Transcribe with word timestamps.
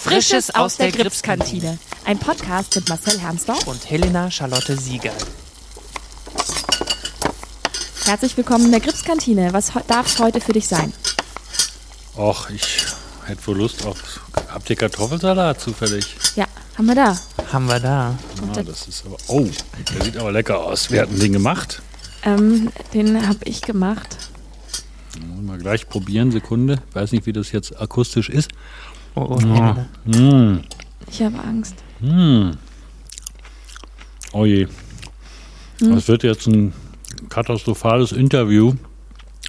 Frisches 0.00 0.54
aus 0.54 0.76
der 0.76 0.92
Gripskantine. 0.92 1.76
Ein 2.04 2.18
Podcast 2.18 2.76
mit 2.76 2.88
Marcel 2.88 3.18
Hermsdorf 3.18 3.66
und 3.66 3.90
Helena 3.90 4.30
Charlotte 4.30 4.76
Sieger. 4.76 5.12
Herzlich 8.04 8.36
willkommen 8.36 8.66
in 8.66 8.70
der 8.70 8.80
Gripskantine. 8.80 9.52
Was 9.52 9.72
darf 9.88 10.06
es 10.06 10.18
heute 10.20 10.40
für 10.40 10.52
dich 10.52 10.68
sein? 10.68 10.92
Och, 12.16 12.48
ich 12.50 12.86
hätte 13.26 13.46
wohl 13.48 13.58
Lust 13.58 13.84
auf. 13.84 14.20
Habt 14.48 14.70
ihr 14.70 14.76
Kartoffelsalat 14.76 15.60
zufällig? 15.60 16.16
Ja, 16.36 16.46
haben 16.76 16.86
wir 16.86 16.94
da. 16.94 17.18
Haben 17.52 17.66
wir 17.66 17.80
da. 17.80 18.16
Ja, 18.54 18.62
das 18.62 18.86
ist 18.86 19.04
aber. 19.04 19.16
Oh, 19.26 19.46
der 19.94 20.04
sieht 20.04 20.16
aber 20.16 20.30
lecker 20.30 20.58
aus. 20.60 20.90
Wer 20.90 21.02
hat 21.02 21.10
den 21.10 21.32
gemacht? 21.32 21.82
Ähm, 22.22 22.70
den 22.94 23.26
habe 23.28 23.44
ich 23.44 23.62
gemacht. 23.62 24.16
Mal 25.42 25.58
gleich 25.58 25.88
probieren, 25.88 26.30
Sekunde. 26.30 26.82
Weiß 26.92 27.12
nicht, 27.12 27.26
wie 27.26 27.32
das 27.32 27.52
jetzt 27.52 27.80
akustisch 27.80 28.28
ist. 28.28 28.50
Oh, 29.18 29.26
oh, 29.30 29.74
oh. 30.06 30.16
Mm. 30.16 30.60
Ich 31.10 31.20
habe 31.22 31.38
Angst. 31.40 31.74
Mm. 31.98 32.50
Oh 34.32 34.44
je. 34.44 34.68
Hm. 35.80 35.94
Das 35.94 36.06
wird 36.06 36.22
jetzt 36.22 36.46
ein 36.46 36.72
katastrophales 37.28 38.12
Interview. 38.12 38.74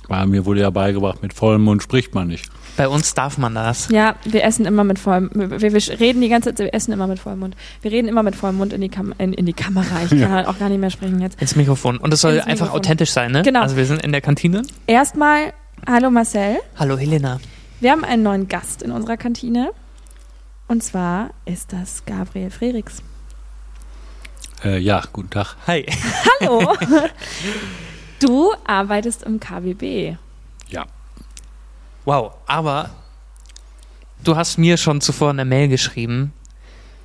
Weil 0.08 0.26
mir 0.26 0.44
wurde 0.46 0.62
ja 0.62 0.72
beigebracht, 0.72 1.22
mit 1.22 1.36
vollem 1.36 1.62
Mund 1.62 1.84
spricht 1.84 2.16
man 2.16 2.30
nicht. 2.30 2.50
Bei 2.78 2.88
uns 2.88 3.14
darf 3.14 3.38
man 3.38 3.54
das. 3.54 3.90
Ja, 3.90 4.16
wir 4.24 4.44
essen 4.44 4.66
immer 4.66 4.84
mit 4.84 4.98
vollem 4.98 5.30
wir, 5.36 5.62
wir 5.62 6.00
reden 6.00 6.22
die 6.22 6.30
ganze 6.30 6.50
Zeit, 6.50 6.60
wir 6.66 6.74
essen 6.74 6.94
immer 6.94 7.06
mit 7.06 7.20
vollem 7.20 7.40
Mund. 7.40 7.56
Wir 7.84 7.92
reden 7.92 8.08
immer 8.08 8.24
mit 8.24 8.36
vollem 8.36 8.58
Mund 8.58 8.74
in 8.74 8.82
die, 8.82 8.90
Kam 8.90 9.14
in, 9.20 9.34
in 9.34 9.46
die 9.46 9.54
Kamera. 9.54 10.02
Ich 10.04 10.10
kann 10.10 10.20
ja. 10.20 10.30
halt 10.30 10.48
auch 10.48 10.58
gar 10.58 10.70
nicht 10.70 10.80
mehr 10.80 10.90
sprechen 10.90 11.22
jetzt. 11.22 11.40
Ins 11.40 11.56
Mikrofon. 11.56 11.98
Und 11.98 12.12
es 12.12 12.22
soll 12.22 12.34
Ins 12.34 12.46
einfach 12.48 12.66
Mikrofon. 12.66 12.80
authentisch 12.80 13.12
sein, 13.12 13.32
ne? 13.32 13.44
Genau. 13.44 13.62
Also 13.62 13.76
wir 13.76 13.86
sind 13.86 14.02
in 14.02 14.12
der 14.12 14.22
Kantine. 14.22 14.64
Erstmal, 14.88 15.54
hallo 15.86 16.10
Marcel. 16.10 16.58
Hallo 16.76 16.98
Helena. 16.98 17.40
Wir 17.82 17.92
haben 17.92 18.04
einen 18.04 18.24
neuen 18.24 18.48
Gast 18.50 18.82
in 18.82 18.92
unserer 18.92 19.16
Kantine. 19.16 19.72
Und 20.68 20.84
zwar 20.84 21.32
ist 21.46 21.72
das 21.72 22.04
Gabriel 22.06 22.52
Frerichs. 22.52 23.02
Äh, 24.64 24.80
ja, 24.80 25.02
guten 25.14 25.30
Tag. 25.30 25.56
Hi. 25.68 25.86
Hallo. 26.42 26.76
Du 28.20 28.52
arbeitest 28.66 29.24
im 29.24 29.40
KBB. 29.40 30.18
Ja. 30.68 30.86
Wow, 32.04 32.34
aber 32.48 32.90
du 34.26 34.36
hast 34.36 34.58
mir 34.58 34.76
schon 34.76 35.00
zuvor 35.00 35.30
eine 35.30 35.46
Mail 35.46 35.70
geschrieben. 35.70 36.34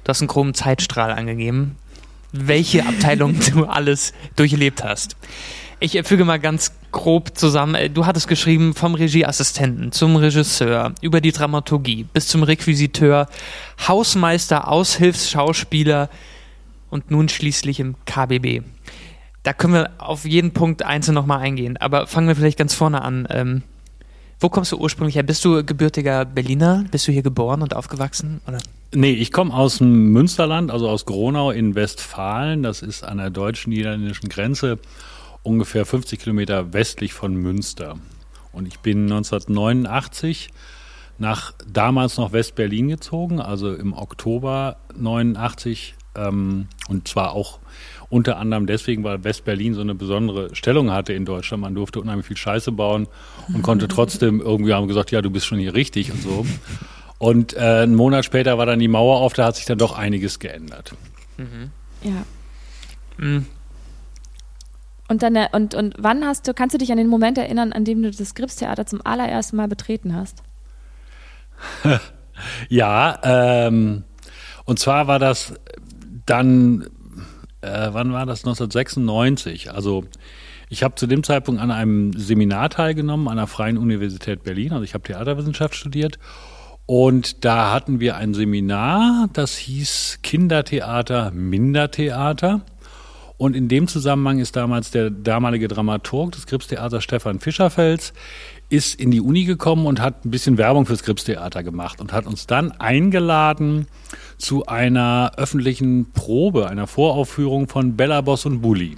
Du 0.03 0.09
hast 0.09 0.22
einen 0.22 0.27
groben 0.27 0.55
Zeitstrahl 0.55 1.12
angegeben, 1.12 1.77
welche 2.33 2.84
Abteilung 2.84 3.38
du 3.53 3.64
alles 3.64 4.12
durchlebt 4.34 4.83
hast. 4.83 5.14
Ich 5.80 6.00
füge 6.05 6.25
mal 6.25 6.39
ganz 6.39 6.72
grob 6.92 7.36
zusammen. 7.36 7.92
Du 7.92 8.06
hattest 8.06 8.28
geschrieben 8.28 8.75
vom 8.75 8.94
Regieassistenten 8.94 9.92
zum 9.92 10.16
Regisseur, 10.16 10.94
über 11.00 11.20
die 11.20 11.33
Dramaturgie 11.33 12.05
bis 12.05 12.28
zum 12.28 12.42
Requisiteur, 12.42 13.27
Hausmeister, 13.86 14.69
Aushilfsschauspieler 14.69 16.08
und 16.91 17.11
nun 17.11 17.28
schließlich 17.28 17.81
im 17.81 17.97
KBB. 18.06 18.62
Da 19.42 19.53
können 19.53 19.75
wir 19.75 19.91
auf 19.98 20.25
jeden 20.25 20.53
Punkt 20.53 20.83
einzeln 20.83 21.14
nochmal 21.14 21.41
eingehen. 21.41 21.77
Aber 21.77 22.06
fangen 22.06 22.28
wir 22.28 22.36
vielleicht 22.36 22.59
ganz 22.59 22.72
vorne 22.72 23.03
an. 23.03 23.27
Ähm, 23.31 23.62
wo 24.41 24.48
kommst 24.48 24.72
du 24.72 24.78
ursprünglich 24.78 25.16
her? 25.16 25.22
Bist 25.22 25.44
du 25.44 25.64
gebürtiger 25.64 26.25
Berliner? 26.25 26.84
Bist 26.91 27.06
du 27.09 27.12
hier 27.12 27.22
geboren 27.22 27.61
und 27.61 27.77
aufgewachsen? 27.77 28.41
Oder? 28.47 28.59
Nee, 28.94 29.12
ich 29.12 29.33
komme 29.33 29.53
aus 29.53 29.78
dem 29.78 30.12
Münsterland, 30.12 30.70
also 30.70 30.88
aus 30.88 31.05
Gronau 31.05 31.50
in 31.50 31.75
Westfalen. 31.75 32.62
Das 32.62 32.81
ist 32.81 33.05
an 33.05 33.19
der 33.19 33.31
deutsch-niederländischen 33.31 34.28
Grenze 34.28 34.78
ungefähr 35.45 35.87
50 35.87 36.19
Kilometer 36.19 36.73
westlich 36.73 37.12
von 37.12 37.37
Münster. 37.37 37.98
Und 38.53 38.67
ich 38.67 38.81
bin 38.81 39.05
1989 39.05 40.50
nach 41.19 41.53
damals 41.73 42.17
noch 42.17 42.33
West-Berlin 42.33 42.89
gezogen, 42.89 43.41
also 43.41 43.72
im 43.72 43.92
Oktober 43.92 44.78
89 44.97 45.95
ähm, 46.17 46.69
und 46.89 47.09
zwar 47.09 47.33
auch 47.33 47.59
unter 48.09 48.37
anderem 48.39 48.67
deswegen, 48.67 49.03
weil 49.05 49.25
West-Berlin 49.25 49.75
so 49.75 49.81
eine 49.81 49.95
besondere 49.95 50.54
Stellung 50.54 50.91
hatte 50.91 51.12
in 51.12 51.25
Deutschland. 51.25 51.62
Man 51.62 51.75
durfte 51.75 52.00
unheimlich 52.00 52.27
viel 52.27 52.37
Scheiße 52.37 52.72
bauen 52.72 53.09
und 53.53 53.62
konnte 53.62 53.88
trotzdem 53.88 54.41
irgendwie 54.41 54.72
haben 54.72 54.87
gesagt, 54.87 55.10
ja, 55.10 55.22
du 55.22 55.31
bist 55.31 55.47
schon 55.47 55.59
hier 55.59 55.75
richtig 55.75 56.12
und 56.12 56.22
so. 56.22 56.47
Und 57.19 57.54
äh, 57.54 57.59
einen 57.59 57.94
Monat 57.94 58.25
später 58.25 58.59
war 58.59 58.66
dann 58.66 58.78
die 58.78 58.88
Mauer 58.88 59.19
auf, 59.19 59.33
da 59.33 59.47
hat 59.47 59.56
sich 59.56 59.65
dann 59.65 59.78
doch 59.78 59.97
einiges 59.97 60.38
geändert. 60.38 60.94
Mhm. 61.38 61.71
Ja. 62.03 62.25
Mhm. 63.16 63.47
Und 65.09 65.22
dann 65.22 65.37
äh, 65.37 65.48
und, 65.53 65.75
und 65.75 65.94
wann 65.98 66.25
hast 66.25 66.48
du, 66.48 66.54
kannst 66.54 66.75
du 66.75 66.78
dich 66.78 66.91
an 66.91 66.98
den 66.98 67.09
Moment 67.09 67.38
erinnern, 67.38 67.72
an 67.72 67.84
dem 67.84 68.03
du 68.03 68.10
das 68.10 68.34
Gripstheater 68.34 68.87
zum 68.87 69.04
allerersten 69.04 69.56
Mal 69.56 69.69
betreten 69.69 70.15
hast? 70.15 70.42
ja, 72.69 73.19
ähm, 73.22 74.04
und 74.65 74.78
zwar 74.78 75.06
war 75.06 75.19
das 75.19 75.54
dann 76.26 76.87
äh, 77.65 77.88
wann 77.92 78.12
war 78.12 78.26
das? 78.26 78.41
1996. 78.41 79.72
Also 79.72 80.04
ich 80.69 80.82
habe 80.82 80.94
zu 80.94 81.06
dem 81.06 81.22
Zeitpunkt 81.22 81.60
an 81.60 81.71
einem 81.71 82.12
Seminar 82.12 82.71
teilgenommen 82.71 83.28
an 83.28 83.36
der 83.36 83.47
Freien 83.47 83.78
Universität 83.78 84.42
Berlin. 84.42 84.72
Also 84.72 84.84
ich 84.84 84.94
habe 84.94 85.04
Theaterwissenschaft 85.04 85.75
studiert. 85.75 86.19
Und 86.86 87.47
da 87.47 87.72
hatten 87.72 87.98
wir 87.98 88.16
ein 88.16 88.34
Seminar, 88.34 89.28
das 89.32 89.56
hieß 89.56 90.19
Kindertheater, 90.22 91.31
Mindertheater. 91.31 92.60
Und 93.37 93.56
in 93.56 93.69
dem 93.69 93.89
Zusammenhang 93.89 94.39
ist 94.39 94.55
damals 94.55 94.93
der 94.93 95.11
damalige 95.11 95.67
Dramaturg 95.67 96.33
des 96.33 96.47
Gripstheaters 96.47 97.03
Stefan 97.03 97.41
Fischerfels 97.41 98.12
ist 98.71 98.99
in 98.99 99.11
die 99.11 99.21
Uni 99.21 99.45
gekommen 99.45 99.87
und 99.87 100.00
hat 100.00 100.25
ein 100.25 100.31
bisschen 100.31 100.56
Werbung 100.56 100.87
fürs 100.87 101.03
Gripstheater 101.03 101.62
gemacht 101.62 102.00
und 102.00 102.12
hat 102.12 102.27
uns 102.27 102.47
dann 102.47 102.72
eingeladen 102.72 103.87
zu 104.39 104.67
einer 104.67 105.33
öffentlichen 105.37 106.12
Probe, 106.12 106.69
einer 106.69 106.87
Voraufführung 106.87 107.69
von 107.69 107.97
Bella 107.97 108.21
Boss 108.21 108.47
und 108.47 108.62
Bully. 108.62 108.97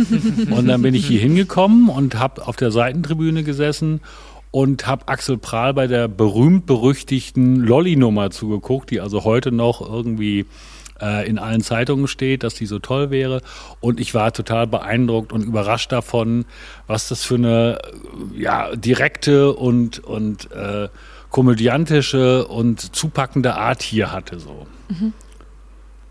und 0.50 0.66
dann 0.66 0.82
bin 0.82 0.94
ich 0.94 1.06
hier 1.06 1.20
hingekommen 1.20 1.88
und 1.88 2.18
habe 2.18 2.46
auf 2.46 2.56
der 2.56 2.70
Seitentribüne 2.70 3.44
gesessen 3.44 4.00
und 4.50 4.86
habe 4.86 5.08
Axel 5.08 5.36
Prahl 5.36 5.74
bei 5.74 5.86
der 5.86 6.08
berühmt-berüchtigten 6.08 7.56
Lolli-Nummer 7.56 8.30
zugeguckt, 8.30 8.90
die 8.90 9.00
also 9.00 9.24
heute 9.24 9.52
noch 9.52 9.80
irgendwie 9.80 10.46
äh, 11.04 11.28
in 11.28 11.38
allen 11.38 11.60
Zeitungen 11.60 12.08
steht, 12.08 12.42
dass 12.42 12.54
die 12.54 12.66
so 12.66 12.78
toll 12.78 13.10
wäre. 13.10 13.42
Und 13.80 14.00
ich 14.00 14.14
war 14.14 14.32
total 14.32 14.66
beeindruckt 14.66 15.32
und 15.32 15.42
überrascht 15.42 15.92
davon, 15.92 16.46
was 16.86 17.08
das 17.08 17.22
für 17.22 17.34
eine 17.34 17.78
ja, 18.34 18.74
direkte 18.74 19.52
und, 19.52 19.98
und 19.98 20.50
äh, 20.52 20.88
komödiantische 21.30 22.46
und 22.46 22.94
zupackende 22.94 23.56
Art 23.56 23.82
hier 23.82 24.12
hatte. 24.12 24.38
So. 24.38 24.66
Mhm. 24.88 25.12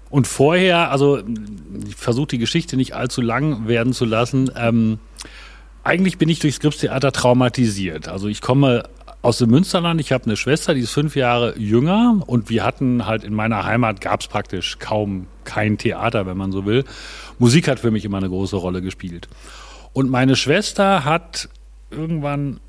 Und 0.10 0.28
vorher, 0.28 0.92
also 0.92 1.24
ich 1.88 1.96
versuche 1.96 2.28
die 2.28 2.38
Geschichte 2.38 2.78
nicht 2.78 2.94
allzu 2.94 3.22
lang 3.22 3.68
werden 3.68 3.94
zu 3.94 4.06
lassen. 4.06 4.52
Ähm, 4.56 5.00
eigentlich 5.84 6.18
bin 6.18 6.30
ich 6.30 6.40
durchs 6.40 6.58
Skripstheater 6.58 7.12
traumatisiert. 7.12 8.08
Also 8.08 8.28
ich 8.28 8.42
komme 8.42 8.84
aus 9.24 9.38
dem 9.38 9.50
Münsterland. 9.50 10.00
Ich 10.00 10.12
habe 10.12 10.26
eine 10.26 10.38
Schwester, 10.38 10.76
die 10.76 10.82
ist 10.82 10.92
fünf 10.92 11.16
Jahre 11.16 11.58
jünger 11.58 12.22
und 12.28 12.50
wir 12.50 12.64
hatten 12.64 13.08
halt 13.08 13.24
in 13.24 13.34
meiner 13.34 13.66
Heimat 13.66 14.02
gab 14.02 14.22
es 14.22 14.28
praktisch 14.28 14.78
kaum 14.78 15.28
kein 15.46 15.78
Theater, 15.78 16.28
wenn 16.28 16.38
man 16.38 16.52
so 16.52 16.66
will. 16.66 16.84
Musik 17.40 17.68
hat 17.68 17.80
für 17.80 17.90
mich 17.90 18.06
immer 18.06 18.18
eine 18.18 18.30
große 18.30 18.58
Rolle 18.58 18.82
gespielt. 18.82 19.30
Und 19.94 20.10
meine 20.10 20.36
Schwester 20.36 21.06
hat 21.06 21.50
irgendwann 21.90 22.60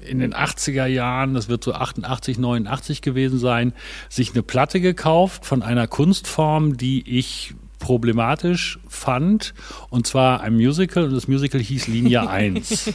in 0.00 0.20
den 0.20 0.32
80er 0.32 0.86
Jahren, 0.86 1.34
das 1.34 1.48
wird 1.48 1.64
so 1.64 1.74
88, 1.74 2.38
89 2.38 3.02
gewesen 3.02 3.38
sein, 3.38 3.72
sich 4.08 4.32
eine 4.32 4.42
Platte 4.42 4.80
gekauft 4.80 5.44
von 5.44 5.62
einer 5.62 5.86
Kunstform, 5.88 6.76
die 6.76 7.18
ich 7.18 7.54
problematisch 7.80 8.78
fand, 8.90 9.54
und 9.88 10.06
zwar 10.06 10.40
ein 10.40 10.54
Musical, 10.54 11.04
und 11.04 11.14
das 11.14 11.28
Musical 11.28 11.60
hieß 11.60 11.86
Linie 11.86 12.28
1. 12.28 12.92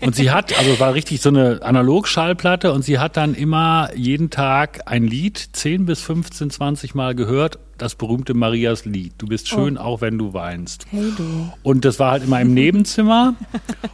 und 0.00 0.14
sie 0.14 0.30
hat, 0.30 0.58
also 0.58 0.78
war 0.80 0.94
richtig 0.94 1.20
so 1.22 1.30
eine 1.30 1.62
Analogschallplatte, 1.62 2.72
und 2.72 2.82
sie 2.82 2.98
hat 2.98 3.16
dann 3.16 3.34
immer 3.34 3.90
jeden 3.94 4.30
Tag 4.30 4.82
ein 4.86 5.04
Lied 5.04 5.38
10 5.52 5.86
bis 5.86 6.00
15, 6.02 6.50
20 6.50 6.94
Mal 6.94 7.14
gehört 7.14 7.58
das 7.78 7.94
berühmte 7.94 8.34
Marias 8.34 8.84
Lied. 8.84 9.12
Du 9.18 9.26
bist 9.26 9.48
schön, 9.48 9.78
oh. 9.78 9.80
auch 9.80 10.00
wenn 10.00 10.18
du 10.18 10.34
weinst. 10.34 10.86
Hey 10.90 11.12
du. 11.16 11.50
Und 11.62 11.84
das 11.84 11.98
war 11.98 12.12
halt 12.12 12.24
immer 12.24 12.40
im 12.40 12.52
Nebenzimmer. 12.52 13.34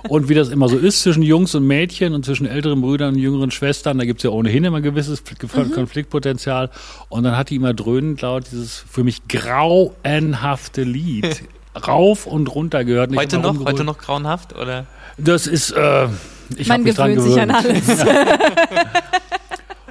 und 0.09 0.29
wie 0.29 0.35
das 0.35 0.49
immer 0.49 0.69
so 0.69 0.79
ist 0.79 1.03
zwischen 1.03 1.23
Jungs 1.23 1.55
und 1.55 1.67
Mädchen 1.67 2.15
und 2.15 2.25
zwischen 2.25 2.47
älteren 2.47 2.81
Brüdern 2.81 3.15
und 3.15 3.21
jüngeren 3.21 3.50
Schwestern, 3.50 3.99
da 3.99 4.05
gibt 4.05 4.21
es 4.21 4.25
ja 4.25 4.31
ohnehin 4.31 4.65
immer 4.65 4.79
ein 4.79 4.83
gewisses 4.83 5.23
mhm. 5.23 5.71
Konfliktpotenzial. 5.73 6.71
Und 7.11 7.25
dann 7.25 7.37
hat 7.37 7.50
die 7.50 7.57
immer 7.57 7.75
dröhnend 7.75 8.23
laut 8.23 8.47
dieses 8.50 8.79
für 8.79 9.05
mich 9.05 9.29
grauenhafte 9.29 10.85
Lied 10.94 11.44
rauf 11.87 12.26
und 12.26 12.46
runter 12.55 12.85
gehört. 12.85 13.14
Heute 13.14 13.38
noch? 13.38 13.64
Heute 13.64 13.85
noch 13.85 13.99
grauenhaft? 13.99 14.55
Oder? 14.56 14.87
Das 15.19 15.46
ist, 15.46 15.73
äh, 15.73 16.08
ich 16.56 16.69
Man 16.69 16.85
gewöhnt 16.85 17.20
sich 17.20 17.41
an 17.41 17.50
alles. 17.50 17.85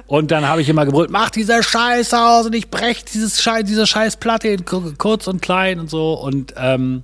Und 0.06 0.30
dann 0.30 0.46
habe 0.46 0.60
ich 0.60 0.68
immer 0.68 0.84
gebrüllt, 0.84 1.10
mach 1.10 1.30
diese 1.30 1.62
Scheiße 1.62 2.16
aus 2.20 2.46
und 2.46 2.54
ich 2.54 2.70
brech 2.70 3.04
dieses 3.06 3.42
Scheiß, 3.42 3.64
diese 3.64 3.86
Scheißplatte 3.86 4.48
in 4.48 4.64
kurz 4.64 5.26
und 5.26 5.40
klein 5.40 5.80
und 5.80 5.88
so. 5.88 6.12
Und 6.12 6.54
ähm, 6.58 7.02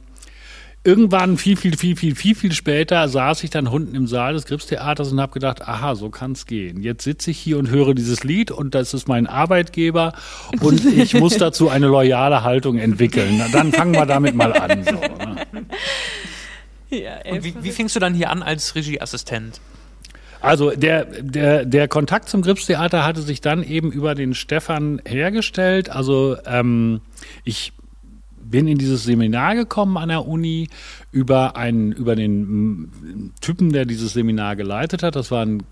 irgendwann 0.82 1.36
viel, 1.36 1.56
viel, 1.56 1.76
viel, 1.76 1.96
viel, 1.96 2.14
viel, 2.14 2.34
viel 2.34 2.52
später 2.52 3.06
saß 3.08 3.44
ich 3.44 3.50
dann 3.50 3.66
unten 3.66 3.94
im 3.94 4.06
Saal 4.06 4.32
des 4.32 4.46
Gripstheaters 4.46 5.12
und 5.12 5.20
habe 5.20 5.32
gedacht, 5.32 5.62
aha, 5.62 5.94
so 5.94 6.08
kann 6.08 6.32
es 6.32 6.46
gehen. 6.46 6.82
Jetzt 6.82 7.04
sitze 7.04 7.32
ich 7.32 7.38
hier 7.38 7.58
und 7.58 7.68
höre 7.68 7.94
dieses 7.94 8.24
Lied 8.24 8.50
und 8.50 8.74
das 8.74 8.94
ist 8.94 9.06
mein 9.06 9.26
Arbeitgeber 9.26 10.14
und 10.60 10.84
ich 10.84 11.14
muss 11.14 11.36
dazu 11.38 11.68
eine 11.68 11.86
loyale 11.86 12.42
Haltung 12.44 12.78
entwickeln. 12.78 13.42
Dann 13.52 13.72
fangen 13.72 13.92
wir 13.92 14.06
damit 14.06 14.34
mal 14.34 14.54
an. 14.54 14.84
So, 14.84 14.92
ne? 14.92 15.66
ja, 16.90 17.30
und 17.30 17.44
wie, 17.44 17.54
wie 17.60 17.70
fingst 17.70 17.94
du 17.94 18.00
dann 18.00 18.14
hier 18.14 18.30
an 18.30 18.42
als 18.42 18.74
Regieassistent? 18.74 19.60
Also 20.40 20.70
der, 20.70 21.04
der, 21.04 21.66
der 21.66 21.88
Kontakt 21.88 22.30
zum 22.30 22.40
Gripstheater 22.40 23.04
hatte 23.04 23.20
sich 23.20 23.42
dann 23.42 23.62
eben 23.62 23.92
über 23.92 24.14
den 24.14 24.32
Stefan 24.34 25.02
hergestellt. 25.04 25.90
Also 25.90 26.38
ähm, 26.46 27.02
ich 27.44 27.74
bin 28.50 28.66
in 28.66 28.78
dieses 28.78 29.04
Seminar 29.04 29.54
gekommen 29.54 29.96
an 29.96 30.08
der 30.08 30.26
Uni 30.26 30.68
über 31.12 31.56
einen, 31.56 31.92
über 31.92 32.16
den 32.16 33.32
Typen, 33.40 33.72
der 33.72 33.84
dieses 33.84 34.12
Seminar 34.12 34.56
geleitet 34.56 35.02
hat. 35.02 35.16
Das 35.16 35.30
war 35.30 35.44
ein, 35.44 35.62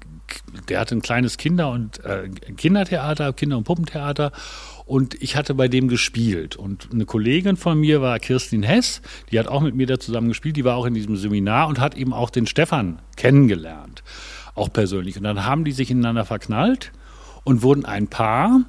der 0.69 0.81
hatte 0.81 0.97
ein 0.97 1.03
kleines 1.03 1.37
Kinder- 1.37 1.71
und 1.71 2.05
äh, 2.05 2.29
Kindertheater, 2.57 3.33
Kinder- 3.33 3.59
und 3.59 3.65
Puppentheater. 3.65 4.33
Und 4.87 5.21
ich 5.21 5.37
hatte 5.37 5.55
bei 5.55 5.69
dem 5.69 5.89
gespielt. 5.89 6.57
Und 6.57 6.89
eine 6.93 7.05
Kollegin 7.05 7.57
von 7.57 7.79
mir 7.79 8.01
war 8.01 8.19
Kirstin 8.19 8.63
Hess, 8.63 9.03
die 9.31 9.39
hat 9.39 9.47
auch 9.49 9.61
mit 9.61 9.75
mir 9.75 9.87
da 9.87 9.99
zusammen 9.99 10.29
gespielt, 10.29 10.57
die 10.57 10.65
war 10.65 10.77
auch 10.77 10.87
in 10.87 10.95
diesem 10.95 11.17
Seminar 11.17 11.69
und 11.69 11.79
hat 11.79 11.97
eben 11.97 12.15
auch 12.15 12.31
den 12.31 12.47
Stefan 12.47 13.01
kennengelernt 13.17 14.03
auch 14.59 14.73
persönlich. 14.73 15.17
Und 15.17 15.23
dann 15.23 15.47
haben 15.47 15.65
die 15.65 15.73
sich 15.73 15.91
ineinander 15.91 16.25
verknallt 16.25 16.93
und 17.45 17.63
wurden 17.63 17.85
ein 17.85 18.09
Paar. 18.09 18.63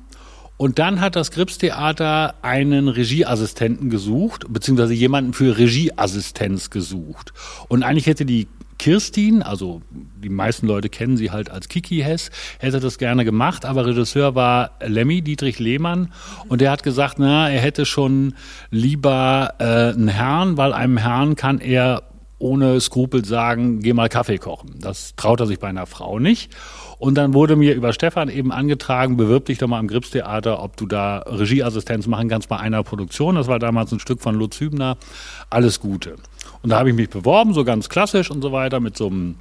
Und 0.60 0.78
dann 0.78 1.00
hat 1.00 1.16
das 1.16 1.32
Gripstheater 1.32 2.36
einen 2.42 2.90
Regieassistenten 2.90 3.90
gesucht, 3.90 4.44
beziehungsweise 4.50 4.94
jemanden 4.94 5.32
für 5.32 5.58
Regieassistenz 5.58 6.70
gesucht. 6.70 7.32
Und 7.70 7.84
eigentlich 7.84 8.08
hätte 8.08 8.26
die 8.26 8.50
Kirstin, 8.78 9.42
also 9.42 9.82
die 9.90 10.28
meisten 10.28 10.68
Leute 10.68 10.90
kennen 10.90 11.16
sie 11.16 11.32
halt 11.32 11.50
als 11.50 11.70
Kiki 11.70 12.02
Hess, 12.02 12.30
hätte 12.60 12.82
das 12.82 12.98
gerne 12.98 13.24
gemacht, 13.24 13.64
aber 13.64 13.86
Regisseur 13.86 14.36
war 14.36 14.72
Lemmy, 14.86 15.22
Dietrich 15.22 15.60
Lehmann, 15.60 16.12
und 16.50 16.60
der 16.60 16.72
hat 16.72 16.84
gesagt, 16.84 17.20
na, 17.20 17.50
er 17.50 17.62
hätte 17.62 17.86
schon 17.86 18.34
lieber 18.70 19.54
äh, 19.60 19.64
einen 19.64 20.10
Herrn, 20.10 20.58
weil 20.58 20.74
einem 20.74 20.98
Herrn 20.98 21.38
kann 21.38 21.62
er 21.62 22.04
ohne 22.38 22.82
Skrupel 22.82 23.24
sagen, 23.24 23.80
geh 23.80 23.94
mal 23.94 24.10
Kaffee 24.10 24.40
kochen. 24.40 24.76
Das 24.80 25.16
traut 25.16 25.40
er 25.40 25.46
sich 25.46 25.60
bei 25.60 25.68
einer 25.70 25.86
Frau 25.86 26.20
nicht. 26.20 26.54
Und 27.00 27.16
dann 27.16 27.34
wurde 27.34 27.56
mir 27.56 27.76
über 27.76 27.94
Stefan 27.94 28.28
eben 28.28 28.52
angetragen, 28.52 29.16
bewirb 29.16 29.46
dich 29.46 29.58
doch 29.58 29.68
mal 29.68 29.80
am 29.80 29.88
Gripstheater, 29.88 30.62
ob 30.62 30.76
du 30.76 30.86
da 30.86 31.20
Regieassistenz 31.20 32.08
machen 32.08 32.28
kannst 32.28 32.50
bei 32.50 32.58
einer 32.58 32.84
Produktion. 32.84 33.36
Das 33.36 33.48
war 33.48 33.58
damals 33.58 33.94
ein 33.94 34.02
Stück 34.02 34.22
von 34.22 34.36
Lutz 34.36 34.60
Hübner. 34.60 34.98
Alles 35.50 35.80
Gute. 35.80 36.16
Und 36.62 36.72
da 36.72 36.80
habe 36.80 36.90
ich 36.90 36.96
mich 36.96 37.10
beworben, 37.10 37.54
so 37.54 37.64
ganz 37.64 37.88
klassisch 37.88 38.30
und 38.30 38.42
so 38.42 38.52
weiter, 38.52 38.82
mit 38.82 38.98
so 38.98 39.08
einem 39.08 39.36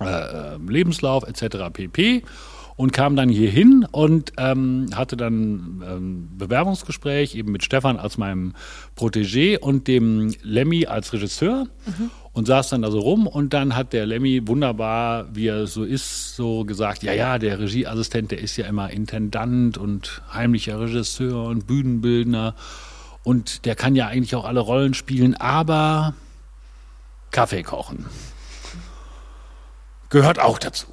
äh, 0.00 0.06
äh 0.06 0.58
Lebenslauf 0.66 1.24
etc. 1.28 1.70
pp 1.70 2.22
und 2.76 2.92
kam 2.92 3.16
dann 3.16 3.28
hier 3.28 3.50
hin 3.50 3.86
und 3.92 4.32
ähm, 4.38 4.86
hatte 4.94 5.16
dann 5.16 5.84
ähm, 5.86 6.28
Bewerbungsgespräch 6.38 7.34
eben 7.34 7.52
mit 7.52 7.64
Stefan 7.64 7.98
als 7.98 8.18
meinem 8.18 8.54
Protégé 8.96 9.58
und 9.58 9.88
dem 9.88 10.34
Lemmy 10.42 10.86
als 10.86 11.12
Regisseur. 11.12 11.66
Mhm 11.86 12.10
und 12.34 12.46
saß 12.46 12.68
dann 12.70 12.82
da 12.82 12.90
so 12.90 12.98
rum 12.98 13.26
und 13.26 13.54
dann 13.54 13.76
hat 13.76 13.92
der 13.92 14.06
Lemmy 14.06 14.46
wunderbar, 14.46 15.26
wie 15.32 15.46
er 15.46 15.66
so 15.66 15.84
ist, 15.84 16.34
so 16.36 16.64
gesagt, 16.64 17.04
ja, 17.04 17.12
ja, 17.12 17.38
der 17.38 17.60
Regieassistent, 17.60 18.32
der 18.32 18.40
ist 18.40 18.56
ja 18.56 18.66
immer 18.66 18.90
Intendant 18.90 19.78
und 19.78 20.20
heimlicher 20.32 20.80
Regisseur 20.80 21.44
und 21.44 21.66
Bühnenbildner 21.66 22.54
und 23.22 23.64
der 23.64 23.76
kann 23.76 23.94
ja 23.94 24.08
eigentlich 24.08 24.34
auch 24.34 24.44
alle 24.44 24.60
Rollen 24.60 24.94
spielen, 24.94 25.34
aber 25.36 26.14
Kaffee 27.30 27.62
kochen 27.62 28.04
gehört 30.10 30.38
auch 30.38 30.58
dazu. 30.58 30.86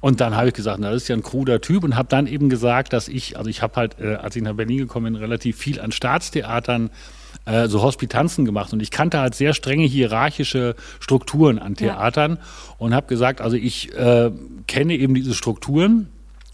Und 0.00 0.20
dann 0.20 0.34
habe 0.34 0.48
ich 0.48 0.54
gesagt, 0.54 0.80
na, 0.80 0.90
das 0.90 1.02
ist 1.02 1.08
ja 1.08 1.16
ein 1.16 1.22
kruder 1.22 1.60
Typ 1.60 1.84
und 1.84 1.96
habe 1.96 2.08
dann 2.08 2.26
eben 2.26 2.48
gesagt, 2.48 2.92
dass 2.92 3.08
ich, 3.08 3.36
also 3.36 3.48
ich 3.48 3.62
habe 3.62 3.76
halt, 3.76 4.00
äh, 4.00 4.14
als 4.14 4.36
ich 4.36 4.42
nach 4.42 4.54
Berlin 4.54 4.78
gekommen 4.78 5.12
bin, 5.12 5.22
relativ 5.22 5.56
viel 5.56 5.80
an 5.80 5.92
Staatstheatern 5.92 6.88
äh, 6.88 6.90
so 7.68 7.82
Hospitanzen 7.82 8.44
gemacht 8.44 8.72
und 8.72 8.80
ich 8.80 8.90
kannte 8.90 9.18
halt 9.18 9.34
sehr 9.34 9.54
strenge 9.54 9.84
hierarchische 9.84 10.74
Strukturen 11.00 11.58
an 11.58 11.74
Theatern 11.74 12.38
ja. 12.40 12.74
und 12.78 12.94
habe 12.94 13.06
gesagt, 13.06 13.40
also 13.40 13.56
ich 13.56 13.94
äh, 13.94 14.30
kenne 14.66 14.94
eben 14.94 15.14
diese 15.14 15.34
Strukturen 15.34 16.08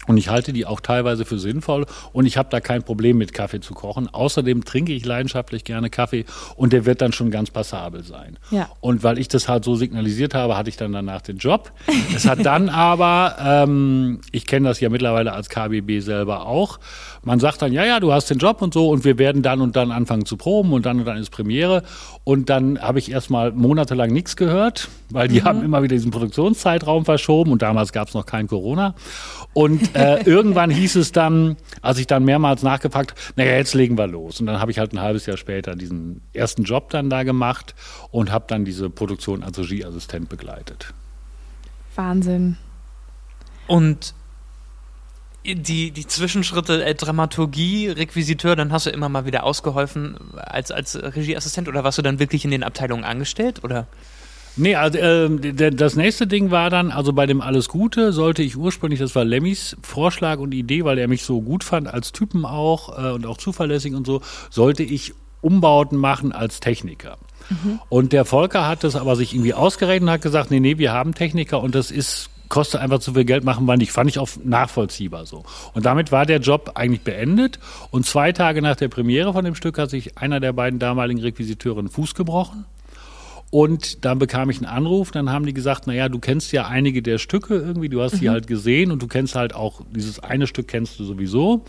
und 0.07 0.17
ich 0.17 0.29
halte 0.29 0.51
die 0.51 0.65
auch 0.65 0.79
teilweise 0.79 1.25
für 1.25 1.37
sinnvoll 1.37 1.85
und 2.11 2.25
ich 2.25 2.35
habe 2.37 2.49
da 2.49 2.59
kein 2.59 2.81
Problem 2.81 3.17
mit 3.17 3.33
Kaffee 3.33 3.59
zu 3.59 3.73
kochen. 3.73 4.09
Außerdem 4.11 4.65
trinke 4.65 4.93
ich 4.93 5.05
leidenschaftlich 5.05 5.63
gerne 5.63 5.89
Kaffee 5.91 6.25
und 6.55 6.73
der 6.73 6.85
wird 6.85 7.01
dann 7.01 7.13
schon 7.13 7.29
ganz 7.29 7.51
passabel 7.51 8.03
sein. 8.03 8.37
Ja. 8.49 8.69
Und 8.79 9.03
weil 9.03 9.19
ich 9.19 9.27
das 9.27 9.47
halt 9.47 9.63
so 9.63 9.75
signalisiert 9.75 10.33
habe, 10.33 10.57
hatte 10.57 10.69
ich 10.69 10.77
dann 10.77 10.91
danach 10.91 11.21
den 11.21 11.37
Job. 11.37 11.71
es 12.15 12.27
hat 12.27 12.43
dann 12.45 12.69
aber, 12.69 13.37
ähm, 13.39 14.21
ich 14.31 14.47
kenne 14.47 14.69
das 14.69 14.79
ja 14.79 14.89
mittlerweile 14.89 15.33
als 15.33 15.49
KBB 15.49 15.99
selber 15.99 16.47
auch, 16.47 16.79
man 17.23 17.39
sagt 17.39 17.61
dann, 17.61 17.71
ja, 17.71 17.85
ja, 17.85 17.99
du 17.99 18.11
hast 18.11 18.29
den 18.29 18.39
Job 18.39 18.61
und 18.61 18.73
so 18.73 18.89
und 18.89 19.05
wir 19.05 19.19
werden 19.19 19.43
dann 19.43 19.61
und 19.61 19.75
dann 19.75 19.91
anfangen 19.91 20.25
zu 20.25 20.37
proben 20.37 20.73
und 20.73 20.85
dann 20.85 20.99
und 20.99 21.05
dann 21.05 21.17
ist 21.17 21.29
Premiere. 21.29 21.83
Und 22.23 22.49
dann 22.49 22.79
habe 22.81 22.99
ich 22.99 23.11
erstmal 23.11 23.51
monatelang 23.51 24.11
nichts 24.11 24.35
gehört, 24.35 24.89
weil 25.09 25.27
die 25.27 25.41
mhm. 25.41 25.45
haben 25.45 25.63
immer 25.63 25.83
wieder 25.83 25.95
diesen 25.95 26.11
Produktionszeitraum 26.11 27.05
verschoben 27.05 27.51
und 27.51 27.61
damals 27.61 27.91
gab 27.91 28.07
es 28.07 28.13
noch 28.13 28.25
kein 28.25 28.47
Corona. 28.47 28.95
Und 29.53 29.95
äh, 29.95 30.21
irgendwann 30.25 30.71
hieß 30.71 30.95
es 30.95 31.11
dann, 31.11 31.57
als 31.81 31.99
ich 31.99 32.07
dann 32.07 32.25
mehrmals 32.25 32.63
nachgefragt, 32.63 33.13
naja, 33.35 33.53
jetzt 33.53 33.75
legen 33.75 33.97
wir 33.97 34.07
los. 34.07 34.39
Und 34.39 34.47
dann 34.47 34.59
habe 34.59 34.71
ich 34.71 34.79
halt 34.79 34.93
ein 34.93 35.01
halbes 35.01 35.25
Jahr 35.27 35.37
später 35.37 35.75
diesen 35.75 36.21
ersten 36.33 36.63
Job 36.63 36.89
dann 36.89 37.09
da 37.09 37.23
gemacht 37.23 37.75
und 38.09 38.31
habe 38.31 38.45
dann 38.47 38.65
diese 38.65 38.89
Produktion 38.89 39.43
als 39.43 39.59
Regieassistent 39.59 40.27
begleitet. 40.27 40.93
Wahnsinn. 41.95 42.57
Und 43.67 44.15
die, 45.45 45.91
die 45.91 46.07
Zwischenschritte 46.07 46.83
äh, 46.85 46.95
Dramaturgie, 46.95 47.87
Requisiteur, 47.89 48.55
dann 48.55 48.71
hast 48.71 48.85
du 48.85 48.89
immer 48.91 49.09
mal 49.09 49.25
wieder 49.25 49.43
ausgeholfen 49.43 50.17
als, 50.37 50.71
als 50.71 50.95
Regieassistent 50.95 51.67
oder 51.67 51.83
warst 51.83 51.97
du 51.97 52.01
dann 52.01 52.19
wirklich 52.19 52.45
in 52.45 52.51
den 52.51 52.63
Abteilungen 52.63 53.03
angestellt 53.03 53.63
oder? 53.63 53.87
Nee, 54.57 54.75
also 54.75 54.97
äh, 54.97 55.71
das 55.71 55.95
nächste 55.95 56.27
Ding 56.27 56.51
war 56.51 56.69
dann, 56.69 56.91
also 56.91 57.13
bei 57.13 57.25
dem 57.25 57.41
Alles 57.41 57.69
Gute 57.69 58.11
sollte 58.11 58.43
ich 58.43 58.57
ursprünglich, 58.57 58.99
das 58.99 59.15
war 59.15 59.23
Lemmys 59.23 59.77
Vorschlag 59.81 60.39
und 60.39 60.53
Idee, 60.53 60.83
weil 60.83 60.97
er 60.97 61.07
mich 61.07 61.23
so 61.23 61.41
gut 61.41 61.63
fand 61.63 61.87
als 61.87 62.11
Typen 62.11 62.45
auch 62.45 62.97
äh, 62.97 63.11
und 63.11 63.25
auch 63.25 63.37
zuverlässig 63.37 63.93
und 63.93 64.05
so, 64.05 64.21
sollte 64.49 64.83
ich 64.83 65.13
Umbauten 65.39 65.97
machen 65.97 66.33
als 66.33 66.59
Techniker. 66.59 67.17
Mhm. 67.49 67.79
Und 67.89 68.13
der 68.13 68.25
Volker 68.25 68.67
hat 68.67 68.83
das 68.83 68.95
aber 68.95 69.15
sich 69.15 69.33
irgendwie 69.33 69.53
ausgerechnet 69.53 70.03
und 70.03 70.11
hat 70.11 70.21
gesagt, 70.21 70.51
nee, 70.51 70.59
nee, 70.59 70.77
wir 70.77 70.91
haben 70.91 71.15
Techniker 71.15 71.61
und 71.61 71.73
das 71.73 71.89
ist 71.89 72.29
kostet 72.51 72.81
einfach 72.81 72.99
zu 72.99 73.13
viel 73.13 73.25
Geld, 73.25 73.43
machen 73.43 73.65
wir 73.65 73.77
nicht. 73.77 73.91
Fand 73.91 74.09
ich 74.09 74.19
auch 74.19 74.29
nachvollziehbar 74.43 75.25
so. 75.25 75.43
Und 75.73 75.85
damit 75.85 76.11
war 76.11 76.25
der 76.25 76.39
Job 76.39 76.73
eigentlich 76.75 77.01
beendet. 77.01 77.57
Und 77.89 78.05
zwei 78.05 78.33
Tage 78.33 78.61
nach 78.61 78.75
der 78.75 78.89
Premiere 78.89 79.33
von 79.33 79.43
dem 79.43 79.55
Stück 79.55 79.79
hat 79.79 79.89
sich 79.89 80.17
einer 80.17 80.39
der 80.39 80.53
beiden 80.53 80.77
damaligen 80.77 81.21
Requisiteure 81.21 81.79
einen 81.79 81.89
Fuß 81.89 82.13
gebrochen. 82.13 82.65
Und 83.51 84.05
dann 84.05 84.19
bekam 84.19 84.49
ich 84.49 84.57
einen 84.57 84.65
Anruf, 84.65 85.11
dann 85.11 85.29
haben 85.29 85.45
die 85.45 85.53
gesagt, 85.53 85.85
naja, 85.85 86.07
du 86.07 86.19
kennst 86.19 86.53
ja 86.53 86.67
einige 86.67 87.01
der 87.01 87.17
Stücke 87.17 87.55
irgendwie, 87.55 87.89
du 87.89 88.01
hast 88.01 88.15
mhm. 88.15 88.19
die 88.19 88.29
halt 88.29 88.47
gesehen 88.47 88.91
und 88.91 89.01
du 89.01 89.07
kennst 89.07 89.35
halt 89.35 89.53
auch, 89.53 89.81
dieses 89.93 90.19
eine 90.19 90.47
Stück 90.47 90.69
kennst 90.69 90.99
du 90.99 91.03
sowieso 91.03 91.65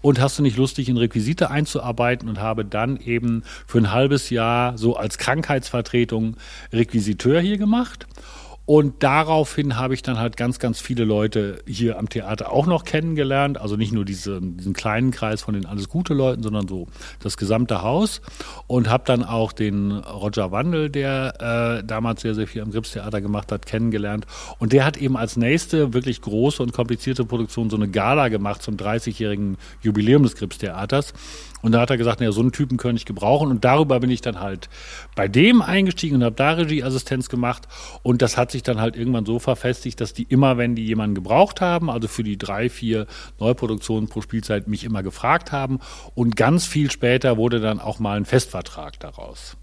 und 0.00 0.18
hast 0.18 0.38
du 0.38 0.42
nicht 0.42 0.56
lustig 0.56 0.88
in 0.88 0.96
Requisite 0.96 1.50
einzuarbeiten 1.50 2.30
und 2.30 2.40
habe 2.40 2.64
dann 2.64 2.96
eben 2.96 3.42
für 3.66 3.76
ein 3.78 3.92
halbes 3.92 4.30
Jahr 4.30 4.78
so 4.78 4.96
als 4.96 5.18
Krankheitsvertretung 5.18 6.38
Requisiteur 6.72 7.40
hier 7.42 7.58
gemacht 7.58 8.06
und 8.66 9.04
daraufhin 9.04 9.76
habe 9.76 9.94
ich 9.94 10.02
dann 10.02 10.18
halt 10.18 10.36
ganz, 10.36 10.58
ganz 10.58 10.80
viele 10.80 11.04
Leute 11.04 11.62
hier 11.66 12.00
am 12.00 12.08
Theater 12.08 12.50
auch 12.50 12.66
noch 12.66 12.84
kennengelernt. 12.84 13.60
Also 13.60 13.76
nicht 13.76 13.92
nur 13.92 14.04
diese, 14.04 14.40
diesen 14.42 14.72
kleinen 14.72 15.12
Kreis 15.12 15.42
von 15.42 15.54
den 15.54 15.66
alles 15.66 15.88
gute 15.88 16.14
Leuten, 16.14 16.42
sondern 16.42 16.66
so 16.66 16.88
das 17.20 17.36
gesamte 17.36 17.82
Haus. 17.82 18.20
Und 18.66 18.90
habe 18.90 19.04
dann 19.06 19.22
auch 19.22 19.52
den 19.52 19.92
Roger 19.92 20.50
Wandel, 20.50 20.90
der 20.90 21.78
äh, 21.80 21.86
damals 21.86 22.22
sehr, 22.22 22.34
sehr 22.34 22.48
viel 22.48 22.60
am 22.60 22.72
Gripstheater 22.72 23.20
gemacht 23.20 23.52
hat, 23.52 23.66
kennengelernt. 23.66 24.26
Und 24.58 24.72
der 24.72 24.84
hat 24.84 24.96
eben 24.96 25.16
als 25.16 25.36
nächste 25.36 25.94
wirklich 25.94 26.20
große 26.20 26.60
und 26.60 26.72
komplizierte 26.72 27.24
Produktion 27.24 27.70
so 27.70 27.76
eine 27.76 27.86
Gala 27.86 28.26
gemacht 28.28 28.62
zum 28.62 28.76
30-jährigen 28.76 29.58
Jubiläum 29.80 30.24
des 30.24 30.34
Gripstheaters. 30.34 31.14
Und 31.62 31.72
da 31.72 31.80
hat 31.80 31.90
er 31.90 31.96
gesagt, 31.96 32.20
naja, 32.20 32.32
so 32.32 32.42
einen 32.42 32.52
Typen 32.52 32.76
könnte 32.76 33.00
ich 33.00 33.06
gebrauchen. 33.06 33.50
Und 33.50 33.64
darüber 33.64 34.00
bin 34.00 34.10
ich 34.10 34.20
dann 34.20 34.40
halt 34.40 34.68
bei 35.14 35.26
dem 35.26 35.62
eingestiegen 35.62 36.16
und 36.16 36.24
habe 36.24 36.36
da 36.36 36.52
Regieassistenz 36.52 37.28
gemacht. 37.28 37.66
Und 38.02 38.22
das 38.22 38.36
hat 38.36 38.50
sich 38.50 38.62
dann 38.62 38.80
halt 38.80 38.96
irgendwann 38.96 39.26
so 39.26 39.38
verfestigt, 39.38 40.00
dass 40.00 40.12
die 40.12 40.24
immer, 40.24 40.58
wenn 40.58 40.74
die 40.74 40.84
jemanden 40.84 41.14
gebraucht 41.14 41.60
haben, 41.60 41.90
also 41.90 42.08
für 42.08 42.22
die 42.22 42.38
drei, 42.38 42.68
vier 42.68 43.06
Neuproduktionen 43.40 44.08
pro 44.08 44.20
Spielzeit, 44.20 44.68
mich 44.68 44.84
immer 44.84 45.02
gefragt 45.02 45.50
haben. 45.52 45.80
Und 46.14 46.36
ganz 46.36 46.66
viel 46.66 46.90
später 46.90 47.36
wurde 47.36 47.60
dann 47.60 47.80
auch 47.80 47.98
mal 47.98 48.16
ein 48.16 48.24
Festvertrag 48.26 49.00
daraus 49.00 49.56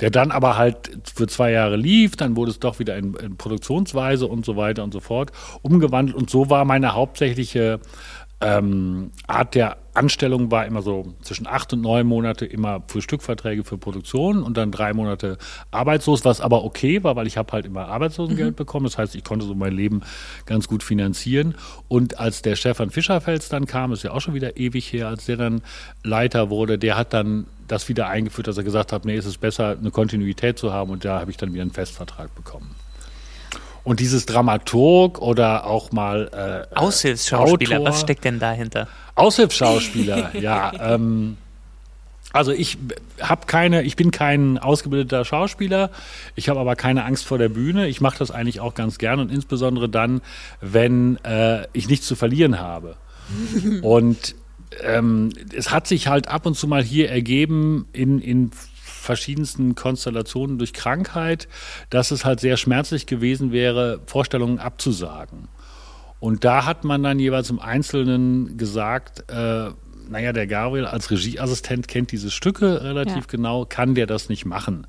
der 0.00 0.10
dann 0.10 0.30
aber 0.30 0.58
halt 0.58 0.90
für 1.14 1.26
zwei 1.26 1.52
Jahre 1.52 1.76
lief, 1.76 2.16
dann 2.16 2.36
wurde 2.36 2.50
es 2.50 2.60
doch 2.60 2.78
wieder 2.78 2.98
in, 2.98 3.14
in, 3.14 3.36
Produktionsweise 3.38 4.26
und 4.26 4.44
so 4.44 4.54
weiter 4.54 4.84
und 4.84 4.92
so 4.92 5.00
fort 5.00 5.32
umgewandelt 5.62 6.14
und 6.14 6.28
so 6.28 6.50
war 6.50 6.66
meine 6.66 6.92
hauptsächliche 6.92 7.80
ähm, 8.40 9.10
Art 9.26 9.54
der 9.54 9.78
Anstellung 9.96 10.50
war 10.50 10.66
immer 10.66 10.82
so 10.82 11.14
zwischen 11.22 11.46
acht 11.46 11.72
und 11.72 11.80
neun 11.80 12.06
Monate 12.06 12.44
immer 12.44 12.82
für 12.86 13.02
Stückverträge 13.02 13.64
für 13.64 13.78
Produktion 13.78 14.42
und 14.42 14.56
dann 14.56 14.70
drei 14.70 14.92
Monate 14.92 15.38
arbeitslos, 15.70 16.24
was 16.24 16.40
aber 16.40 16.64
okay 16.64 17.02
war, 17.02 17.16
weil 17.16 17.26
ich 17.26 17.36
habe 17.36 17.52
halt 17.52 17.66
immer 17.66 17.88
Arbeitslosengeld 17.88 18.52
mhm. 18.52 18.56
bekommen. 18.56 18.84
Das 18.84 18.98
heißt, 18.98 19.14
ich 19.14 19.24
konnte 19.24 19.46
so 19.46 19.54
mein 19.54 19.72
Leben 19.72 20.02
ganz 20.44 20.68
gut 20.68 20.82
finanzieren. 20.82 21.54
Und 21.88 22.18
als 22.18 22.42
der 22.42 22.56
Stefan 22.56 22.90
Fischerfels 22.90 23.48
dann 23.48 23.66
kam, 23.66 23.92
ist 23.92 24.02
ja 24.02 24.12
auch 24.12 24.20
schon 24.20 24.34
wieder 24.34 24.56
ewig 24.56 24.92
her, 24.92 25.08
als 25.08 25.26
der 25.26 25.36
dann 25.36 25.62
Leiter 26.02 26.50
wurde, 26.50 26.78
der 26.78 26.96
hat 26.96 27.12
dann 27.12 27.46
das 27.68 27.88
wieder 27.88 28.08
eingeführt, 28.08 28.46
dass 28.46 28.56
er 28.56 28.64
gesagt 28.64 28.92
hat, 28.92 29.04
nee, 29.04 29.16
es 29.16 29.26
ist 29.26 29.38
besser, 29.38 29.76
eine 29.78 29.90
Kontinuität 29.90 30.58
zu 30.58 30.72
haben 30.72 30.90
und 30.90 31.04
da 31.04 31.20
habe 31.20 31.30
ich 31.30 31.36
dann 31.36 31.52
wieder 31.52 31.62
einen 31.62 31.72
Festvertrag 31.72 32.34
bekommen. 32.34 32.74
Und 33.86 34.00
dieses 34.00 34.26
Dramaturg 34.26 35.22
oder 35.22 35.64
auch 35.64 35.92
mal 35.92 36.66
äh, 36.72 36.76
Aushilfsschauspieler, 36.76 37.76
Autor, 37.76 37.88
was 37.88 38.00
steckt 38.00 38.24
denn 38.24 38.40
dahinter? 38.40 38.88
Aushilfsschauspieler, 39.14 40.34
ja. 40.40 40.72
Ähm, 40.94 41.36
also 42.32 42.50
ich 42.50 42.78
habe 43.20 43.46
keine, 43.46 43.84
ich 43.84 43.94
bin 43.94 44.10
kein 44.10 44.58
ausgebildeter 44.58 45.24
Schauspieler, 45.24 45.92
ich 46.34 46.48
habe 46.48 46.58
aber 46.58 46.74
keine 46.74 47.04
Angst 47.04 47.26
vor 47.26 47.38
der 47.38 47.48
Bühne. 47.48 47.86
Ich 47.86 48.00
mache 48.00 48.18
das 48.18 48.32
eigentlich 48.32 48.58
auch 48.58 48.74
ganz 48.74 48.98
gern 48.98 49.20
und 49.20 49.30
insbesondere 49.30 49.88
dann, 49.88 50.20
wenn 50.60 51.24
äh, 51.24 51.68
ich 51.72 51.88
nichts 51.88 52.08
zu 52.08 52.16
verlieren 52.16 52.58
habe. 52.58 52.96
und 53.82 54.34
ähm, 54.82 55.30
es 55.54 55.70
hat 55.70 55.86
sich 55.86 56.08
halt 56.08 56.26
ab 56.26 56.44
und 56.44 56.56
zu 56.56 56.66
mal 56.66 56.82
hier 56.82 57.08
ergeben 57.08 57.86
in, 57.92 58.20
in 58.20 58.50
verschiedensten 59.06 59.74
Konstellationen 59.74 60.58
durch 60.58 60.74
Krankheit, 60.74 61.48
dass 61.88 62.10
es 62.10 62.24
halt 62.24 62.40
sehr 62.40 62.56
schmerzlich 62.56 63.06
gewesen 63.06 63.52
wäre, 63.52 64.00
Vorstellungen 64.06 64.58
abzusagen. 64.58 65.48
Und 66.20 66.44
da 66.44 66.66
hat 66.66 66.84
man 66.84 67.02
dann 67.02 67.18
jeweils 67.18 67.50
im 67.50 67.60
Einzelnen 67.60 68.56
gesagt, 68.58 69.30
äh, 69.30 69.70
naja, 70.08 70.32
der 70.32 70.46
Gabriel 70.46 70.86
als 70.86 71.10
Regieassistent 71.10 71.88
kennt 71.88 72.12
diese 72.12 72.30
Stücke 72.30 72.82
relativ 72.82 73.14
ja. 73.14 73.28
genau, 73.28 73.64
kann 73.64 73.94
der 73.94 74.06
das 74.06 74.28
nicht 74.28 74.44
machen. 74.44 74.86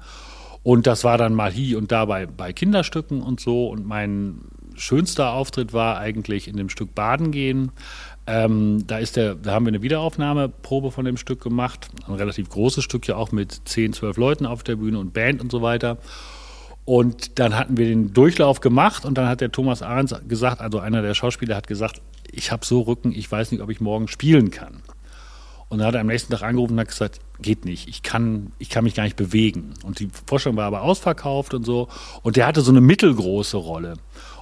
Und 0.63 0.85
das 0.85 1.03
war 1.03 1.17
dann 1.17 1.33
mal 1.33 1.51
hier 1.51 1.77
und 1.77 1.91
da 1.91 2.05
bei, 2.05 2.25
bei 2.25 2.53
Kinderstücken 2.53 3.21
und 3.21 3.39
so. 3.39 3.67
Und 3.69 3.85
mein 3.85 4.41
schönster 4.75 5.31
Auftritt 5.31 5.73
war 5.73 5.97
eigentlich 5.97 6.47
in 6.47 6.57
dem 6.57 6.69
Stück 6.69 6.93
Baden 6.93 7.31
gehen. 7.31 7.71
Ähm, 8.29 8.85
da, 8.85 8.97
ist 8.97 9.15
der, 9.15 9.35
da 9.35 9.53
haben 9.53 9.65
wir 9.65 9.69
eine 9.69 9.81
Wiederaufnahmeprobe 9.81 10.91
von 10.91 11.05
dem 11.05 11.15
Stück 11.15 11.41
gemacht. 11.41 11.87
Ein 12.05 12.15
relativ 12.15 12.49
großes 12.49 12.83
Stück 12.83 13.07
ja 13.07 13.15
auch 13.15 13.31
mit 13.31 13.61
10, 13.65 13.93
12 13.93 14.17
Leuten 14.17 14.45
auf 14.45 14.63
der 14.63 14.75
Bühne 14.75 14.99
und 14.99 15.13
Band 15.13 15.41
und 15.41 15.49
so 15.49 15.61
weiter. 15.61 15.97
Und 16.83 17.39
dann 17.39 17.55
hatten 17.57 17.77
wir 17.77 17.85
den 17.85 18.13
Durchlauf 18.13 18.59
gemacht 18.59 19.05
und 19.05 19.17
dann 19.17 19.27
hat 19.27 19.39
der 19.39 19.51
Thomas 19.51 19.81
Ahrens 19.81 20.13
gesagt, 20.27 20.61
also 20.61 20.79
einer 20.79 21.01
der 21.01 21.13
Schauspieler 21.13 21.55
hat 21.55 21.67
gesagt, 21.67 22.01
ich 22.29 22.51
habe 22.51 22.65
so 22.65 22.81
Rücken, 22.81 23.13
ich 23.13 23.31
weiß 23.31 23.51
nicht, 23.51 23.61
ob 23.61 23.69
ich 23.69 23.79
morgen 23.79 24.07
spielen 24.09 24.51
kann. 24.51 24.81
Und 25.69 25.79
dann 25.79 25.87
hat 25.87 25.95
er 25.95 26.01
am 26.01 26.07
nächsten 26.07 26.31
Tag 26.31 26.43
angerufen 26.43 26.73
und 26.73 26.79
hat 26.79 26.87
gesagt, 26.87 27.19
geht 27.41 27.65
nicht, 27.65 27.89
ich 27.89 28.03
kann, 28.03 28.53
ich 28.57 28.69
kann 28.69 28.83
mich 28.83 28.95
gar 28.95 29.03
nicht 29.03 29.17
bewegen. 29.17 29.73
Und 29.83 29.99
die 29.99 30.09
Vorstellung 30.25 30.57
war 30.57 30.65
aber 30.65 30.81
ausverkauft 30.81 31.53
und 31.53 31.65
so. 31.65 31.89
Und 32.23 32.35
der 32.35 32.47
hatte 32.47 32.61
so 32.61 32.71
eine 32.71 32.81
mittelgroße 32.81 33.57
Rolle. 33.57 33.95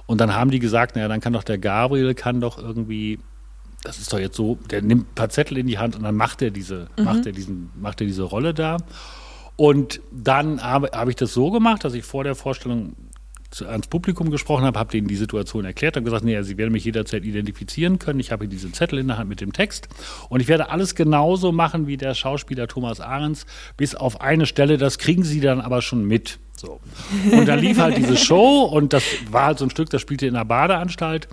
Und 0.06 0.20
dann 0.20 0.34
haben 0.34 0.50
die 0.50 0.60
gesagt, 0.60 0.94
naja, 0.94 1.08
dann 1.08 1.20
kann 1.20 1.32
doch 1.32 1.42
der 1.42 1.58
Gabriel, 1.58 2.14
kann 2.14 2.40
doch 2.40 2.58
irgendwie 2.58 3.18
das 3.82 3.98
ist 3.98 4.12
doch 4.12 4.18
jetzt 4.18 4.36
so, 4.36 4.58
der 4.70 4.82
nimmt 4.82 5.10
ein 5.10 5.14
paar 5.14 5.28
Zettel 5.28 5.58
in 5.58 5.66
die 5.66 5.78
Hand 5.78 5.96
und 5.96 6.02
dann 6.02 6.16
macht 6.16 6.42
er 6.42 6.50
diese, 6.50 6.88
mhm. 6.96 7.04
macht 7.04 7.26
er 7.26 7.32
diesen, 7.32 7.70
macht 7.80 8.00
er 8.00 8.06
diese 8.06 8.24
Rolle 8.24 8.54
da. 8.54 8.78
Und 9.56 10.00
dann 10.12 10.62
habe, 10.62 10.90
habe 10.92 11.10
ich 11.10 11.16
das 11.16 11.32
so 11.32 11.50
gemacht, 11.50 11.84
dass 11.84 11.94
ich 11.94 12.04
vor 12.04 12.24
der 12.24 12.34
Vorstellung 12.34 12.94
zu, 13.50 13.66
ans 13.66 13.86
Publikum 13.86 14.30
gesprochen 14.30 14.64
habe, 14.64 14.78
habe 14.78 14.90
denen 14.90 15.08
die 15.08 15.16
Situation 15.16 15.64
erklärt, 15.64 15.96
habe 15.96 16.04
gesagt, 16.04 16.24
nee, 16.24 16.40
sie 16.42 16.58
werden 16.58 16.72
mich 16.72 16.84
jederzeit 16.84 17.24
identifizieren 17.24 17.98
können. 17.98 18.20
Ich 18.20 18.32
habe 18.32 18.44
hier 18.44 18.50
diesen 18.50 18.74
Zettel 18.74 18.98
in 18.98 19.08
der 19.08 19.18
Hand 19.18 19.28
mit 19.28 19.40
dem 19.40 19.52
Text 19.52 19.88
und 20.28 20.40
ich 20.40 20.48
werde 20.48 20.68
alles 20.68 20.94
genauso 20.94 21.52
machen 21.52 21.86
wie 21.86 21.96
der 21.96 22.14
Schauspieler 22.14 22.68
Thomas 22.68 23.00
Ahrens, 23.00 23.46
bis 23.76 23.94
auf 23.94 24.20
eine 24.20 24.46
Stelle, 24.46 24.76
das 24.76 24.98
kriegen 24.98 25.22
sie 25.22 25.40
dann 25.40 25.60
aber 25.60 25.80
schon 25.80 26.04
mit. 26.04 26.38
So. 26.56 26.80
Und 27.32 27.46
dann 27.46 27.58
lief 27.58 27.78
halt 27.78 27.96
diese 27.96 28.16
Show 28.22 28.62
und 28.62 28.92
das 28.92 29.04
war 29.30 29.46
halt 29.46 29.58
so 29.58 29.66
ein 29.66 29.70
Stück, 29.70 29.90
das 29.90 30.02
spielte 30.02 30.26
in 30.26 30.34
einer 30.34 30.44
Badeanstalt 30.44 31.28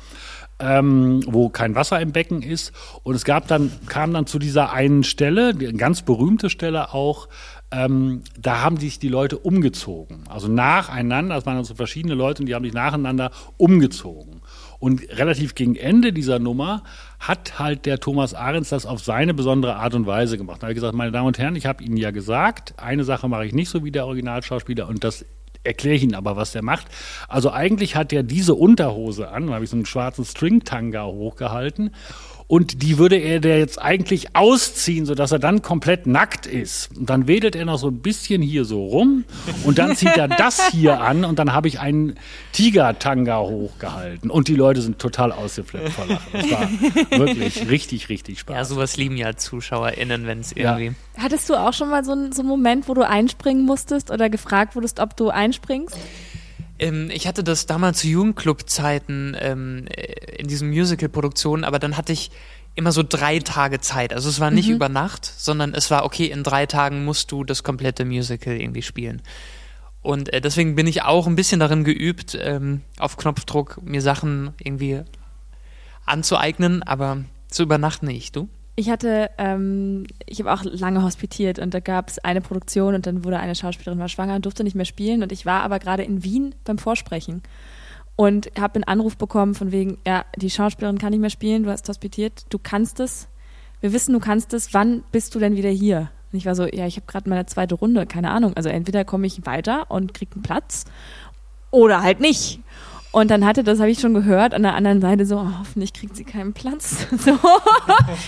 ähm, 0.60 1.22
wo 1.28 1.50
kein 1.50 1.76
Wasser 1.76 2.00
im 2.00 2.12
Becken 2.12 2.42
ist. 2.42 2.72
Und 3.04 3.16
es 3.16 3.26
gab 3.26 3.48
dann, 3.48 3.72
kam 3.88 4.14
dann 4.14 4.28
zu 4.28 4.40
dieser 4.40 4.72
einen 4.72 5.04
Stelle, 5.04 5.50
eine 5.50 5.74
ganz 5.74 6.02
berühmte 6.02 6.50
Stelle 6.50 6.94
auch, 6.94 7.28
ähm, 7.72 8.22
da 8.40 8.62
haben 8.62 8.78
sich 8.78 9.00
die 9.00 9.08
Leute 9.08 9.38
umgezogen. 9.38 10.26
Also 10.30 10.48
nacheinander, 10.48 11.36
das 11.36 11.46
waren 11.46 11.58
also 11.58 11.74
verschiedene 11.74 12.14
Leute 12.14 12.44
und 12.44 12.46
die 12.46 12.54
haben 12.54 12.64
sich 12.64 12.74
nacheinander 12.74 13.32
umgezogen. 13.58 14.42
Und 14.78 15.02
relativ 15.18 15.56
gegen 15.56 15.76
Ende 15.76 16.14
dieser 16.14 16.40
Nummer 16.40 16.84
hat 17.20 17.58
halt 17.58 17.86
der 17.86 18.00
Thomas 18.00 18.34
Ahrens 18.34 18.70
das 18.70 18.86
auf 18.86 19.02
seine 19.02 19.34
besondere 19.34 19.78
Art 19.78 19.96
und 19.96 20.06
Weise 20.06 20.38
gemacht. 20.38 20.62
Da 20.62 20.68
habe 20.68 20.74
ich 20.74 20.76
gesagt, 20.76 20.94
meine 20.94 21.12
Damen 21.12 21.28
und 21.28 21.40
Herren, 21.40 21.56
ich 21.56 21.66
habe 21.66 21.84
Ihnen 21.84 21.98
ja 21.98 22.12
gesagt, 22.12 22.74
eine 22.78 23.04
Sache 23.06 23.28
mache 23.28 23.46
ich 23.46 23.54
nicht 23.54 23.70
so 23.70 23.84
wie 23.84 23.92
der 23.92 24.06
Originalschauspieler 24.06 24.88
und 24.88 25.04
das 25.04 25.26
erkläre 25.64 25.96
ich 25.96 26.04
Ihnen 26.04 26.16
aber, 26.16 26.36
was 26.36 26.52
der 26.52 26.64
macht. 26.64 26.88
Also 27.28 27.52
eigentlich 27.52 27.96
hat 27.96 28.14
er 28.14 28.24
diese 28.24 28.56
Unterhose 28.56 29.30
an, 29.30 29.48
da 29.48 29.54
habe 29.54 29.64
ich 29.64 29.70
so 29.70 29.76
einen 29.76 29.86
schwarzen 29.86 30.26
String-Tanga 30.26 31.06
hochgehalten 31.06 31.92
und 32.48 32.82
die 32.82 32.98
würde 32.98 33.16
er 33.16 33.40
der 33.40 33.60
jetzt 33.60 33.82
eigentlich 33.82 34.36
ausziehen, 34.36 35.06
sodass 35.06 35.32
er 35.32 35.40
dann 35.40 35.62
komplett 35.62 36.08
nackt 36.08 36.46
ist. 36.46 36.96
Und 36.98 37.10
dann 37.10 37.28
wedelt 37.28 37.56
er 37.56 37.66
noch 37.66 37.78
so 37.78 37.88
ein 37.88 38.00
bisschen 38.00 38.42
hier 38.42 38.66
so 38.66 38.86
rum 38.86 39.26
und 39.64 39.78
dann 39.78 39.96
zieht 39.96 40.18
er 40.18 40.28
das 40.28 40.70
hier 40.70 41.02
an 41.02 41.26
und 41.26 41.40
dann 41.40 41.54
habe 41.54 41.68
ich 41.68 41.80
einen 41.80 42.16
Tiger-Tanga 42.52 43.40
hochgehalten. 43.40 44.30
Und 44.30 44.48
die 44.48 44.56
Leute 44.56 44.82
sind 44.82 45.00
total 45.00 45.32
ausgeflippt 45.32 45.90
vor 45.90 46.06
Lachen. 46.06 46.32
Das 46.34 46.52
war 46.52 46.70
wirklich 47.28 47.70
richtig, 47.70 48.10
richtig 48.10 48.40
Spaß. 48.40 48.56
Ja, 48.56 48.66
sowas 48.66 48.98
lieben 48.98 49.18
ja 49.18 49.36
ZuschauerInnen, 49.36 50.28
wenn 50.28 50.40
es 50.40 50.52
irgendwie. 50.52 50.86
Ja. 50.86 51.24
Hattest 51.24 51.50
du 51.50 51.56
auch 51.56 51.74
schon 51.74 51.90
mal 51.90 52.04
so 52.04 52.12
einen, 52.12 52.32
so 52.32 52.42
einen 52.42 52.50
Moment, 52.50 52.88
wo 52.88 52.94
du 52.94 53.08
einspringen 53.08 53.66
musstest 53.66 54.12
oder 54.12 54.30
gefragt 54.30 54.76
wurdest, 54.76 55.00
ob 55.00 55.16
du 55.16 55.30
einspringst? 55.30 55.98
Ähm, 56.80 57.10
ich 57.12 57.28
hatte 57.28 57.44
das 57.44 57.66
damals 57.66 58.00
zu 58.00 58.08
Jugendclub-Zeiten 58.08 59.36
ähm, 59.40 59.88
äh, 59.88 60.38
in 60.38 60.48
diesen 60.48 60.70
Musical-Produktionen, 60.70 61.64
aber 61.64 61.80
dann 61.80 61.98
hatte 61.98 62.14
ich 62.14 62.32
immer 62.76 62.92
so 62.92 63.04
drei 63.08 63.40
Tage 63.40 63.80
Zeit. 63.80 64.14
Also 64.14 64.30
es 64.30 64.40
war 64.40 64.52
nicht 64.52 64.70
mhm. 64.70 64.76
über 64.76 64.90
Nacht, 64.90 65.26
sondern 65.26 65.74
es 65.74 65.92
war, 65.92 66.06
okay, 66.06 66.26
in 66.26 66.44
drei 66.44 66.66
Tagen 66.66 67.06
musst 67.06 67.32
du 67.32 67.44
das 67.44 67.64
komplette 67.64 68.06
Musical 68.06 68.56
irgendwie 68.56 68.82
spielen. 68.82 69.22
Und 70.02 70.34
äh, 70.34 70.42
deswegen 70.42 70.76
bin 70.76 70.88
ich 70.88 71.04
auch 71.04 71.28
ein 71.28 71.36
bisschen 71.36 71.60
darin 71.60 71.84
geübt, 71.84 72.38
ähm, 72.40 72.82
auf 73.00 73.18
Knopfdruck 73.18 73.82
mir 73.84 74.02
Sachen 74.02 74.54
irgendwie 74.60 75.02
anzueignen, 76.06 76.84
aber 76.84 77.24
zu 77.48 77.64
übernachten 77.64 78.08
nicht, 78.08 78.36
du? 78.36 78.50
Ich 78.76 78.90
hatte, 78.90 79.30
ähm, 79.38 80.06
ich 80.26 80.40
habe 80.40 80.52
auch 80.52 80.64
lange 80.64 81.04
hospitiert 81.04 81.60
und 81.60 81.74
da 81.76 81.80
gab 81.80 82.10
es 82.10 82.18
eine 82.20 82.42
Produktion 82.42 82.96
und 82.96 83.06
dann 83.06 83.24
wurde 83.24 83.40
eine 83.40 83.54
Schauspielerin 83.54 84.00
war 84.00 84.10
schwanger 84.10 84.36
und 84.36 84.46
durfte 84.46 84.64
nicht 84.64 84.76
mehr 84.76 84.86
spielen 84.86 85.22
und 85.22 85.32
ich 85.32 85.46
war 85.46 85.62
aber 85.62 85.78
gerade 85.78 86.04
in 86.04 86.24
Wien 86.24 86.56
beim 86.64 86.80
Vorsprechen 86.80 87.44
und 88.16 88.50
habe 88.60 88.76
einen 88.76 88.84
Anruf 88.86 89.16
bekommen 89.18 89.54
von 89.54 89.72
wegen, 89.72 90.00
ja, 90.08 90.26
die 90.36 90.50
Schauspielerin 90.50 90.98
kann 90.98 91.12
nicht 91.12 91.20
mehr 91.20 91.30
spielen, 91.30 91.64
du 91.64 91.70
hast 91.70 91.88
hospitiert, 91.88 92.46
du 92.50 92.58
kannst 92.58 93.00
es, 93.00 93.28
wir 93.80 93.94
wissen, 93.94 94.14
du 94.14 94.20
kannst 94.20 94.54
es, 94.54 94.74
wann 94.74 95.04
bist 95.12 95.36
du 95.36 95.40
denn 95.40 95.56
wieder 95.56 95.70
hier? 95.70 96.10
Und 96.32 96.38
ich 96.38 96.48
war 96.48 96.56
so, 96.56 96.66
ja, 96.66 96.88
ich 96.88 96.96
habe 96.96 97.06
gerade 97.06 97.30
meine 97.30 97.46
zweite 97.46 97.76
Runde, 97.76 98.08
keine 98.08 98.32
Ahnung, 98.32 98.56
also 98.56 98.70
entweder 98.70 99.06
komme 99.06 99.28
ich 99.28 99.46
weiter 99.46 99.92
und 99.92 100.16
kriege 100.16 100.34
einen 100.34 100.42
Platz 100.42 100.86
oder 101.70 102.02
halt 102.02 102.20
nicht. 102.20 102.60
Und 103.14 103.30
dann 103.30 103.46
hatte, 103.46 103.64
das 103.64 103.80
habe 103.80 103.92
ich 103.92 104.00
schon 104.00 104.16
gehört, 104.16 104.56
an 104.56 104.64
der 104.64 104.74
anderen 104.74 105.00
Seite 105.00 105.28
so, 105.28 105.38
oh, 105.38 105.60
hoffentlich 105.60 105.94
kriegt 105.94 106.16
sie 106.16 106.24
keinen 106.24 106.54
Platz. 106.54 107.08
So. 107.18 107.38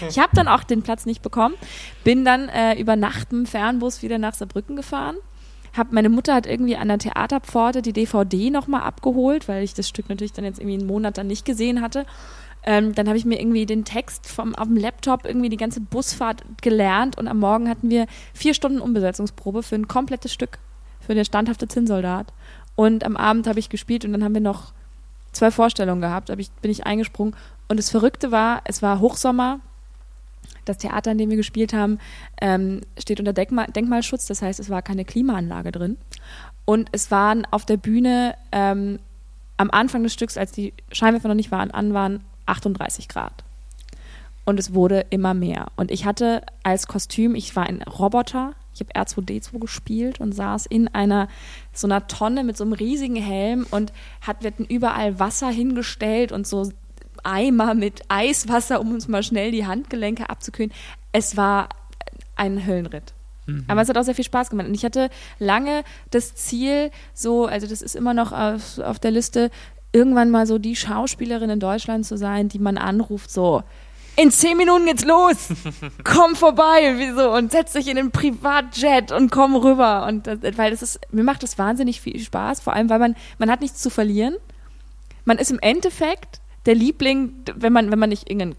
Ich 0.07 0.19
habe 0.19 0.29
dann 0.35 0.47
auch 0.47 0.63
den 0.63 0.83
Platz 0.83 1.05
nicht 1.07 1.23
bekommen, 1.23 1.55
bin 2.03 2.23
dann 2.23 2.49
äh, 2.49 2.79
über 2.79 2.95
Nacht 2.95 3.33
im 3.33 3.47
Fernbus 3.47 4.03
wieder 4.03 4.19
nach 4.19 4.35
Saarbrücken 4.35 4.75
gefahren. 4.75 5.15
Hab, 5.75 5.91
meine 5.91 6.09
Mutter 6.09 6.35
hat 6.35 6.45
irgendwie 6.45 6.77
an 6.77 6.87
der 6.87 6.99
Theaterpforte 6.99 7.81
die 7.81 7.93
DVD 7.93 8.51
nochmal 8.51 8.83
abgeholt, 8.83 9.47
weil 9.47 9.63
ich 9.63 9.73
das 9.73 9.89
Stück 9.89 10.07
natürlich 10.07 10.33
dann 10.33 10.45
jetzt 10.45 10.59
irgendwie 10.59 10.77
einen 10.77 10.87
Monat 10.87 11.17
dann 11.17 11.27
nicht 11.27 11.45
gesehen 11.45 11.81
hatte. 11.81 12.05
Ähm, 12.63 12.93
dann 12.93 13.07
habe 13.07 13.17
ich 13.17 13.25
mir 13.25 13.39
irgendwie 13.39 13.65
den 13.65 13.85
Text 13.85 14.27
vom, 14.27 14.53
auf 14.53 14.67
dem 14.67 14.77
Laptop 14.77 15.25
irgendwie 15.25 15.49
die 15.49 15.57
ganze 15.57 15.81
Busfahrt 15.81 16.43
gelernt 16.61 17.17
und 17.17 17.27
am 17.27 17.39
Morgen 17.39 17.69
hatten 17.69 17.89
wir 17.89 18.05
vier 18.33 18.53
Stunden 18.53 18.79
Umbesetzungsprobe 18.79 19.63
für 19.63 19.75
ein 19.75 19.87
komplettes 19.87 20.31
Stück, 20.31 20.59
für 20.99 21.15
der 21.15 21.25
standhafte 21.25 21.67
Zinnsoldat. 21.67 22.31
Und 22.75 23.03
am 23.03 23.17
Abend 23.17 23.47
habe 23.47 23.59
ich 23.59 23.69
gespielt 23.69 24.05
und 24.05 24.11
dann 24.11 24.23
haben 24.23 24.33
wir 24.33 24.41
noch 24.41 24.73
zwei 25.31 25.51
Vorstellungen 25.51 26.01
gehabt, 26.01 26.29
ich, 26.29 26.51
bin 26.51 26.71
ich 26.71 26.85
eingesprungen. 26.85 27.35
Und 27.67 27.77
das 27.77 27.89
Verrückte 27.89 28.31
war, 28.31 28.61
es 28.65 28.81
war 28.81 28.99
Hochsommer. 28.99 29.59
Das 30.65 30.77
Theater, 30.77 31.11
in 31.11 31.17
dem 31.17 31.29
wir 31.29 31.37
gespielt 31.37 31.73
haben, 31.73 31.99
ähm, 32.41 32.81
steht 32.97 33.19
unter 33.19 33.33
Denkmal, 33.33 33.67
Denkmalschutz. 33.67 34.25
Das 34.25 34.41
heißt, 34.41 34.59
es 34.59 34.69
war 34.69 34.81
keine 34.81 35.05
Klimaanlage 35.05 35.71
drin. 35.71 35.97
Und 36.65 36.89
es 36.91 37.11
waren 37.11 37.45
auf 37.51 37.65
der 37.65 37.77
Bühne 37.77 38.35
ähm, 38.51 38.99
am 39.57 39.69
Anfang 39.71 40.03
des 40.03 40.13
Stücks, 40.13 40.37
als 40.37 40.51
die 40.51 40.73
Scheinwerfer 40.91 41.27
noch 41.27 41.35
nicht 41.35 41.51
waren, 41.51 41.71
an 41.71 41.93
waren 41.93 42.23
38 42.45 43.07
Grad. 43.07 43.43
Und 44.43 44.59
es 44.59 44.73
wurde 44.73 45.05
immer 45.09 45.33
mehr. 45.33 45.67
Und 45.75 45.91
ich 45.91 46.05
hatte 46.05 46.41
als 46.63 46.87
Kostüm, 46.87 47.35
ich 47.35 47.55
war 47.55 47.65
ein 47.65 47.81
Roboter, 47.83 48.53
ich 48.75 48.81
habe 48.81 48.93
R2D2 48.93 49.59
gespielt 49.59 50.19
und 50.19 50.33
saß 50.33 50.65
in 50.65 50.89
einer 50.89 51.29
so 51.73 51.87
einer 51.87 52.07
Tonne 52.07 52.43
mit 52.43 52.57
so 52.57 52.65
einem 52.65 52.73
riesigen 52.73 53.15
Helm 53.15 53.65
und 53.71 53.93
hat, 54.21 54.43
wir 54.43 54.51
hatten 54.51 54.65
überall 54.65 55.17
Wasser 55.19 55.49
hingestellt 55.49 56.31
und 56.31 56.45
so 56.45 56.69
Eimer 57.23 57.73
mit 57.73 58.03
Eiswasser, 58.09 58.79
um 58.81 58.93
uns 58.93 59.07
mal 59.07 59.23
schnell 59.23 59.51
die 59.51 59.65
Handgelenke 59.65 60.29
abzukühlen. 60.29 60.71
Es 61.11 61.37
war 61.37 61.69
ein 62.35 62.65
Höllenritt. 62.67 63.13
Mhm. 63.45 63.63
Aber 63.67 63.81
es 63.81 63.89
hat 63.89 63.97
auch 63.97 64.03
sehr 64.03 64.15
viel 64.15 64.25
Spaß 64.25 64.49
gemacht. 64.49 64.67
Und 64.67 64.75
ich 64.75 64.83
hatte 64.83 65.09
lange 65.39 65.83
das 66.11 66.35
Ziel, 66.35 66.91
so, 67.13 67.45
also 67.45 67.67
das 67.67 67.81
ist 67.81 67.95
immer 67.95 68.13
noch 68.13 68.31
auf, 68.31 68.79
auf 68.79 68.99
der 68.99 69.11
Liste, 69.11 69.51
irgendwann 69.91 70.29
mal 70.29 70.45
so 70.45 70.57
die 70.57 70.75
Schauspielerin 70.75 71.49
in 71.49 71.59
Deutschland 71.59 72.05
zu 72.05 72.17
sein, 72.17 72.49
die 72.49 72.59
man 72.59 72.77
anruft, 72.77 73.31
so, 73.31 73.63
in 74.15 74.31
zehn 74.31 74.57
Minuten 74.57 74.85
geht's 74.85 75.05
los. 75.05 75.49
komm 76.03 76.35
vorbei, 76.35 76.95
wieso? 76.97 77.31
Und 77.31 77.51
setz 77.51 77.73
dich 77.73 77.87
in 77.87 77.95
den 77.95 78.11
Privatjet 78.11 79.11
und 79.11 79.31
komm 79.31 79.55
rüber. 79.55 80.05
Und 80.07 80.27
das, 80.27 80.39
weil 80.57 80.71
das 80.71 80.81
ist, 80.81 80.99
mir 81.11 81.23
macht 81.23 81.43
das 81.43 81.57
wahnsinnig 81.57 82.01
viel 82.01 82.19
Spaß, 82.19 82.61
vor 82.61 82.73
allem, 82.73 82.89
weil 82.89 82.99
man, 82.99 83.15
man 83.37 83.49
hat 83.49 83.61
nichts 83.61 83.81
zu 83.81 83.89
verlieren. 83.89 84.35
Man 85.25 85.37
ist 85.37 85.51
im 85.51 85.59
Endeffekt 85.59 86.39
der 86.65 86.75
Liebling, 86.75 87.33
wenn 87.55 87.73
man, 87.73 87.91
wenn 87.91 87.99
man 87.99 88.09
nicht 88.09 88.29
irgendeinen 88.29 88.55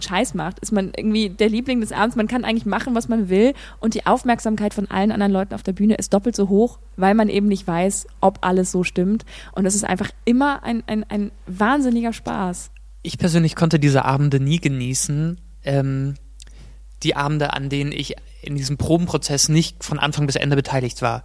Scheiß 0.00 0.34
macht, 0.34 0.58
ist 0.60 0.72
man 0.72 0.92
irgendwie 0.96 1.30
der 1.30 1.48
Liebling 1.48 1.80
des 1.80 1.92
Abends. 1.92 2.14
Man 2.14 2.28
kann 2.28 2.44
eigentlich 2.44 2.66
machen, 2.66 2.94
was 2.94 3.08
man 3.08 3.28
will. 3.28 3.54
Und 3.80 3.94
die 3.94 4.06
Aufmerksamkeit 4.06 4.74
von 4.74 4.90
allen 4.90 5.12
anderen 5.12 5.32
Leuten 5.32 5.54
auf 5.54 5.62
der 5.62 5.72
Bühne 5.72 5.94
ist 5.94 6.12
doppelt 6.12 6.36
so 6.36 6.48
hoch, 6.48 6.78
weil 6.96 7.14
man 7.14 7.28
eben 7.28 7.48
nicht 7.48 7.66
weiß, 7.66 8.06
ob 8.20 8.38
alles 8.42 8.70
so 8.70 8.84
stimmt. 8.84 9.24
Und 9.52 9.66
es 9.66 9.74
ist 9.74 9.84
einfach 9.84 10.10
immer 10.24 10.62
ein, 10.62 10.82
ein, 10.86 11.04
ein 11.08 11.30
wahnsinniger 11.46 12.12
Spaß. 12.12 12.70
Ich 13.08 13.18
persönlich 13.18 13.56
konnte 13.56 13.78
diese 13.78 14.04
Abende 14.04 14.38
nie 14.38 14.60
genießen. 14.60 15.40
Ähm, 15.64 16.14
die 17.02 17.16
Abende, 17.16 17.54
an 17.54 17.68
denen 17.68 17.90
ich 17.90 18.16
in 18.42 18.54
diesem 18.54 18.76
Probenprozess 18.76 19.48
nicht 19.48 19.82
von 19.82 19.98
Anfang 19.98 20.26
bis 20.26 20.36
Ende 20.36 20.56
beteiligt 20.56 21.00
war 21.00 21.24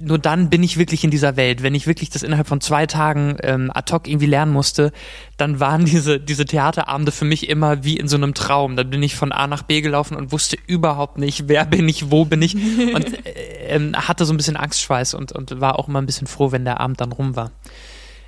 nur 0.00 0.18
dann 0.18 0.50
bin 0.50 0.62
ich 0.62 0.76
wirklich 0.76 1.04
in 1.04 1.10
dieser 1.10 1.36
Welt. 1.36 1.62
Wenn 1.62 1.74
ich 1.74 1.86
wirklich 1.86 2.10
das 2.10 2.22
innerhalb 2.22 2.48
von 2.48 2.60
zwei 2.60 2.86
Tagen 2.86 3.36
ähm, 3.42 3.70
ad 3.72 3.92
hoc 3.92 4.08
irgendwie 4.08 4.26
lernen 4.26 4.52
musste, 4.52 4.92
dann 5.36 5.60
waren 5.60 5.84
diese, 5.84 6.18
diese 6.18 6.46
Theaterabende 6.46 7.12
für 7.12 7.24
mich 7.24 7.48
immer 7.48 7.84
wie 7.84 7.96
in 7.96 8.08
so 8.08 8.16
einem 8.16 8.34
Traum. 8.34 8.76
Dann 8.76 8.90
bin 8.90 9.02
ich 9.02 9.14
von 9.14 9.30
A 9.30 9.46
nach 9.46 9.62
B 9.62 9.80
gelaufen 9.80 10.16
und 10.16 10.32
wusste 10.32 10.56
überhaupt 10.66 11.18
nicht, 11.18 11.48
wer 11.48 11.64
bin 11.64 11.88
ich, 11.88 12.10
wo 12.10 12.24
bin 12.24 12.42
ich 12.42 12.54
und 12.54 13.26
äh, 13.26 13.76
äh, 13.76 13.92
hatte 13.94 14.24
so 14.24 14.32
ein 14.32 14.36
bisschen 14.36 14.56
Angstschweiß 14.56 15.14
und, 15.14 15.32
und 15.32 15.60
war 15.60 15.78
auch 15.78 15.88
immer 15.88 16.00
ein 16.00 16.06
bisschen 16.06 16.26
froh, 16.26 16.50
wenn 16.50 16.64
der 16.64 16.80
Abend 16.80 17.00
dann 17.00 17.12
rum 17.12 17.36
war. 17.36 17.52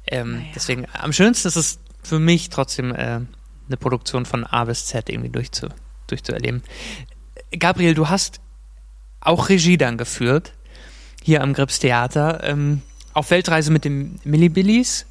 Ähm, 0.07 0.33
naja. 0.33 0.45
Deswegen, 0.55 0.87
am 0.93 1.13
schönsten 1.13 1.49
ist 1.49 1.57
es 1.57 1.79
für 2.03 2.19
mich 2.19 2.51
trotzdem 2.51 2.95
äh, 2.95 3.21
eine 3.71 3.77
Produktion 3.79 4.27
von 4.27 4.45
A 4.45 4.65
bis 4.65 4.87
Z 4.87 5.09
irgendwie 5.09 5.31
durchzu, 5.31 5.69
durchzuerleben. 6.07 6.63
Gabriel, 7.59 7.95
du 7.95 8.09
hast 8.09 8.41
auch 9.21 9.49
Regie 9.49 9.77
dann 9.77 9.99
geführt 9.99 10.53
hier 11.23 11.43
am 11.43 11.53
Grips 11.53 11.79
Theater. 11.79 12.41
Ähm, 12.43 12.83
auf 13.13 13.31
Weltreise 13.31 13.71
mit 13.71 13.85
dem 13.85 14.19
Millibillies. 14.25 15.07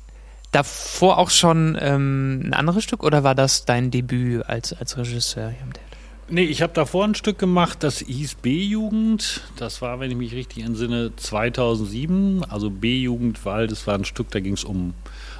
Davor 0.52 1.20
auch 1.20 1.30
schon 1.30 1.78
ähm, 1.80 2.42
ein 2.44 2.54
anderes 2.54 2.84
Stück 2.84 3.04
oder 3.04 3.24
war 3.24 3.36
das 3.36 3.66
dein 3.66 3.92
Debüt 3.92 4.46
als, 4.48 4.74
als 4.74 4.98
Regisseur 4.98 5.50
hier 5.50 5.62
am 5.62 5.74
Theater? 5.74 5.90
Nee, 6.32 6.44
ich 6.44 6.62
habe 6.62 6.74
davor 6.74 7.06
ein 7.06 7.16
Stück 7.16 7.40
gemacht, 7.40 7.84
das 7.84 8.00
hieß 8.00 8.36
B-Jugend. 8.36 9.42
Das 9.58 9.82
war, 9.82 10.00
wenn 10.00 10.12
ich 10.12 10.18
mich 10.18 10.34
richtig 10.34 10.64
entsinne, 10.64 11.12
2007. 11.16 12.44
Also 12.48 12.70
B-Jugend, 12.70 13.46
weil 13.46 13.68
das 13.68 13.86
war 13.86 13.96
ein 13.96 14.06
Stück, 14.06 14.30
da 14.32 14.40
ging 14.40 14.54
es 14.54 14.64
um 14.64 14.94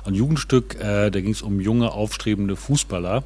ein 0.06 0.14
Jugendstück, 0.14 0.76
äh, 0.76 1.10
da 1.10 1.22
ging 1.22 1.32
es 1.32 1.42
um 1.42 1.60
junge, 1.60 1.92
aufstrebende 1.92 2.56
Fußballer. 2.56 3.24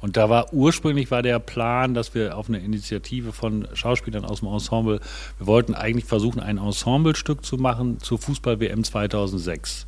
Und 0.00 0.16
da 0.16 0.30
war 0.30 0.52
ursprünglich 0.52 1.10
war 1.10 1.22
der 1.22 1.38
Plan, 1.38 1.94
dass 1.94 2.14
wir 2.14 2.36
auf 2.36 2.48
eine 2.48 2.58
Initiative 2.58 3.32
von 3.32 3.68
Schauspielern 3.74 4.24
aus 4.24 4.40
dem 4.40 4.48
Ensemble, 4.48 5.00
wir 5.38 5.46
wollten 5.46 5.74
eigentlich 5.74 6.06
versuchen, 6.06 6.40
ein 6.40 6.58
Ensemblestück 6.58 7.44
zu 7.44 7.56
machen 7.56 8.00
zur 8.00 8.18
Fußball-WM 8.18 8.82
2006. 8.82 9.86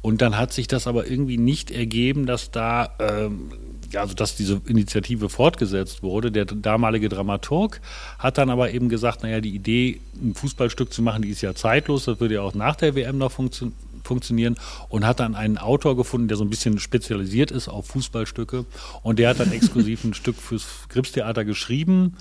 Und 0.00 0.22
dann 0.22 0.38
hat 0.38 0.52
sich 0.52 0.68
das 0.68 0.86
aber 0.86 1.08
irgendwie 1.08 1.38
nicht 1.38 1.70
ergeben, 1.70 2.24
dass 2.24 2.50
da, 2.50 2.90
ähm, 3.00 3.50
also 3.94 4.14
dass 4.14 4.36
diese 4.36 4.60
Initiative 4.66 5.28
fortgesetzt 5.28 6.02
wurde. 6.02 6.30
Der 6.30 6.44
damalige 6.44 7.08
Dramaturg 7.08 7.80
hat 8.18 8.38
dann 8.38 8.48
aber 8.48 8.70
eben 8.70 8.88
gesagt, 8.88 9.24
naja, 9.24 9.40
die 9.40 9.54
Idee, 9.54 10.00
ein 10.22 10.34
Fußballstück 10.34 10.92
zu 10.92 11.02
machen, 11.02 11.22
die 11.22 11.30
ist 11.30 11.42
ja 11.42 11.54
zeitlos, 11.54 12.04
das 12.04 12.20
würde 12.20 12.34
ja 12.34 12.42
auch 12.42 12.54
nach 12.54 12.76
der 12.76 12.94
WM 12.94 13.18
noch 13.18 13.32
funktio 13.32 13.72
funktionieren 14.08 14.56
und 14.88 15.06
hat 15.06 15.20
dann 15.20 15.36
einen 15.36 15.58
Autor 15.58 15.96
gefunden, 15.96 16.26
der 16.26 16.36
so 16.36 16.44
ein 16.44 16.50
bisschen 16.50 16.80
spezialisiert 16.80 17.52
ist 17.52 17.68
auf 17.68 17.86
Fußballstücke 17.86 18.64
und 19.02 19.18
der 19.20 19.28
hat 19.30 19.38
dann 19.38 19.52
exklusiv 19.52 20.02
ein 20.04 20.14
Stück 20.14 20.36
fürs 20.36 20.66
Gripstheater 20.88 21.44
geschrieben 21.44 22.16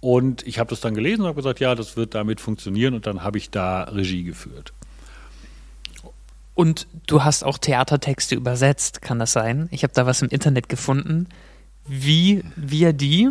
und 0.00 0.46
ich 0.46 0.58
habe 0.58 0.70
das 0.70 0.80
dann 0.80 0.94
gelesen 0.94 1.22
und 1.22 1.28
habe 1.28 1.36
gesagt, 1.36 1.60
ja, 1.60 1.74
das 1.74 1.96
wird 1.96 2.14
damit 2.14 2.40
funktionieren 2.40 2.94
und 2.94 3.06
dann 3.06 3.22
habe 3.22 3.38
ich 3.38 3.50
da 3.50 3.84
Regie 3.84 4.22
geführt. 4.22 4.72
Und 6.54 6.86
du 7.06 7.24
hast 7.24 7.42
auch 7.42 7.58
Theatertexte 7.58 8.34
übersetzt, 8.34 9.02
kann 9.02 9.18
das 9.18 9.32
sein? 9.32 9.68
Ich 9.70 9.82
habe 9.82 9.94
da 9.94 10.04
was 10.04 10.20
im 10.20 10.28
Internet 10.28 10.68
gefunden. 10.68 11.26
Wie 11.86 12.44
wir 12.56 12.92
die? 12.92 13.30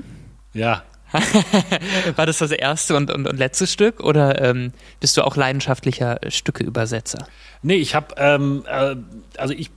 Ja, 0.54 0.84
War 2.16 2.26
das 2.26 2.38
das 2.38 2.52
erste 2.52 2.96
und, 2.96 3.12
und, 3.12 3.28
und 3.28 3.38
letzte 3.38 3.68
Stück 3.68 4.00
oder 4.02 4.42
ähm, 4.42 4.74
bist 5.00 5.18
du 5.18 5.24
auch 5.24 5.36
leidenschaftlicher 5.36 6.20
Stückeübersetzer? 6.28 7.28
Nee, 7.62 7.76
ich 7.76 7.96
habe, 7.96 8.16
ähm, 8.18 8.64
äh, 8.68 8.96
also 9.38 9.54
ich 9.54 9.72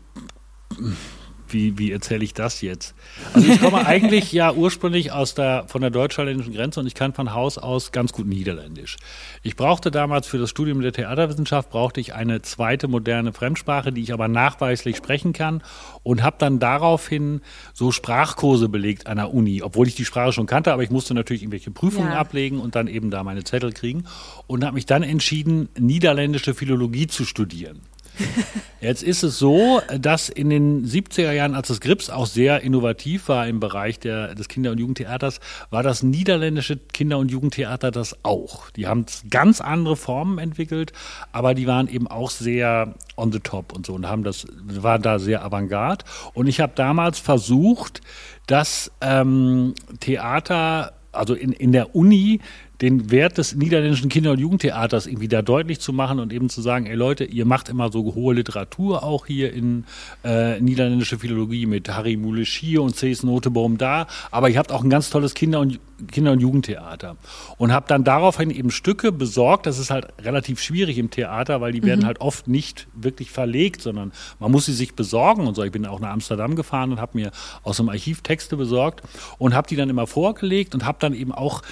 wie, 1.52 1.78
wie 1.78 1.92
erzähle 1.92 2.24
ich 2.24 2.34
das 2.34 2.60
jetzt? 2.60 2.94
Also 3.34 3.48
ich 3.48 3.60
komme 3.60 3.86
eigentlich 3.86 4.32
ja 4.32 4.52
ursprünglich 4.52 5.12
aus 5.12 5.34
der, 5.34 5.64
von 5.68 5.80
der 5.80 5.90
deutsch-holländischen 5.90 6.52
Grenze 6.52 6.80
und 6.80 6.86
ich 6.86 6.94
kann 6.94 7.12
von 7.12 7.34
Haus 7.34 7.58
aus 7.58 7.92
ganz 7.92 8.12
gut 8.12 8.26
Niederländisch. 8.26 8.96
Ich 9.42 9.56
brauchte 9.56 9.90
damals 9.90 10.26
für 10.26 10.38
das 10.38 10.50
Studium 10.50 10.80
der 10.80 10.92
Theaterwissenschaft 10.92 11.70
brauchte 11.70 12.00
ich 12.00 12.14
eine 12.14 12.42
zweite 12.42 12.88
moderne 12.88 13.32
Fremdsprache, 13.32 13.92
die 13.92 14.02
ich 14.02 14.12
aber 14.12 14.28
nachweislich 14.28 14.96
sprechen 14.96 15.32
kann 15.32 15.62
und 16.02 16.22
habe 16.22 16.36
dann 16.38 16.58
daraufhin 16.58 17.40
so 17.72 17.92
Sprachkurse 17.92 18.68
belegt 18.68 19.06
an 19.06 19.16
der 19.16 19.32
Uni, 19.32 19.62
obwohl 19.62 19.88
ich 19.88 19.94
die 19.94 20.04
Sprache 20.04 20.32
schon 20.32 20.46
kannte, 20.46 20.72
aber 20.72 20.82
ich 20.82 20.90
musste 20.90 21.14
natürlich 21.14 21.42
irgendwelche 21.42 21.70
Prüfungen 21.70 22.12
ja. 22.12 22.18
ablegen 22.18 22.60
und 22.60 22.74
dann 22.74 22.86
eben 22.88 23.10
da 23.10 23.22
meine 23.24 23.44
Zettel 23.44 23.72
kriegen 23.72 24.04
und 24.46 24.64
habe 24.64 24.74
mich 24.74 24.86
dann 24.86 25.02
entschieden, 25.02 25.68
niederländische 25.78 26.54
Philologie 26.54 27.06
zu 27.06 27.24
studieren. 27.24 27.80
Jetzt 28.80 29.02
ist 29.02 29.22
es 29.22 29.38
so, 29.38 29.80
dass 29.98 30.28
in 30.28 30.50
den 30.50 30.84
70er 30.84 31.32
Jahren, 31.32 31.54
als 31.54 31.68
das 31.68 31.80
Grips 31.80 32.10
auch 32.10 32.26
sehr 32.26 32.62
innovativ 32.62 33.28
war 33.28 33.46
im 33.46 33.60
Bereich 33.60 33.98
der, 34.00 34.34
des 34.34 34.48
Kinder- 34.48 34.72
und 34.72 34.78
Jugendtheaters, 34.78 35.40
war 35.70 35.82
das 35.82 36.02
niederländische 36.02 36.76
Kinder- 36.76 37.18
und 37.18 37.30
Jugendtheater 37.30 37.90
das 37.90 38.16
auch. 38.24 38.70
Die 38.70 38.86
haben 38.86 39.06
ganz 39.30 39.60
andere 39.60 39.96
Formen 39.96 40.38
entwickelt, 40.38 40.92
aber 41.32 41.54
die 41.54 41.66
waren 41.66 41.88
eben 41.88 42.08
auch 42.08 42.30
sehr 42.30 42.94
on 43.16 43.32
the 43.32 43.40
top 43.40 43.72
und 43.72 43.86
so 43.86 43.94
und 43.94 44.08
haben 44.08 44.24
das, 44.24 44.46
waren 44.62 45.02
da 45.02 45.18
sehr 45.18 45.44
avantgarde. 45.44 46.04
Und 46.34 46.46
ich 46.48 46.60
habe 46.60 46.72
damals 46.74 47.18
versucht, 47.18 48.00
das 48.46 48.90
ähm, 49.00 49.74
Theater 50.00 50.92
also 51.12 51.34
in, 51.34 51.52
in 51.52 51.72
der 51.72 51.94
Uni 51.94 52.40
den 52.82 53.12
Wert 53.12 53.38
des 53.38 53.54
niederländischen 53.54 54.08
Kinder- 54.08 54.32
und 54.32 54.40
Jugendtheaters 54.40 55.06
irgendwie 55.06 55.28
da 55.28 55.40
deutlich 55.40 55.78
zu 55.78 55.92
machen 55.92 56.18
und 56.18 56.32
eben 56.32 56.48
zu 56.48 56.60
sagen, 56.60 56.86
ey 56.86 56.96
Leute, 56.96 57.24
ihr 57.24 57.44
macht 57.44 57.68
immer 57.68 57.92
so 57.92 58.14
hohe 58.14 58.34
Literatur 58.34 59.04
auch 59.04 59.26
hier 59.26 59.52
in 59.52 59.84
äh, 60.24 60.60
niederländische 60.60 61.18
Philologie 61.18 61.66
mit 61.66 61.88
Harry 61.88 62.16
Mulisch 62.16 62.56
hier 62.56 62.82
und 62.82 62.96
Cees 62.96 63.22
Notebaum 63.22 63.78
da, 63.78 64.08
aber 64.32 64.50
ihr 64.50 64.58
habt 64.58 64.72
auch 64.72 64.82
ein 64.82 64.90
ganz 64.90 65.10
tolles 65.10 65.34
Kinder- 65.34 65.60
und 65.60 65.78
Kinder- 66.10 66.32
und 66.32 66.40
Jugendtheater 66.40 67.16
und 67.58 67.72
habe 67.72 67.86
dann 67.86 68.02
daraufhin 68.02 68.50
eben 68.50 68.72
Stücke 68.72 69.12
besorgt. 69.12 69.66
Das 69.66 69.78
ist 69.78 69.90
halt 69.90 70.08
relativ 70.20 70.60
schwierig 70.60 70.98
im 70.98 71.10
Theater, 71.10 71.60
weil 71.60 71.72
die 71.72 71.80
mhm. 71.80 71.86
werden 71.86 72.06
halt 72.06 72.20
oft 72.20 72.48
nicht 72.48 72.88
wirklich 72.94 73.30
verlegt, 73.30 73.82
sondern 73.82 74.10
man 74.40 74.50
muss 74.50 74.66
sie 74.66 74.72
sich 74.72 74.94
besorgen 74.94 75.46
und 75.46 75.54
so. 75.54 75.62
Ich 75.62 75.70
bin 75.70 75.86
auch 75.86 76.00
nach 76.00 76.10
Amsterdam 76.10 76.56
gefahren 76.56 76.90
und 76.90 77.00
habe 77.00 77.18
mir 77.18 77.30
aus 77.62 77.76
dem 77.76 77.88
Archiv 77.88 78.22
Texte 78.22 78.56
besorgt 78.56 79.02
und 79.38 79.54
habe 79.54 79.68
die 79.68 79.76
dann 79.76 79.90
immer 79.90 80.08
vorgelegt 80.08 80.74
und 80.74 80.84
habe 80.84 80.98
dann 81.00 81.14
eben 81.14 81.30
auch 81.30 81.62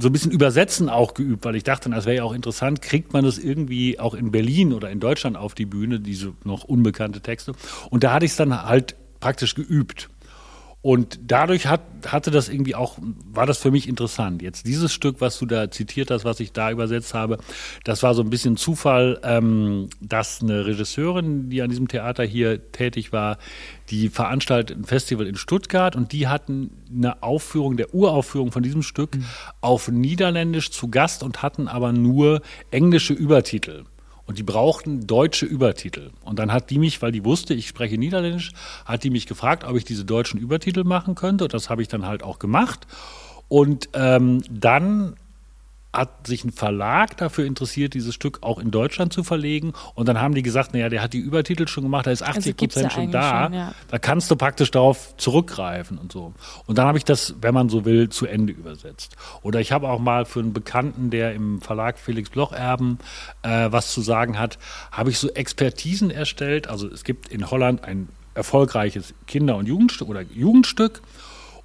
so 0.00 0.08
ein 0.08 0.12
bisschen 0.12 0.32
Übersetzen 0.32 0.88
auch 0.88 1.14
geübt, 1.14 1.44
weil 1.44 1.56
ich 1.56 1.64
dachte, 1.64 1.90
das 1.90 2.06
wäre 2.06 2.16
ja 2.16 2.24
auch 2.24 2.32
interessant, 2.32 2.82
kriegt 2.82 3.12
man 3.12 3.24
das 3.24 3.38
irgendwie 3.38 4.00
auch 4.00 4.14
in 4.14 4.30
Berlin 4.30 4.72
oder 4.72 4.90
in 4.90 5.00
Deutschland 5.00 5.36
auf 5.36 5.54
die 5.54 5.66
Bühne, 5.66 6.00
diese 6.00 6.32
noch 6.44 6.64
unbekannte 6.64 7.20
Texte. 7.20 7.52
Und 7.90 8.04
da 8.04 8.12
hatte 8.12 8.24
ich 8.24 8.32
es 8.32 8.36
dann 8.36 8.64
halt 8.64 8.96
praktisch 9.20 9.54
geübt. 9.54 10.08
Und 10.82 11.20
dadurch 11.26 11.66
hat, 11.66 11.82
hatte 12.06 12.30
das 12.30 12.48
irgendwie 12.48 12.74
auch, 12.74 12.96
war 13.30 13.44
das 13.44 13.58
für 13.58 13.70
mich 13.70 13.86
interessant. 13.86 14.40
Jetzt 14.40 14.66
dieses 14.66 14.94
Stück, 14.94 15.20
was 15.20 15.38
du 15.38 15.44
da 15.44 15.70
zitiert 15.70 16.10
hast, 16.10 16.24
was 16.24 16.40
ich 16.40 16.52
da 16.52 16.70
übersetzt 16.70 17.12
habe, 17.12 17.38
das 17.84 18.02
war 18.02 18.14
so 18.14 18.22
ein 18.22 18.30
bisschen 18.30 18.56
Zufall, 18.56 19.20
ähm, 19.22 19.90
dass 20.00 20.40
eine 20.40 20.64
Regisseurin, 20.64 21.50
die 21.50 21.60
an 21.60 21.68
diesem 21.68 21.88
Theater 21.88 22.24
hier 22.24 22.72
tätig 22.72 23.12
war, 23.12 23.36
die 23.90 24.08
veranstaltet 24.08 24.78
ein 24.78 24.84
Festival 24.84 25.26
in 25.26 25.36
Stuttgart 25.36 25.96
und 25.96 26.12
die 26.12 26.28
hatten 26.28 26.70
eine 26.90 27.22
Aufführung, 27.22 27.76
der 27.76 27.94
Uraufführung 27.94 28.50
von 28.50 28.62
diesem 28.62 28.82
Stück 28.82 29.16
mhm. 29.16 29.24
auf 29.60 29.88
Niederländisch 29.88 30.70
zu 30.70 30.88
Gast 30.88 31.22
und 31.22 31.42
hatten 31.42 31.68
aber 31.68 31.92
nur 31.92 32.40
englische 32.70 33.12
Übertitel. 33.12 33.84
Und 34.30 34.38
die 34.38 34.44
brauchten 34.44 35.08
deutsche 35.08 35.44
Übertitel. 35.44 36.12
Und 36.22 36.38
dann 36.38 36.52
hat 36.52 36.70
die 36.70 36.78
mich, 36.78 37.02
weil 37.02 37.10
die 37.10 37.24
wusste, 37.24 37.52
ich 37.52 37.66
spreche 37.66 37.98
Niederländisch, 37.98 38.52
hat 38.84 39.02
die 39.02 39.10
mich 39.10 39.26
gefragt, 39.26 39.64
ob 39.64 39.76
ich 39.76 39.84
diese 39.84 40.04
deutschen 40.04 40.38
Übertitel 40.38 40.84
machen 40.84 41.16
könnte. 41.16 41.42
Und 41.42 41.52
das 41.52 41.68
habe 41.68 41.82
ich 41.82 41.88
dann 41.88 42.06
halt 42.06 42.22
auch 42.22 42.38
gemacht. 42.38 42.86
Und 43.48 43.88
ähm, 43.92 44.40
dann 44.48 45.16
hat 45.92 46.26
sich 46.26 46.44
ein 46.44 46.52
Verlag 46.52 47.16
dafür 47.16 47.46
interessiert, 47.46 47.94
dieses 47.94 48.14
Stück 48.14 48.38
auch 48.42 48.58
in 48.58 48.70
Deutschland 48.70 49.12
zu 49.12 49.24
verlegen. 49.24 49.72
Und 49.94 50.08
dann 50.08 50.20
haben 50.20 50.34
die 50.34 50.42
gesagt, 50.42 50.72
naja, 50.72 50.88
der 50.88 51.02
hat 51.02 51.12
die 51.12 51.18
Übertitel 51.18 51.66
schon 51.66 51.82
gemacht, 51.82 52.06
da 52.06 52.12
ist 52.12 52.22
80 52.22 52.56
Prozent 52.56 52.86
Also 52.86 52.98
ja 52.98 53.02
schon 53.04 53.12
da. 53.12 53.44
schon, 53.44 53.52
ja. 53.54 53.74
Da 53.88 53.98
kannst 53.98 54.30
du 54.30 54.36
praktisch 54.36 54.70
darauf 54.70 55.16
zurückgreifen 55.16 55.98
und 55.98 56.12
so. 56.12 56.32
Und 56.66 56.78
dann 56.78 56.86
habe 56.86 56.98
ich 56.98 57.04
das, 57.04 57.34
wenn 57.40 57.54
man 57.54 57.68
so 57.68 57.84
will, 57.84 58.08
zu 58.08 58.26
Ende 58.26 58.52
übersetzt. 58.52 59.16
Oder 59.42 59.60
ich 59.60 59.72
habe 59.72 59.88
auch 59.88 59.98
mal 59.98 60.24
für 60.26 60.40
einen 60.40 60.52
Bekannten, 60.52 61.10
der 61.10 61.34
im 61.34 61.60
Verlag 61.60 61.98
Felix 61.98 62.30
Bloch 62.30 62.52
Erben 62.52 62.98
äh, 63.42 63.68
was 63.70 63.92
zu 63.92 64.00
sagen 64.00 64.38
hat, 64.38 64.58
habe 64.92 65.10
ich 65.10 65.18
so 65.18 65.28
Expertisen 65.30 66.10
erstellt. 66.10 66.68
Also 66.68 66.88
es 66.88 67.02
gibt 67.02 67.28
in 67.28 67.50
Holland 67.50 67.84
ein 67.84 68.08
erfolgreiches 68.34 69.14
Kinder- 69.26 69.56
und 69.56 69.66
Jugendstück 69.66 70.08
oder 70.08 70.22
Jugendstück. 70.22 71.02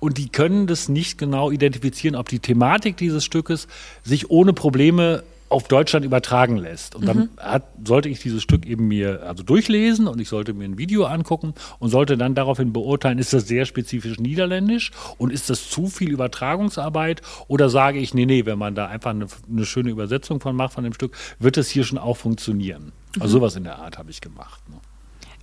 Und 0.05 0.19
die 0.19 0.29
können 0.29 0.67
das 0.67 0.87
nicht 0.87 1.17
genau 1.17 1.49
identifizieren, 1.49 2.15
ob 2.15 2.29
die 2.29 2.37
Thematik 2.37 2.95
dieses 2.95 3.25
Stückes 3.25 3.67
sich 4.03 4.29
ohne 4.29 4.53
Probleme 4.53 5.23
auf 5.49 5.67
Deutschland 5.67 6.05
übertragen 6.05 6.57
lässt. 6.57 6.93
Und 6.93 7.07
dann 7.07 7.29
hat, 7.37 7.63
sollte 7.83 8.09
ich 8.09 8.19
dieses 8.19 8.43
Stück 8.43 8.67
eben 8.67 8.87
mir 8.87 9.23
also 9.23 9.41
durchlesen 9.41 10.07
und 10.07 10.21
ich 10.21 10.29
sollte 10.29 10.53
mir 10.53 10.65
ein 10.65 10.77
Video 10.77 11.05
angucken 11.05 11.55
und 11.79 11.89
sollte 11.89 12.17
dann 12.17 12.35
daraufhin 12.35 12.71
beurteilen, 12.71 13.17
ist 13.17 13.33
das 13.33 13.47
sehr 13.47 13.65
spezifisch 13.65 14.19
niederländisch 14.19 14.91
und 15.17 15.33
ist 15.33 15.49
das 15.49 15.71
zu 15.71 15.87
viel 15.87 16.11
Übertragungsarbeit 16.11 17.23
oder 17.47 17.69
sage 17.69 17.97
ich, 17.97 18.13
nee, 18.13 18.27
nee, 18.27 18.45
wenn 18.45 18.59
man 18.59 18.75
da 18.75 18.85
einfach 18.85 19.09
eine, 19.11 19.25
eine 19.49 19.65
schöne 19.65 19.89
Übersetzung 19.89 20.39
von 20.39 20.55
macht 20.55 20.73
von 20.73 20.83
dem 20.83 20.93
Stück, 20.93 21.15
wird 21.39 21.57
es 21.57 21.67
hier 21.69 21.83
schon 21.83 21.97
auch 21.97 22.17
funktionieren. 22.17 22.91
Also 23.19 23.39
sowas 23.39 23.55
in 23.55 23.63
der 23.63 23.79
Art 23.79 23.97
habe 23.97 24.11
ich 24.11 24.21
gemacht. 24.21 24.61
Ne? 24.69 24.75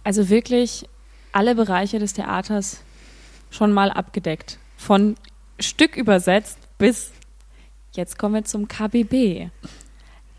Also 0.05 0.29
wirklich 0.29 0.85
alle 1.33 1.57
Bereiche 1.57 1.98
des 1.98 2.12
Theaters 2.12 2.81
schon 3.52 3.72
mal 3.72 3.90
abgedeckt. 3.92 4.58
Von 4.76 5.14
Stück 5.60 5.96
übersetzt 5.96 6.58
bis 6.78 7.12
jetzt 7.92 8.18
kommen 8.18 8.34
wir 8.34 8.44
zum 8.44 8.66
KBB. 8.66 9.50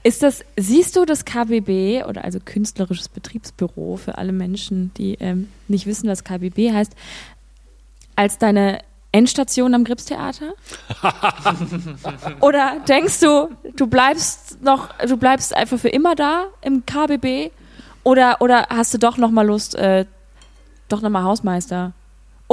Ist 0.03 0.21
das, 0.21 0.43
siehst 0.57 0.97
du 0.97 1.05
das 1.05 1.23
KBB 1.23 2.03
oder 2.05 2.25
also 2.25 2.39
künstlerisches 2.43 3.07
Betriebsbüro 3.07 3.95
für 3.95 4.17
alle 4.17 4.33
Menschen, 4.33 4.93
die 4.95 5.13
ähm, 5.21 5.47
nicht 5.69 5.85
wissen, 5.85 6.09
was 6.09 6.25
KBB 6.25 6.73
heißt, 6.73 6.93
als 8.17 8.37
deine 8.37 8.79
Endstation 9.13 9.73
am 9.73 9.85
Gripstheater? 9.85 10.53
oder 12.41 12.81
denkst 12.85 13.21
du, 13.21 13.55
du 13.77 13.87
bleibst 13.87 14.61
noch, 14.61 14.89
du 15.07 15.15
bleibst 15.15 15.55
einfach 15.55 15.79
für 15.79 15.89
immer 15.89 16.15
da 16.15 16.47
im 16.61 16.85
KBB? 16.85 17.51
Oder, 18.03 18.41
oder 18.41 18.67
hast 18.69 18.93
du 18.93 18.97
doch 18.97 19.15
noch 19.15 19.31
mal 19.31 19.47
Lust, 19.47 19.75
äh, 19.75 20.05
doch 20.89 21.01
noch 21.01 21.09
mal 21.09 21.23
Hausmeister? 21.23 21.93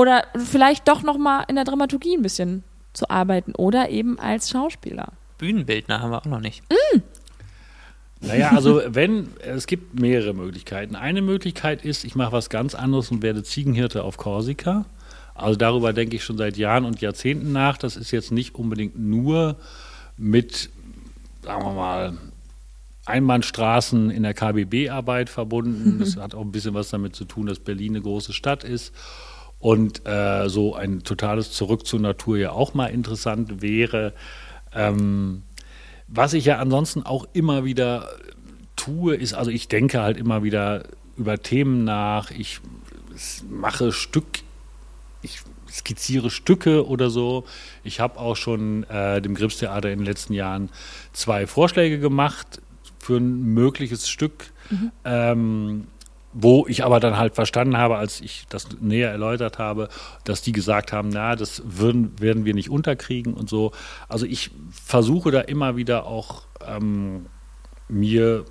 Oder 0.00 0.24
vielleicht 0.34 0.88
doch 0.88 1.02
noch 1.02 1.18
mal 1.18 1.44
in 1.46 1.56
der 1.56 1.64
Dramaturgie 1.64 2.16
ein 2.16 2.22
bisschen 2.22 2.64
zu 2.94 3.10
arbeiten 3.10 3.52
oder 3.54 3.90
eben 3.90 4.18
als 4.18 4.48
Schauspieler. 4.48 5.08
Bühnenbildner 5.36 6.00
haben 6.00 6.10
wir 6.10 6.18
auch 6.18 6.24
noch 6.24 6.40
nicht. 6.40 6.62
Naja, 8.22 8.52
also 8.52 8.80
wenn, 8.86 9.28
es 9.40 9.66
gibt 9.66 10.00
mehrere 10.00 10.32
Möglichkeiten. 10.32 10.96
Eine 10.96 11.20
Möglichkeit 11.20 11.84
ist, 11.84 12.04
ich 12.04 12.14
mache 12.14 12.32
was 12.32 12.48
ganz 12.48 12.74
anderes 12.74 13.10
und 13.10 13.20
werde 13.20 13.42
Ziegenhirte 13.42 14.02
auf 14.02 14.16
Korsika. 14.16 14.86
Also 15.34 15.58
darüber 15.58 15.92
denke 15.92 16.16
ich 16.16 16.24
schon 16.24 16.38
seit 16.38 16.56
Jahren 16.56 16.86
und 16.86 17.02
Jahrzehnten 17.02 17.52
nach. 17.52 17.76
Das 17.76 17.98
ist 17.98 18.10
jetzt 18.10 18.32
nicht 18.32 18.54
unbedingt 18.54 18.98
nur 18.98 19.56
mit, 20.16 20.70
sagen 21.42 21.62
wir 21.62 21.74
mal, 21.74 22.16
Einbahnstraßen 23.04 24.10
in 24.10 24.22
der 24.22 24.32
KBB-Arbeit 24.32 25.28
verbunden. 25.28 25.98
Das 25.98 26.16
hat 26.18 26.34
auch 26.34 26.40
ein 26.40 26.52
bisschen 26.52 26.72
was 26.72 26.88
damit 26.88 27.14
zu 27.14 27.26
tun, 27.26 27.44
dass 27.44 27.58
Berlin 27.58 27.92
eine 27.92 28.02
große 28.02 28.32
Stadt 28.32 28.64
ist. 28.64 28.94
Und 29.60 30.06
äh, 30.06 30.48
so 30.48 30.74
ein 30.74 31.04
totales 31.04 31.52
Zurück 31.52 31.86
zur 31.86 32.00
Natur 32.00 32.38
ja 32.38 32.52
auch 32.52 32.74
mal 32.74 32.86
interessant 32.86 33.60
wäre. 33.62 34.14
Ähm, 34.74 35.42
was 36.08 36.32
ich 36.32 36.46
ja 36.46 36.58
ansonsten 36.58 37.02
auch 37.04 37.28
immer 37.34 37.64
wieder 37.64 38.08
tue, 38.76 39.14
ist, 39.14 39.34
also 39.34 39.50
ich 39.50 39.68
denke 39.68 40.00
halt 40.00 40.16
immer 40.16 40.42
wieder 40.42 40.84
über 41.16 41.40
Themen 41.42 41.84
nach, 41.84 42.30
ich 42.30 42.60
mache 43.48 43.92
Stück, 43.92 44.40
ich 45.22 45.42
skizziere 45.70 46.30
Stücke 46.30 46.86
oder 46.86 47.10
so. 47.10 47.44
Ich 47.84 48.00
habe 48.00 48.18
auch 48.18 48.36
schon 48.36 48.84
äh, 48.84 49.20
dem 49.20 49.34
Gripstheater 49.34 49.90
in 49.90 50.00
den 50.00 50.06
letzten 50.06 50.32
Jahren 50.32 50.70
zwei 51.12 51.46
Vorschläge 51.46 51.98
gemacht 51.98 52.60
für 52.98 53.18
ein 53.18 53.42
mögliches 53.42 54.08
Stück. 54.08 54.50
Ähm, 55.04 55.86
wo 56.32 56.66
ich 56.68 56.84
aber 56.84 57.00
dann 57.00 57.16
halt 57.16 57.34
verstanden 57.34 57.76
habe, 57.76 57.96
als 57.96 58.20
ich 58.20 58.46
das 58.48 58.68
näher 58.80 59.10
erläutert 59.10 59.58
habe, 59.58 59.88
dass 60.24 60.42
die 60.42 60.52
gesagt 60.52 60.92
haben, 60.92 61.08
na, 61.08 61.34
das 61.34 61.62
würden, 61.64 62.20
werden 62.20 62.44
wir 62.44 62.54
nicht 62.54 62.70
unterkriegen 62.70 63.34
und 63.34 63.48
so. 63.48 63.72
Also 64.08 64.26
ich 64.26 64.50
versuche 64.70 65.30
da 65.30 65.40
immer 65.40 65.76
wieder 65.76 66.06
auch 66.06 66.42
ähm, 66.66 67.26
mir, 67.88 68.44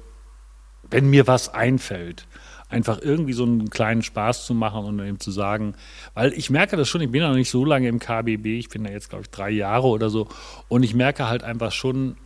wenn 0.89 1.09
mir 1.09 1.27
was 1.27 1.53
einfällt, 1.53 2.27
einfach 2.69 3.01
irgendwie 3.01 3.33
so 3.33 3.43
einen 3.43 3.69
kleinen 3.69 4.03
Spaß 4.03 4.45
zu 4.45 4.53
machen 4.53 4.85
und 4.85 4.99
eben 4.99 5.19
zu 5.19 5.31
sagen, 5.31 5.73
weil 6.13 6.33
ich 6.33 6.49
merke 6.49 6.77
das 6.77 6.87
schon, 6.87 7.01
ich 7.01 7.09
bin 7.09 7.21
ja 7.21 7.29
noch 7.29 7.35
nicht 7.35 7.49
so 7.49 7.65
lange 7.65 7.87
im 7.87 7.99
KBB, 7.99 8.59
ich 8.59 8.69
bin 8.69 8.83
da 8.83 8.91
jetzt, 8.91 9.09
glaube 9.09 9.23
ich, 9.23 9.29
drei 9.31 9.49
Jahre 9.49 9.87
oder 9.87 10.09
so 10.09 10.27
und 10.67 10.83
ich 10.83 10.93
merke 10.93 11.27
halt 11.27 11.43
einfach 11.43 11.71
schon, 11.71 12.17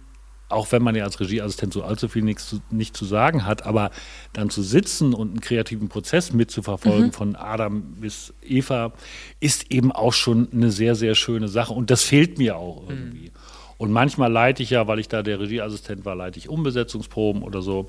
auch 0.49 0.71
wenn 0.71 0.84
man 0.84 0.95
ja 0.95 1.03
als 1.03 1.19
Regieassistent 1.19 1.73
so 1.73 1.84
allzu 1.84 2.08
viel 2.08 2.23
nichts 2.23 2.47
zu, 2.47 2.62
nicht 2.69 2.95
zu 2.95 3.06
sagen 3.06 3.45
hat, 3.45 3.65
aber 3.65 3.91
dann 4.34 4.49
zu 4.49 4.62
sitzen 4.62 5.13
und 5.13 5.29
einen 5.29 5.41
kreativen 5.41 5.89
Prozess 5.89 6.34
mitzuverfolgen, 6.34 7.12
von 7.12 7.36
Adam 7.36 7.95
bis 7.99 8.34
Eva, 8.41 8.93
ist 9.39 9.71
eben 9.71 9.91
auch 9.91 10.13
schon 10.13 10.49
eine 10.51 10.69
sehr, 10.69 10.95
sehr 10.95 11.15
schöne 11.15 11.47
Sache. 11.47 11.73
Und 11.73 11.89
das 11.89 12.03
fehlt 12.03 12.38
mir 12.38 12.58
auch 12.58 12.88
irgendwie. 12.88 13.32
Und 13.77 13.91
manchmal 13.91 14.32
leite 14.32 14.63
ich 14.63 14.69
ja, 14.69 14.88
weil 14.88 14.99
ich 14.99 15.10
da 15.10 15.23
der 15.23 15.39
Regieassistent 15.39 16.06
war, 16.06 16.15
leite 16.15 16.39
ich 16.39 16.47
Umbesetzungsproben 16.47 17.43
oder 17.43 17.62
so. 17.62 17.88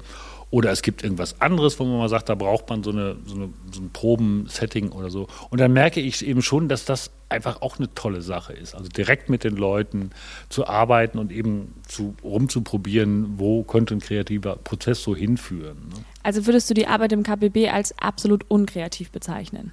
Oder 0.54 0.70
es 0.70 0.82
gibt 0.82 1.02
irgendwas 1.02 1.40
anderes, 1.40 1.80
wo 1.80 1.84
man 1.84 1.98
mal 1.98 2.08
sagt, 2.08 2.28
da 2.28 2.36
braucht 2.36 2.70
man 2.70 2.84
so, 2.84 2.92
eine, 2.92 3.16
so, 3.26 3.34
eine, 3.34 3.48
so 3.72 3.80
ein 3.80 3.90
Probensetting 3.92 4.92
oder 4.92 5.10
so. 5.10 5.26
Und 5.50 5.60
dann 5.60 5.72
merke 5.72 5.98
ich 5.98 6.24
eben 6.24 6.42
schon, 6.42 6.68
dass 6.68 6.84
das 6.84 7.10
einfach 7.28 7.60
auch 7.60 7.80
eine 7.80 7.92
tolle 7.92 8.22
Sache 8.22 8.52
ist. 8.52 8.76
Also 8.76 8.88
direkt 8.88 9.28
mit 9.28 9.42
den 9.42 9.56
Leuten 9.56 10.10
zu 10.50 10.68
arbeiten 10.68 11.18
und 11.18 11.32
eben 11.32 11.74
zu, 11.88 12.14
rumzuprobieren, 12.22 13.36
wo 13.36 13.64
könnte 13.64 13.96
ein 13.96 14.00
kreativer 14.00 14.54
Prozess 14.54 15.02
so 15.02 15.16
hinführen. 15.16 15.88
Ne? 15.88 16.04
Also 16.22 16.46
würdest 16.46 16.70
du 16.70 16.74
die 16.74 16.86
Arbeit 16.86 17.10
im 17.10 17.24
KBB 17.24 17.72
als 17.72 17.92
absolut 17.98 18.48
unkreativ 18.48 19.10
bezeichnen? 19.10 19.72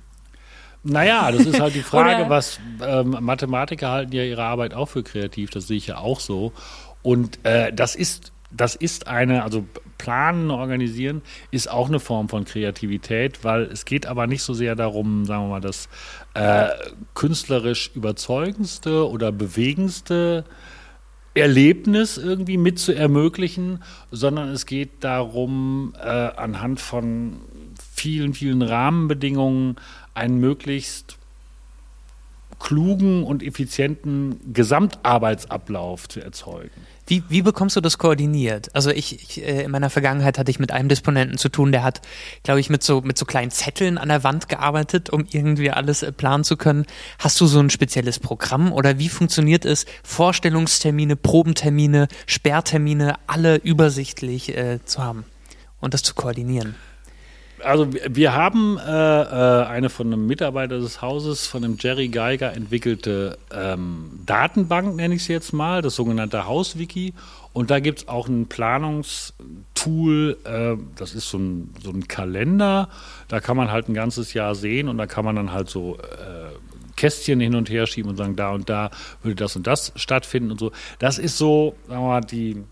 Naja, 0.81 1.31
das 1.31 1.45
ist 1.45 1.59
halt 1.59 1.75
die 1.75 1.83
Frage, 1.83 2.27
was 2.27 2.59
ähm, 2.83 3.17
Mathematiker 3.19 3.91
halten 3.91 4.15
ja 4.15 4.23
ihre 4.23 4.41
Arbeit 4.41 4.73
auch 4.73 4.87
für 4.87 5.03
kreativ, 5.03 5.51
das 5.51 5.67
sehe 5.67 5.77
ich 5.77 5.85
ja 5.85 5.99
auch 5.99 6.19
so. 6.19 6.53
Und 7.03 7.37
äh, 7.45 7.71
das 7.71 7.95
ist, 7.95 8.30
das 8.51 8.75
ist 8.75 9.07
eine, 9.07 9.43
also 9.43 9.65
planen, 9.97 10.51
organisieren, 10.51 11.21
ist 11.51 11.69
auch 11.69 11.87
eine 11.87 11.99
Form 11.99 12.29
von 12.29 12.45
Kreativität, 12.45 13.43
weil 13.43 13.63
es 13.63 13.85
geht 13.85 14.05
aber 14.05 14.27
nicht 14.27 14.43
so 14.43 14.53
sehr 14.53 14.75
darum, 14.75 15.25
sagen 15.25 15.45
wir 15.45 15.49
mal, 15.49 15.61
das 15.61 15.89
äh, 16.33 16.69
künstlerisch 17.13 17.91
überzeugendste 17.93 19.09
oder 19.09 19.31
bewegendste 19.31 20.43
Erlebnis 21.33 22.17
irgendwie 22.17 22.57
mit 22.57 22.79
zu 22.79 22.93
ermöglichen, 22.93 23.83
sondern 24.11 24.49
es 24.49 24.65
geht 24.65 25.03
darum, 25.03 25.93
äh, 25.97 26.07
anhand 26.07 26.81
von 26.81 27.37
vielen, 27.93 28.33
vielen 28.33 28.61
Rahmenbedingungen 28.61 29.75
einen 30.13 30.39
möglichst 30.39 31.17
klugen 32.59 33.23
und 33.23 33.43
effizienten 33.43 34.53
Gesamtarbeitsablauf 34.53 36.07
zu 36.07 36.21
erzeugen. 36.21 36.69
Wie, 37.11 37.23
wie 37.27 37.41
bekommst 37.41 37.75
du 37.75 37.81
das 37.81 37.97
koordiniert? 37.97 38.73
Also 38.73 38.89
ich, 38.89 39.21
ich 39.21 39.45
äh, 39.45 39.63
in 39.63 39.71
meiner 39.71 39.89
Vergangenheit 39.89 40.37
hatte 40.37 40.49
ich 40.49 40.59
mit 40.59 40.71
einem 40.71 40.87
Disponenten 40.87 41.37
zu 41.37 41.49
tun, 41.49 41.73
der 41.73 41.83
hat, 41.83 41.99
glaube 42.43 42.61
ich, 42.61 42.69
mit 42.69 42.83
so 42.83 43.01
mit 43.01 43.17
so 43.17 43.25
kleinen 43.25 43.51
Zetteln 43.51 43.97
an 43.97 44.07
der 44.07 44.23
Wand 44.23 44.47
gearbeitet, 44.47 45.09
um 45.09 45.25
irgendwie 45.29 45.71
alles 45.71 46.03
äh, 46.03 46.13
planen 46.13 46.45
zu 46.45 46.55
können. 46.55 46.85
Hast 47.19 47.41
du 47.41 47.47
so 47.47 47.59
ein 47.59 47.69
spezielles 47.69 48.19
Programm 48.19 48.71
oder 48.71 48.97
wie 48.97 49.09
funktioniert 49.09 49.65
es, 49.65 49.85
Vorstellungstermine, 50.03 51.17
Probentermine, 51.17 52.07
Sperrtermine, 52.27 53.15
alle 53.27 53.57
übersichtlich 53.57 54.55
äh, 54.55 54.79
zu 54.85 55.03
haben 55.03 55.25
und 55.81 55.93
das 55.93 56.03
zu 56.03 56.15
koordinieren? 56.15 56.75
Also 57.63 57.87
wir- 57.93 58.33
haben 58.35 58.77
äh, 58.77 58.81
äh, 58.91 59.65
eine 59.65 59.89
von 59.89 60.07
einem 60.07 60.25
Mitarbeiter 60.27 60.79
des 60.79 61.01
Hauses, 61.01 61.47
von 61.47 61.61
dem 61.61 61.77
Jerry 61.79 62.07
Geiger 62.07 62.53
entwickelte 62.53 63.37
ähm, 63.53 64.19
Datenbank, 64.25 64.95
nenne 64.95 65.15
ich 65.15 65.21
es 65.23 65.27
jetzt 65.27 65.53
mal, 65.53 65.81
das 65.81 65.95
sogenannte 65.95 66.45
Hauswiki. 66.45 67.13
Und 67.53 67.69
da 67.69 67.79
gibt 67.79 67.99
es 67.99 68.07
auch 68.07 68.27
ein 68.29 68.47
Planungstool, 68.47 70.37
äh, 70.45 70.77
das 70.95 71.13
ist 71.13 71.29
so 71.29 71.37
ein, 71.37 71.73
so 71.83 71.91
ein 71.91 72.07
Kalender, 72.07 72.87
da 73.27 73.39
kann 73.41 73.57
man 73.57 73.71
halt 73.71 73.89
ein 73.89 73.93
ganzes 73.93 74.33
Jahr 74.33 74.55
sehen 74.55 74.87
und 74.87 74.97
da 74.97 75.05
kann 75.05 75.25
man 75.25 75.35
dann 75.35 75.51
halt 75.51 75.69
so 75.69 75.97
äh, 75.97 76.51
Kästchen 76.95 77.39
hin 77.39 77.55
und 77.55 77.69
her 77.69 77.87
schieben 77.87 78.11
und 78.11 78.17
sagen, 78.17 78.35
da 78.35 78.51
und 78.51 78.69
da 78.69 78.91
würde 79.23 79.35
das 79.35 79.55
und 79.55 79.67
das 79.67 79.91
stattfinden 79.95 80.51
und 80.51 80.59
so. 80.59 80.71
Das 80.99 81.17
ist 81.17 81.37
so, 81.37 81.75
sagen 81.87 82.01
wir 82.01 82.07
mal, 82.07 82.21
die, 82.21 82.63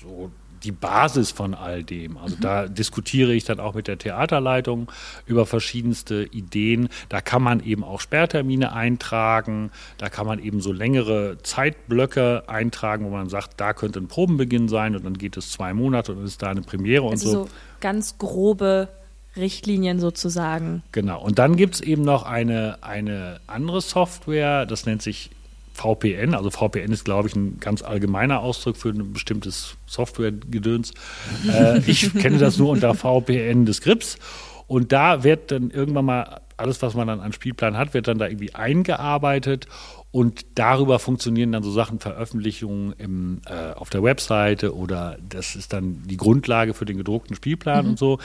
so 0.00 0.30
die 0.66 0.72
Basis 0.72 1.30
von 1.30 1.54
all 1.54 1.84
dem. 1.84 2.18
Also 2.18 2.36
mhm. 2.36 2.40
da 2.40 2.66
diskutiere 2.66 3.32
ich 3.32 3.44
dann 3.44 3.60
auch 3.60 3.74
mit 3.74 3.86
der 3.86 3.98
Theaterleitung 3.98 4.90
über 5.24 5.46
verschiedenste 5.46 6.24
Ideen. 6.24 6.88
Da 7.08 7.20
kann 7.20 7.42
man 7.42 7.60
eben 7.64 7.84
auch 7.84 8.00
Sperrtermine 8.00 8.72
eintragen, 8.72 9.70
da 9.98 10.08
kann 10.08 10.26
man 10.26 10.40
eben 10.40 10.60
so 10.60 10.72
längere 10.72 11.38
Zeitblöcke 11.42 12.44
eintragen, 12.48 13.06
wo 13.06 13.10
man 13.10 13.28
sagt, 13.28 13.60
da 13.60 13.72
könnte 13.72 14.00
ein 14.00 14.08
Probenbeginn 14.08 14.68
sein 14.68 14.96
und 14.96 15.04
dann 15.04 15.16
geht 15.16 15.36
es 15.36 15.50
zwei 15.50 15.72
Monate 15.72 16.12
und 16.12 16.24
ist 16.24 16.42
da 16.42 16.50
eine 16.50 16.62
Premiere 16.62 17.04
und 17.04 17.12
also 17.12 17.30
so. 17.30 17.44
so 17.44 17.50
ganz 17.80 18.18
grobe 18.18 18.88
Richtlinien 19.36 20.00
sozusagen. 20.00 20.82
Genau. 20.92 21.22
Und 21.22 21.38
dann 21.38 21.56
gibt 21.56 21.76
es 21.76 21.80
eben 21.80 22.02
noch 22.02 22.24
eine, 22.24 22.78
eine 22.80 23.40
andere 23.46 23.80
Software, 23.80 24.66
das 24.66 24.86
nennt 24.86 25.02
sich 25.02 25.30
VPN. 25.76 26.34
Also 26.34 26.50
VPN 26.50 26.92
ist, 26.92 27.04
glaube 27.04 27.28
ich, 27.28 27.36
ein 27.36 27.60
ganz 27.60 27.82
allgemeiner 27.82 28.40
Ausdruck 28.40 28.76
für 28.76 28.88
ein 28.88 29.12
bestimmtes 29.12 29.76
Software-Gedöns. 29.86 30.92
äh, 31.52 31.80
ich 31.86 32.12
kenne 32.14 32.38
das 32.38 32.58
nur 32.58 32.70
unter 32.70 32.94
VPN 32.94 33.66
des 33.66 33.80
Grips. 33.80 34.18
Und 34.66 34.90
da 34.90 35.22
wird 35.22 35.52
dann 35.52 35.70
irgendwann 35.70 36.04
mal 36.04 36.40
alles, 36.56 36.82
was 36.82 36.94
man 36.94 37.06
dann 37.06 37.20
an 37.20 37.32
Spielplan 37.32 37.76
hat, 37.76 37.94
wird 37.94 38.08
dann 38.08 38.18
da 38.18 38.26
irgendwie 38.26 38.54
eingearbeitet. 38.54 39.68
Und 40.10 40.46
darüber 40.54 40.98
funktionieren 40.98 41.52
dann 41.52 41.62
so 41.62 41.70
Sachen, 41.70 42.00
Veröffentlichungen 42.00 42.94
im, 42.96 43.42
äh, 43.46 43.74
auf 43.74 43.90
der 43.90 44.02
Webseite 44.02 44.74
oder 44.74 45.18
das 45.28 45.56
ist 45.56 45.74
dann 45.74 46.02
die 46.06 46.16
Grundlage 46.16 46.72
für 46.72 46.86
den 46.86 46.96
gedruckten 46.96 47.36
Spielplan 47.36 47.84
mhm. 47.84 47.90
und 47.90 47.98
so. 47.98 48.18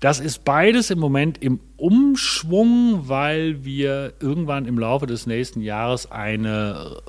Das 0.00 0.20
ist 0.20 0.44
beides 0.44 0.90
im 0.90 0.98
Moment 1.00 1.42
im 1.42 1.58
Umschwung, 1.76 3.08
weil 3.08 3.64
wir 3.64 4.12
irgendwann 4.20 4.66
im 4.66 4.78
Laufe 4.78 5.06
des 5.06 5.26
nächsten 5.26 5.60
Jahres 5.60 6.10
eine 6.10 7.00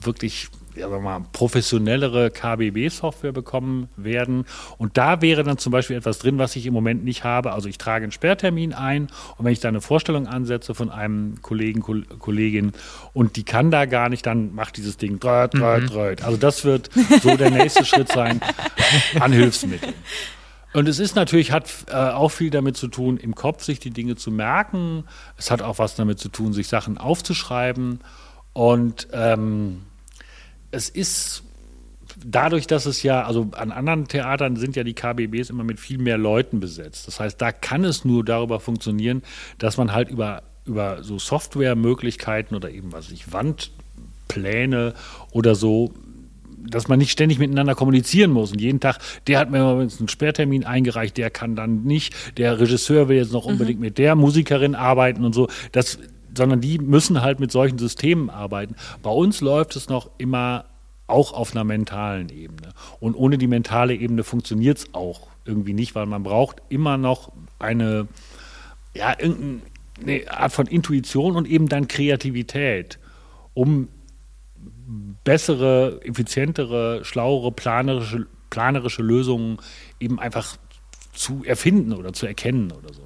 wirklich 0.00 0.48
ja, 0.76 0.88
mal, 0.88 1.24
professionellere 1.32 2.30
KBB-Software 2.30 3.32
bekommen 3.32 3.88
werden. 3.96 4.44
Und 4.78 4.96
da 4.96 5.22
wäre 5.22 5.44
dann 5.44 5.58
zum 5.58 5.72
Beispiel 5.72 5.96
etwas 5.96 6.18
drin, 6.18 6.38
was 6.38 6.56
ich 6.56 6.66
im 6.66 6.74
Moment 6.74 7.04
nicht 7.04 7.24
habe. 7.24 7.52
Also 7.52 7.68
ich 7.68 7.78
trage 7.78 8.04
einen 8.04 8.12
Sperrtermin 8.12 8.72
ein 8.72 9.08
und 9.36 9.44
wenn 9.44 9.52
ich 9.52 9.60
da 9.60 9.68
eine 9.68 9.80
Vorstellung 9.80 10.26
ansetze 10.26 10.74
von 10.74 10.90
einem 10.90 11.40
Kollegen, 11.42 11.80
Kollegin 12.18 12.72
und 13.12 13.36
die 13.36 13.44
kann 13.44 13.70
da 13.70 13.84
gar 13.86 14.08
nicht, 14.08 14.26
dann 14.26 14.54
macht 14.54 14.76
dieses 14.76 14.96
Ding 14.96 15.20
dröt, 15.20 15.54
dröt, 15.54 15.82
mhm. 15.82 15.86
dröt. 15.88 16.24
Also 16.24 16.36
das 16.36 16.64
wird 16.64 16.90
so 17.22 17.36
der 17.36 17.50
nächste 17.50 17.84
Schritt 17.84 18.08
sein 18.08 18.40
an 19.20 19.32
Hilfsmitteln. 19.32 19.94
Und 20.74 20.88
es 20.88 20.98
ist 20.98 21.14
natürlich, 21.14 21.52
hat 21.52 21.72
äh, 21.88 21.94
auch 21.94 22.30
viel 22.30 22.50
damit 22.50 22.76
zu 22.76 22.88
tun, 22.88 23.16
im 23.16 23.36
Kopf 23.36 23.62
sich 23.62 23.78
die 23.78 23.90
Dinge 23.90 24.16
zu 24.16 24.32
merken. 24.32 25.04
Es 25.38 25.52
hat 25.52 25.62
auch 25.62 25.78
was 25.78 25.94
damit 25.94 26.18
zu 26.18 26.28
tun, 26.28 26.52
sich 26.52 26.66
Sachen 26.66 26.98
aufzuschreiben. 26.98 28.00
Und 28.52 29.06
ähm, 29.12 29.82
es 30.72 30.88
ist 30.88 31.44
dadurch, 32.24 32.66
dass 32.66 32.86
es 32.86 33.04
ja, 33.04 33.22
also 33.24 33.50
an 33.52 33.70
anderen 33.70 34.08
Theatern 34.08 34.56
sind 34.56 34.74
ja 34.74 34.82
die 34.82 34.94
KBBs 34.94 35.50
immer 35.50 35.62
mit 35.62 35.78
viel 35.78 35.98
mehr 35.98 36.18
Leuten 36.18 36.58
besetzt. 36.58 37.06
Das 37.06 37.20
heißt, 37.20 37.40
da 37.40 37.52
kann 37.52 37.84
es 37.84 38.04
nur 38.04 38.24
darüber 38.24 38.58
funktionieren, 38.58 39.22
dass 39.58 39.76
man 39.76 39.92
halt 39.92 40.10
über, 40.10 40.42
über 40.64 41.04
so 41.04 41.20
Softwaremöglichkeiten 41.20 42.56
oder 42.56 42.70
eben, 42.70 42.92
was 42.92 43.12
ich, 43.12 43.32
Wandpläne 43.32 44.94
oder 45.30 45.54
so 45.54 45.94
dass 46.68 46.88
man 46.88 46.98
nicht 46.98 47.10
ständig 47.10 47.38
miteinander 47.38 47.74
kommunizieren 47.74 48.30
muss. 48.30 48.52
Und 48.52 48.60
jeden 48.60 48.80
Tag, 48.80 48.98
der 49.26 49.38
hat 49.38 49.50
mir 49.50 49.64
einen 49.64 50.08
Sperrtermin 50.08 50.64
eingereicht, 50.64 51.16
der 51.16 51.30
kann 51.30 51.56
dann 51.56 51.84
nicht, 51.84 52.14
der 52.38 52.58
Regisseur 52.60 53.08
will 53.08 53.16
jetzt 53.16 53.32
noch 53.32 53.44
unbedingt 53.44 53.78
mhm. 53.78 53.86
mit 53.86 53.98
der 53.98 54.14
Musikerin 54.14 54.74
arbeiten 54.74 55.24
und 55.24 55.34
so. 55.34 55.48
Das, 55.72 55.98
sondern 56.36 56.60
die 56.60 56.78
müssen 56.78 57.22
halt 57.22 57.40
mit 57.40 57.52
solchen 57.52 57.78
Systemen 57.78 58.30
arbeiten. 58.30 58.74
Bei 59.02 59.10
uns 59.10 59.40
läuft 59.40 59.76
es 59.76 59.88
noch 59.88 60.10
immer 60.18 60.64
auch 61.06 61.32
auf 61.32 61.52
einer 61.52 61.64
mentalen 61.64 62.28
Ebene. 62.30 62.72
Und 63.00 63.14
ohne 63.14 63.38
die 63.38 63.46
mentale 63.46 63.94
Ebene 63.94 64.24
funktioniert 64.24 64.78
es 64.78 64.94
auch 64.94 65.28
irgendwie 65.44 65.74
nicht, 65.74 65.94
weil 65.94 66.06
man 66.06 66.22
braucht 66.22 66.62
immer 66.68 66.96
noch 66.96 67.32
eine, 67.58 68.08
ja, 68.94 69.14
irgendeine 69.18 70.30
Art 70.30 70.52
von 70.52 70.66
Intuition 70.66 71.36
und 71.36 71.46
eben 71.46 71.68
dann 71.68 71.88
Kreativität, 71.88 72.98
um 73.52 73.88
bessere, 75.24 76.00
effizientere, 76.02 77.04
schlauere, 77.04 77.52
planerische, 77.52 78.26
planerische 78.50 79.02
Lösungen 79.02 79.58
eben 80.00 80.18
einfach 80.18 80.56
zu 81.12 81.42
erfinden 81.44 81.92
oder 81.92 82.12
zu 82.12 82.26
erkennen 82.26 82.72
oder 82.72 82.92
so. 82.92 83.02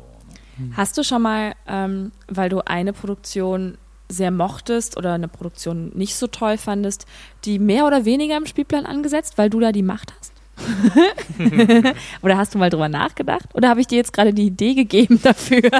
Hast 0.72 0.98
du 0.98 1.04
schon 1.04 1.22
mal, 1.22 1.54
ähm, 1.68 2.10
weil 2.26 2.48
du 2.48 2.60
eine 2.66 2.92
Produktion 2.92 3.78
sehr 4.08 4.30
mochtest 4.30 4.96
oder 4.96 5.12
eine 5.12 5.28
Produktion 5.28 5.92
nicht 5.94 6.16
so 6.16 6.26
toll 6.26 6.56
fandest, 6.58 7.06
die 7.44 7.58
mehr 7.58 7.86
oder 7.86 8.04
weniger 8.04 8.36
im 8.36 8.46
Spielplan 8.46 8.86
angesetzt, 8.86 9.38
weil 9.38 9.50
du 9.50 9.60
da 9.60 9.70
die 9.70 9.82
Macht 9.82 10.12
hast? 10.18 10.32
oder 12.22 12.36
hast 12.36 12.54
du 12.54 12.58
mal 12.58 12.70
drüber 12.70 12.88
nachgedacht? 12.88 13.48
Oder 13.54 13.68
habe 13.68 13.80
ich 13.80 13.86
dir 13.86 13.96
jetzt 13.96 14.12
gerade 14.12 14.34
die 14.34 14.46
Idee 14.46 14.74
gegeben 14.74 15.20
dafür? 15.22 15.62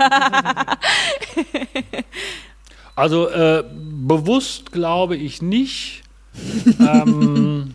also 2.99 3.29
äh, 3.29 3.65
bewusst 3.73 4.73
glaube 4.73 5.17
ich 5.17 5.43
nicht 5.43 6.03
ähm, 6.81 7.75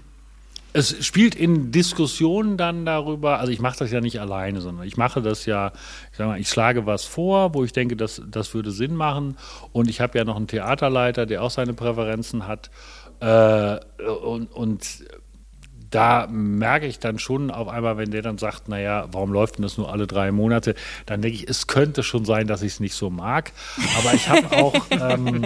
es 0.73 1.05
spielt 1.05 1.35
in 1.35 1.71
Diskussionen 1.71 2.57
dann 2.57 2.85
darüber, 2.85 3.39
also 3.39 3.51
ich 3.51 3.59
mache 3.59 3.77
das 3.77 3.91
ja 3.91 4.01
nicht 4.01 4.19
alleine, 4.19 4.59
sondern 4.59 4.87
ich 4.87 4.97
mache 4.97 5.21
das 5.21 5.45
ja, 5.45 5.71
ich 6.11 6.19
mal, 6.19 6.39
ich 6.39 6.49
schlage 6.49 6.87
was 6.87 7.05
vor, 7.05 7.53
wo 7.53 7.63
ich 7.63 7.73
denke, 7.73 7.95
das, 7.95 8.21
das 8.27 8.53
würde 8.55 8.71
Sinn 8.71 8.95
machen. 8.95 9.37
Und 9.71 9.87
ich 9.87 10.01
habe 10.01 10.17
ja 10.17 10.25
noch 10.25 10.35
einen 10.35 10.47
Theaterleiter, 10.47 11.27
der 11.27 11.43
auch 11.43 11.51
seine 11.51 11.73
Präferenzen 11.75 12.47
hat. 12.47 12.71
Äh, 13.19 13.77
und, 14.03 14.51
und 14.51 15.05
da 15.93 16.27
merke 16.27 16.87
ich 16.87 16.97
dann 16.97 17.19
schon 17.19 17.51
auf 17.51 17.67
einmal, 17.67 17.97
wenn 17.97 18.09
der 18.09 18.23
dann 18.23 18.39
sagt, 18.39 18.67
naja, 18.67 19.07
warum 19.11 19.31
läuft 19.31 19.57
denn 19.57 19.61
das 19.63 19.77
nur 19.77 19.91
alle 19.91 20.07
drei 20.07 20.31
Monate, 20.31 20.73
dann 21.05 21.21
denke 21.21 21.37
ich, 21.37 21.47
es 21.47 21.67
könnte 21.67 22.01
schon 22.01 22.25
sein, 22.25 22.47
dass 22.47 22.63
ich 22.63 22.73
es 22.73 22.79
nicht 22.79 22.95
so 22.95 23.11
mag. 23.11 23.51
Aber 23.99 24.13
ich 24.15 24.27
habe 24.27 24.57
auch, 24.57 24.73
ähm, 24.89 25.45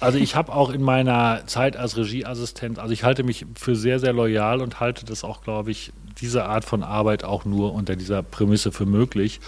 also 0.00 0.18
ich 0.18 0.34
habe 0.34 0.52
auch 0.52 0.70
in 0.70 0.82
meiner 0.82 1.46
Zeit 1.46 1.76
als 1.76 1.96
Regieassistent, 1.96 2.80
also 2.80 2.92
ich 2.92 3.04
halte 3.04 3.22
mich 3.22 3.46
für 3.54 3.76
sehr, 3.76 4.00
sehr 4.00 4.12
loyal 4.12 4.60
und 4.62 4.80
halte 4.80 5.04
das 5.04 5.22
auch, 5.22 5.42
glaube 5.42 5.70
ich, 5.70 5.92
diese 6.20 6.44
Art 6.46 6.64
von 6.64 6.82
Arbeit 6.82 7.22
auch 7.22 7.44
nur 7.44 7.72
unter 7.72 7.94
dieser 7.94 8.24
Prämisse 8.24 8.72
für 8.72 8.86
möglich. 8.86 9.40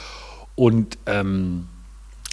Und 0.55 0.97
ähm, 1.07 1.67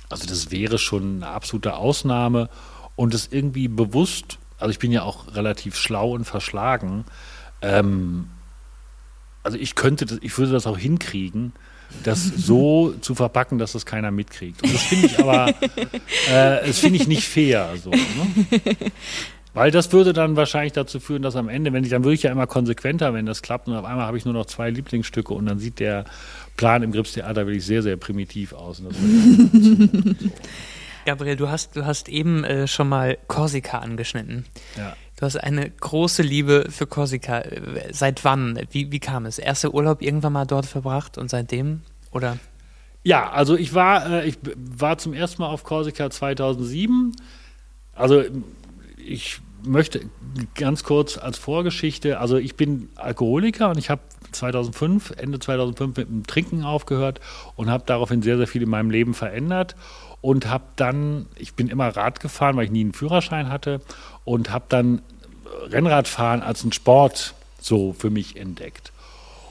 also 0.09 0.27
das 0.27 0.51
wäre 0.51 0.77
schon 0.77 1.23
eine 1.23 1.33
absolute 1.33 1.75
Ausnahme 1.75 2.49
und 2.95 3.15
es 3.15 3.27
irgendwie 3.31 3.67
bewusst, 3.67 4.37
also 4.59 4.69
ich 4.69 4.77
bin 4.77 4.91
ja 4.91 5.01
auch 5.01 5.33
relativ 5.33 5.75
schlau 5.75 6.11
und 6.11 6.25
verschlagen, 6.25 7.05
ähm, 7.62 8.28
also 9.43 9.58
ich 9.58 9.76
könnte 9.76 10.06
das, 10.06 10.19
ich 10.21 10.38
würde 10.38 10.52
das 10.52 10.67
auch 10.67 10.78
hinkriegen, 10.78 11.54
das 12.04 12.24
so 12.24 12.93
zu 13.02 13.15
verpacken, 13.15 13.58
dass 13.58 13.74
das 13.74 13.86
keiner 13.86 14.12
mitkriegt. 14.12 14.62
Und 14.63 14.74
das 14.74 14.84
finde 14.84 15.08
ich 15.08 15.19
aber, 15.19 15.50
äh, 16.30 16.67
das 16.67 16.80
finde 16.80 16.97
ich 16.97 17.08
nicht 17.08 17.28
fair. 17.28 17.74
So, 17.84 17.89
ne? 17.89 18.00
Weil 19.54 19.69
das 19.69 19.91
würde 19.91 20.13
dann 20.13 20.38
wahrscheinlich 20.38 20.71
dazu 20.71 21.00
führen, 21.02 21.21
dass 21.21 21.36
am 21.36 21.50
Ende, 21.50 21.74
wenn 21.74 21.84
ich, 21.84 21.89
dann 21.89 22.06
würde 22.06 22.15
ich 22.15 22.24
ja 22.24 22.32
immer 22.32 22.47
konsequenter, 22.47 23.13
wenn 23.13 23.26
das 23.26 23.41
klappt, 23.41 23.67
und 23.67 23.76
auf 23.76 23.84
einmal 23.84 24.06
habe 24.06 24.17
ich 24.17 24.24
nur 24.24 24.34
noch 24.34 24.45
zwei 24.45 24.69
Lieblingsstücke 24.69 25.34
und 25.34 25.45
dann 25.45 25.60
sieht 25.60 25.80
der 25.80 26.06
Plan 26.56 26.84
im 26.84 26.93
Gripstheater 26.93 27.47
wirklich 27.47 27.65
sehr, 27.65 27.82
sehr 27.82 27.97
primitiv 27.97 28.54
aus. 28.54 28.82
Gabriel, 31.06 31.36
du 31.36 31.50
hast, 31.50 31.76
du 31.76 31.86
hast 31.86 32.08
eben 32.08 32.45
äh, 32.45 32.67
schon 32.67 32.88
mal 32.88 33.17
Korsika 33.28 33.80
angeschnitten. 33.80 34.45
Ja. 34.78 34.95
Du 35.21 35.27
hast 35.27 35.38
eine 35.38 35.69
große 35.69 36.23
Liebe 36.23 36.65
für 36.71 36.88
Korsika. 36.88 37.43
Seit 37.91 38.25
wann? 38.25 38.60
Wie, 38.71 38.91
wie 38.91 38.97
kam 38.97 39.27
es? 39.27 39.38
Erster 39.38 39.71
Urlaub 39.71 40.01
irgendwann 40.01 40.34
mal 40.34 40.45
dort 40.45 40.65
verbracht 40.65 41.19
und 41.19 41.29
seitdem? 41.29 41.81
Oder? 42.12 42.39
Ja, 43.03 43.29
also 43.29 43.55
ich 43.55 43.75
war, 43.75 44.10
äh, 44.10 44.27
ich 44.27 44.39
war 44.55 44.97
zum 44.97 45.13
ersten 45.13 45.43
Mal 45.43 45.49
auf 45.49 45.63
Korsika 45.63 46.10
2007. 46.10 47.15
Also 47.93 48.23
ich 48.97 49.41
möchte 49.63 50.01
ganz 50.55 50.84
kurz 50.84 51.19
als 51.19 51.38
Vorgeschichte, 51.38 52.19
also 52.19 52.38
ich 52.38 52.55
bin 52.55 52.89
Alkoholiker 52.95 53.69
und 53.69 53.77
ich 53.77 53.91
habe 53.91 54.01
2005, 54.31 55.13
Ende 55.17 55.38
2005 55.38 55.97
mit 55.97 56.10
dem 56.10 56.25
Trinken 56.25 56.63
aufgehört 56.63 57.19
und 57.55 57.69
habe 57.69 57.84
daraufhin 57.86 58.23
sehr, 58.23 58.38
sehr 58.38 58.47
viel 58.47 58.63
in 58.63 58.69
meinem 58.69 58.89
Leben 58.89 59.13
verändert 59.13 59.75
und 60.21 60.47
habe 60.47 60.63
dann, 60.75 61.25
ich 61.36 61.53
bin 61.55 61.67
immer 61.67 61.89
Rad 61.89 62.19
gefahren, 62.19 62.55
weil 62.55 62.65
ich 62.65 62.71
nie 62.71 62.81
einen 62.81 62.93
Führerschein 62.93 63.49
hatte 63.49 63.81
und 64.23 64.51
habe 64.51 64.65
dann 64.69 65.01
Rennradfahren 65.69 66.41
als 66.41 66.63
einen 66.63 66.71
Sport 66.71 67.34
so 67.60 67.93
für 67.93 68.10
mich 68.10 68.38
entdeckt. 68.38 68.91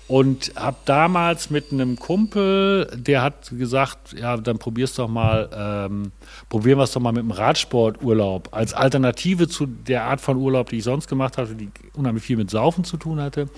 Und 0.08 0.52
habe 0.56 0.76
damals 0.86 1.50
mit 1.50 1.70
einem 1.70 1.96
Kumpel, 1.96 2.90
der 2.96 3.22
hat 3.22 3.52
gesagt, 3.56 4.12
ja, 4.18 4.36
dann 4.36 4.58
probier's 4.58 4.94
doch 4.94 5.06
mal, 5.06 5.48
ähm, 5.54 6.10
probieren 6.48 6.78
wir 6.78 6.82
es 6.82 6.90
doch 6.90 7.00
mal 7.00 7.12
mit 7.12 7.20
einem 7.20 7.30
Radsporturlaub 7.30 8.48
als 8.50 8.74
Alternative 8.74 9.46
zu 9.46 9.66
der 9.66 10.06
Art 10.06 10.20
von 10.20 10.36
Urlaub, 10.36 10.70
die 10.70 10.78
ich 10.78 10.84
sonst 10.84 11.06
gemacht 11.06 11.38
hatte, 11.38 11.54
die 11.54 11.70
unheimlich 11.94 12.24
viel 12.24 12.36
mit 12.36 12.50
Saufen 12.50 12.82
zu 12.82 12.96
tun 12.96 13.20
hatte. 13.20 13.48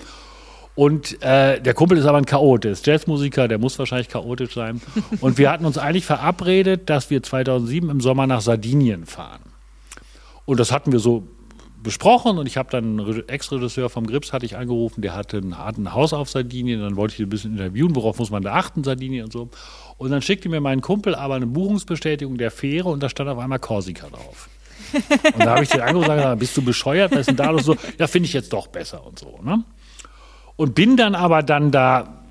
Und 0.75 1.21
äh, 1.21 1.61
der 1.61 1.73
Kumpel 1.75 1.97
ist 1.97 2.05
aber 2.05 2.17
ein 2.17 2.25
Chaot, 2.25 2.63
der 2.63 2.71
ist 2.71 2.87
Jazzmusiker, 2.87 3.47
der 3.47 3.59
muss 3.59 3.77
wahrscheinlich 3.77 4.09
chaotisch 4.09 4.55
sein. 4.55 4.81
Und 5.21 5.37
wir 5.37 5.51
hatten 5.51 5.65
uns 5.65 5.77
eigentlich 5.77 6.05
verabredet, 6.05 6.89
dass 6.89 7.09
wir 7.11 7.21
2007 7.21 7.89
im 7.89 8.01
Sommer 8.01 8.25
nach 8.25 8.41
Sardinien 8.41 9.05
fahren. 9.05 9.41
Und 10.45 10.59
das 10.59 10.71
hatten 10.71 10.91
wir 10.91 10.99
so 10.99 11.27
besprochen 11.83 12.37
und 12.37 12.47
ich 12.47 12.57
habe 12.57 12.71
dann 12.71 12.99
einen 12.99 13.27
Ex-Regisseur 13.27 13.89
vom 13.89 14.07
Grips 14.07 14.31
hatte 14.31 14.45
ich 14.45 14.55
angerufen, 14.55 15.01
der 15.01 15.13
hatte 15.13 15.37
ein, 15.37 15.53
ein 15.53 15.93
Haus 15.93 16.13
auf 16.13 16.29
Sardinien, 16.29 16.81
dann 16.81 16.95
wollte 16.95 17.13
ich 17.13 17.19
ihn 17.19 17.27
ein 17.27 17.29
bisschen 17.29 17.51
interviewen, 17.51 17.93
worauf 17.95 18.19
muss 18.19 18.31
man 18.31 18.41
da 18.41 18.53
achten, 18.53 18.83
Sardinien 18.83 19.25
und 19.25 19.33
so. 19.33 19.49
Und 19.97 20.09
dann 20.09 20.21
schickte 20.21 20.47
mir 20.49 20.61
mein 20.61 20.81
Kumpel 20.81 21.13
aber 21.13 21.35
eine 21.35 21.45
Buchungsbestätigung 21.45 22.37
der 22.37 22.51
Fähre 22.51 22.89
und 22.89 23.03
da 23.03 23.09
stand 23.09 23.29
auf 23.29 23.37
einmal 23.37 23.59
Korsika 23.59 24.07
drauf. 24.07 24.49
Und 24.93 25.39
da 25.39 25.51
habe 25.51 25.63
ich 25.63 25.69
den 25.69 25.81
angerufen 25.81 26.09
und 26.09 26.17
gesagt, 26.17 26.39
bist 26.39 26.57
du 26.57 26.61
bescheuert, 26.61 27.11
was 27.11 27.21
ist 27.21 27.29
denn 27.29 27.35
da 27.35 27.49
los? 27.49 27.65
So, 27.65 27.75
ja, 27.99 28.07
finde 28.07 28.27
ich 28.27 28.33
jetzt 28.33 28.53
doch 28.53 28.67
besser 28.67 29.05
und 29.05 29.19
so. 29.19 29.39
Ne? 29.43 29.63
Und 30.55 30.75
bin 30.75 30.97
dann 30.97 31.15
aber 31.15 31.43
dann 31.43 31.71
da 31.71 32.23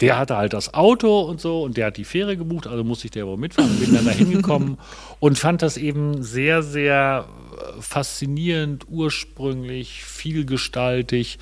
der 0.00 0.18
hatte 0.18 0.36
halt 0.36 0.52
das 0.52 0.72
Auto 0.72 1.20
und 1.20 1.40
so 1.40 1.62
und 1.62 1.76
der 1.76 1.86
hat 1.86 1.96
die 1.96 2.04
Fähre 2.04 2.36
gebucht, 2.36 2.66
also 2.66 2.84
musste 2.84 3.06
ich 3.06 3.10
der 3.10 3.26
wohl 3.26 3.36
mitfahren. 3.36 3.78
Bin 3.78 3.94
dann 3.94 4.06
da 4.06 4.12
hingekommen 4.12 4.78
und 5.20 5.38
fand 5.38 5.62
das 5.62 5.76
eben 5.76 6.22
sehr, 6.22 6.62
sehr 6.62 7.26
äh, 7.52 7.82
faszinierend, 7.82 8.86
ursprünglich, 8.88 10.02
vielgestaltig. 10.04 11.38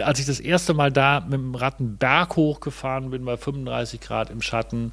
Als 0.00 0.20
ich 0.20 0.26
das 0.26 0.38
erste 0.38 0.72
Mal 0.72 0.92
da 0.92 1.20
mit 1.20 1.34
dem 1.34 1.54
Rad 1.54 1.80
einen 1.80 1.96
Berg 1.96 2.36
hochgefahren 2.36 3.10
bin 3.10 3.24
bei 3.24 3.36
35 3.36 4.00
Grad 4.00 4.30
im 4.30 4.40
Schatten, 4.40 4.92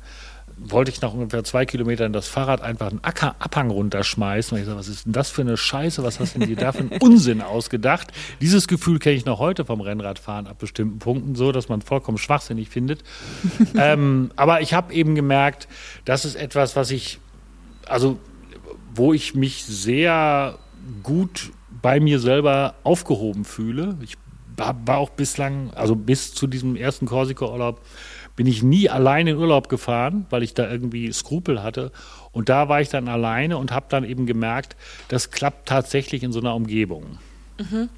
wollte 0.69 0.91
ich 0.91 1.02
nach 1.02 1.13
ungefähr 1.13 1.43
zwei 1.43 1.65
Kilometern 1.65 2.13
das 2.13 2.28
Fahrrad 2.28 2.62
einfach 2.62 2.89
einen 2.89 3.04
Acker 3.04 3.36
Abhang 3.39 3.69
runterschmeißen. 3.69 4.56
Und 4.56 4.62
ich 4.62 4.65
sage, 4.65 4.80
was 4.80 4.88
ist 4.88 5.06
denn 5.06 5.13
das 5.13 5.30
für 5.30 5.41
eine 5.41 5.58
Scheiße? 5.58 6.04
Was 6.04 6.19
hast 6.19 6.36
du 6.36 6.39
denn 6.39 6.49
dir 6.49 6.56
da 6.56 6.71
für 6.71 6.80
einen 6.80 6.91
Unsinn 7.02 7.41
ausgedacht? 7.41 8.12
Dieses 8.41 8.67
Gefühl 8.67 8.99
kenne 8.99 9.15
ich 9.15 9.26
noch 9.26 9.39
heute 9.39 9.65
vom 9.65 9.82
Rennradfahren 9.82 10.47
ab 10.47 10.60
bestimmten 10.60 10.99
Punkten 10.99 11.36
so, 11.36 11.52
dass 11.52 11.69
man 11.69 11.82
vollkommen 11.82 12.17
schwachsinnig 12.17 12.69
findet. 12.69 13.04
ähm, 13.78 14.32
aber 14.36 14.62
ich 14.62 14.73
habe 14.73 14.93
eben 14.93 15.15
gemerkt, 15.15 15.67
das 16.06 16.26
ist 16.26 16.36
etwas, 16.36 16.76
was 16.76 16.91
ich, 16.91 17.19
also 17.86 18.17
wo 18.95 19.13
ich 19.13 19.36
mich 19.36 19.65
sehr 19.65 20.58
gut 21.02 21.52
bei 21.82 21.99
mir 21.99 22.19
selber 22.19 22.76
aufgehoben 22.84 23.45
fühle. 23.45 23.97
Ich 24.02 24.17
war 24.57 24.97
auch 24.97 25.09
bislang, 25.09 25.71
also 25.73 25.95
bis 25.95 26.33
zu 26.33 26.47
diesem 26.47 26.75
ersten 26.75 27.05
Korsika-Urlaub, 27.05 27.81
bin 28.35 28.47
ich 28.47 28.63
nie 28.63 28.89
alleine 28.89 29.31
in 29.31 29.37
Urlaub 29.37 29.69
gefahren, 29.69 30.25
weil 30.29 30.43
ich 30.43 30.53
da 30.53 30.69
irgendwie 30.69 31.11
Skrupel 31.11 31.61
hatte. 31.61 31.91
Und 32.31 32.49
da 32.49 32.67
war 32.67 32.81
ich 32.81 32.89
dann 32.89 33.07
alleine 33.07 33.57
und 33.57 33.71
habe 33.71 33.85
dann 33.89 34.03
eben 34.03 34.25
gemerkt, 34.25 34.75
das 35.07 35.29
klappt 35.29 35.67
tatsächlich 35.67 36.23
in 36.23 36.31
so 36.31 36.39
einer 36.39 36.55
Umgebung. 36.55 37.19
Mhm. 37.59 37.89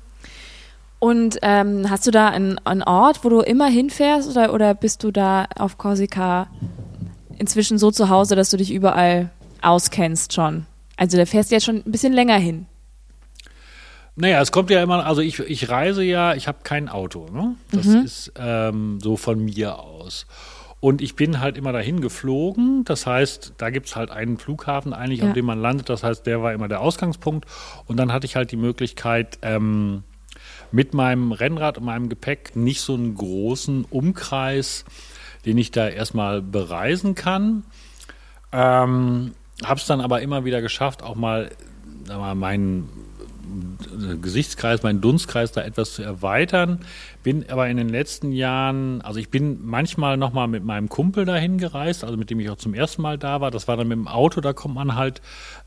Und 0.99 1.37
ähm, 1.41 1.89
hast 1.89 2.07
du 2.07 2.11
da 2.11 2.29
einen, 2.29 2.57
einen, 2.65 2.81
Ort, 2.81 3.23
wo 3.23 3.29
du 3.29 3.41
immer 3.41 3.67
hinfährst 3.67 4.29
oder, 4.29 4.53
oder 4.53 4.73
bist 4.73 5.03
du 5.03 5.11
da 5.11 5.45
auf 5.55 5.77
Korsika 5.77 6.47
inzwischen 7.37 7.77
so 7.77 7.91
zu 7.91 8.09
Hause, 8.09 8.35
dass 8.35 8.49
du 8.49 8.57
dich 8.57 8.73
überall 8.73 9.29
auskennst 9.61 10.33
schon? 10.33 10.65
Also 10.97 11.17
da 11.17 11.25
fährst 11.25 11.51
du 11.51 11.55
jetzt 11.55 11.65
schon 11.65 11.83
ein 11.85 11.91
bisschen 11.91 12.13
länger 12.13 12.37
hin. 12.37 12.65
Naja, 14.15 14.41
es 14.41 14.51
kommt 14.51 14.69
ja 14.69 14.81
immer, 14.81 15.05
also 15.05 15.21
ich, 15.21 15.39
ich 15.39 15.69
reise 15.69 16.03
ja, 16.03 16.35
ich 16.35 16.47
habe 16.47 16.59
kein 16.63 16.87
Auto. 16.87 17.27
Ne? 17.31 17.55
Das 17.71 17.85
mhm. 17.85 18.01
ist 18.03 18.31
ähm, 18.37 18.99
so 19.01 19.17
von 19.17 19.43
mir 19.43 19.79
aus. 19.79 20.25
Und 20.79 21.01
ich 21.01 21.15
bin 21.15 21.39
halt 21.39 21.57
immer 21.57 21.71
dahin 21.71 21.99
geflogen. 21.99 22.85
Das 22.85 23.05
heißt, 23.05 23.55
da 23.57 23.69
gibt 23.71 23.87
es 23.87 23.95
halt 23.95 24.11
einen 24.11 24.37
Flughafen 24.37 24.93
eigentlich, 24.93 25.21
ja. 25.21 25.27
auf 25.27 25.33
dem 25.33 25.45
man 25.45 25.59
landet. 25.59 25.89
Das 25.89 26.03
heißt, 26.03 26.25
der 26.25 26.41
war 26.43 26.53
immer 26.53 26.67
der 26.67 26.79
Ausgangspunkt. 26.79 27.45
Und 27.87 27.97
dann 27.97 28.13
hatte 28.13 28.25
ich 28.25 28.35
halt 28.35 28.51
die 28.51 28.57
Möglichkeit, 28.57 29.39
ähm, 29.41 30.03
mit 30.71 30.93
meinem 30.93 31.31
Rennrad 31.31 31.77
und 31.77 31.85
meinem 31.85 32.09
Gepäck 32.09 32.55
nicht 32.55 32.81
so 32.81 32.93
einen 32.93 33.15
großen 33.15 33.85
Umkreis, 33.85 34.85
den 35.45 35.57
ich 35.57 35.71
da 35.71 35.87
erstmal 35.87 36.41
bereisen 36.41 37.15
kann. 37.15 37.63
Ähm, 38.51 39.33
habe 39.63 39.79
es 39.79 39.85
dann 39.85 40.01
aber 40.01 40.21
immer 40.21 40.45
wieder 40.45 40.61
geschafft, 40.61 41.01
auch 41.01 41.15
mal, 41.15 41.49
mal 42.07 42.35
meinen 42.35 42.89
Gesichtskreis, 44.21 44.83
meinen 44.83 45.01
Dunstkreis 45.01 45.51
da 45.51 45.61
etwas 45.61 45.93
zu 45.93 46.03
erweitern. 46.03 46.79
Bin 47.23 47.49
aber 47.49 47.67
in 47.67 47.77
den 47.77 47.89
letzten 47.89 48.31
Jahren, 48.31 49.01
also 49.01 49.19
ich 49.19 49.29
bin 49.29 49.65
manchmal 49.65 50.17
nochmal 50.17 50.47
mit 50.47 50.63
meinem 50.63 50.89
Kumpel 50.89 51.25
dahin 51.25 51.57
gereist, 51.57 52.03
also 52.03 52.17
mit 52.17 52.29
dem 52.29 52.39
ich 52.39 52.49
auch 52.49 52.57
zum 52.57 52.73
ersten 52.73 53.01
Mal 53.01 53.17
da 53.17 53.41
war. 53.41 53.51
Das 53.51 53.67
war 53.67 53.77
dann 53.77 53.87
mit 53.87 53.97
dem 53.97 54.07
Auto, 54.07 54.41
da 54.41 54.53
kommt 54.53 54.75
man 54.75 54.95
halt 54.95 55.21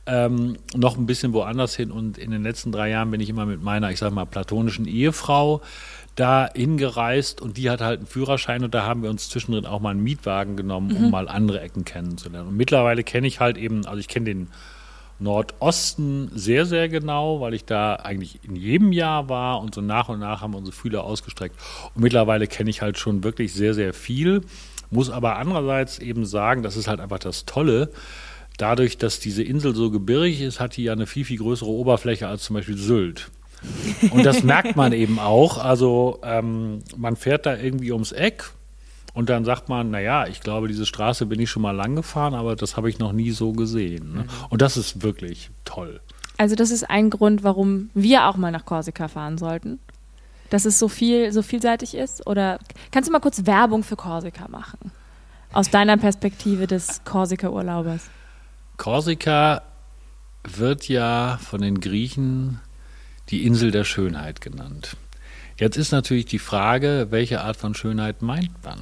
ähm, 0.06 0.56
noch 0.74 0.96
ein 0.96 1.06
bisschen 1.06 1.32
woanders 1.32 1.74
hin. 1.74 1.90
Und 1.90 2.18
in 2.18 2.30
den 2.30 2.42
letzten 2.42 2.72
drei 2.72 2.90
Jahren 2.90 3.10
bin 3.10 3.20
ich 3.20 3.28
immer 3.28 3.46
mit 3.46 3.62
meiner, 3.62 3.90
ich 3.90 3.98
sag 3.98 4.12
mal, 4.12 4.26
platonischen 4.26 4.86
Ehefrau 4.86 5.62
da 6.18 6.48
hingereist 6.52 7.40
und 7.40 7.56
die 7.56 7.70
hat 7.70 7.80
halt 7.80 8.00
einen 8.00 8.06
Führerschein 8.08 8.64
und 8.64 8.74
da 8.74 8.84
haben 8.84 9.02
wir 9.02 9.10
uns 9.10 9.28
zwischendrin 9.28 9.66
auch 9.66 9.80
mal 9.80 9.90
einen 9.90 10.02
Mietwagen 10.02 10.56
genommen, 10.56 10.90
um 10.96 11.04
mhm. 11.04 11.10
mal 11.10 11.28
andere 11.28 11.60
Ecken 11.60 11.84
kennenzulernen. 11.84 12.48
Und 12.48 12.56
mittlerweile 12.56 13.04
kenne 13.04 13.28
ich 13.28 13.38
halt 13.38 13.56
eben, 13.56 13.86
also 13.86 14.00
ich 14.00 14.08
kenne 14.08 14.24
den 14.24 14.48
Nordosten 15.18 16.30
sehr, 16.34 16.64
sehr 16.64 16.88
genau, 16.88 17.40
weil 17.40 17.54
ich 17.54 17.64
da 17.64 17.96
eigentlich 17.96 18.40
in 18.44 18.56
jedem 18.56 18.92
Jahr 18.92 19.28
war 19.28 19.60
und 19.60 19.74
so 19.74 19.80
nach 19.80 20.08
und 20.08 20.20
nach 20.20 20.42
haben 20.42 20.54
unsere 20.54 20.74
Fühler 20.74 21.04
ausgestreckt. 21.04 21.56
Und 21.94 22.02
mittlerweile 22.02 22.46
kenne 22.46 22.70
ich 22.70 22.82
halt 22.82 22.98
schon 22.98 23.24
wirklich 23.24 23.52
sehr, 23.52 23.74
sehr 23.74 23.92
viel. 23.92 24.42
Muss 24.90 25.10
aber 25.10 25.36
andererseits 25.36 25.98
eben 25.98 26.24
sagen, 26.24 26.62
das 26.62 26.76
ist 26.76 26.88
halt 26.88 27.00
einfach 27.00 27.18
das 27.18 27.44
Tolle. 27.44 27.90
Dadurch, 28.56 28.98
dass 28.98 29.20
diese 29.20 29.42
Insel 29.42 29.74
so 29.74 29.90
gebirgig 29.90 30.40
ist, 30.40 30.60
hat 30.60 30.76
die 30.76 30.84
ja 30.84 30.92
eine 30.92 31.06
viel, 31.06 31.24
viel 31.24 31.38
größere 31.38 31.68
Oberfläche 31.68 32.26
als 32.26 32.44
zum 32.44 32.54
Beispiel 32.54 32.76
Sylt. 32.76 33.30
Und 34.10 34.24
das 34.24 34.42
merkt 34.42 34.76
man 34.76 34.92
eben 34.92 35.18
auch. 35.18 35.58
Also 35.58 36.20
ähm, 36.22 36.80
man 36.96 37.16
fährt 37.16 37.46
da 37.46 37.56
irgendwie 37.56 37.92
ums 37.92 38.12
Eck, 38.12 38.50
und 39.18 39.30
dann 39.30 39.44
sagt 39.44 39.68
man, 39.68 39.90
naja, 39.90 40.28
ich 40.28 40.42
glaube, 40.42 40.68
diese 40.68 40.86
Straße 40.86 41.26
bin 41.26 41.40
ich 41.40 41.50
schon 41.50 41.62
mal 41.62 41.74
lang 41.74 41.96
gefahren, 41.96 42.34
aber 42.34 42.54
das 42.54 42.76
habe 42.76 42.88
ich 42.88 43.00
noch 43.00 43.10
nie 43.10 43.32
so 43.32 43.50
gesehen. 43.50 44.12
Ne? 44.12 44.20
Mhm. 44.20 44.28
Und 44.48 44.62
das 44.62 44.76
ist 44.76 45.02
wirklich 45.02 45.50
toll. 45.64 46.00
Also 46.36 46.54
das 46.54 46.70
ist 46.70 46.88
ein 46.88 47.10
Grund, 47.10 47.42
warum 47.42 47.90
wir 47.94 48.28
auch 48.28 48.36
mal 48.36 48.52
nach 48.52 48.64
Korsika 48.64 49.08
fahren 49.08 49.36
sollten. 49.36 49.80
Dass 50.50 50.66
es 50.66 50.78
so 50.78 50.86
viel, 50.86 51.32
so 51.32 51.42
vielseitig 51.42 51.96
ist? 51.96 52.28
Oder 52.28 52.60
kannst 52.92 53.08
du 53.08 53.12
mal 53.12 53.18
kurz 53.18 53.44
Werbung 53.44 53.82
für 53.82 53.96
Korsika 53.96 54.46
machen? 54.46 54.92
Aus 55.52 55.68
deiner 55.68 55.96
Perspektive 55.96 56.68
des 56.68 57.02
Korsika-Urlaubers. 57.04 58.02
Korsika 58.76 59.62
wird 60.44 60.86
ja 60.86 61.40
von 61.42 61.60
den 61.60 61.80
Griechen 61.80 62.60
die 63.30 63.44
Insel 63.44 63.72
der 63.72 63.82
Schönheit 63.82 64.40
genannt. 64.40 64.96
Jetzt 65.56 65.76
ist 65.76 65.90
natürlich 65.90 66.26
die 66.26 66.38
Frage, 66.38 67.08
welche 67.10 67.40
Art 67.40 67.56
von 67.56 67.74
Schönheit 67.74 68.22
meint 68.22 68.52
man? 68.62 68.80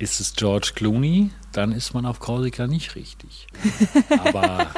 Ist 0.00 0.18
es 0.18 0.34
George 0.34 0.72
Clooney, 0.74 1.30
dann 1.52 1.72
ist 1.72 1.92
man 1.92 2.06
auf 2.06 2.20
Korsika 2.20 2.66
nicht 2.66 2.94
richtig. 2.94 3.46
Aber 4.24 4.68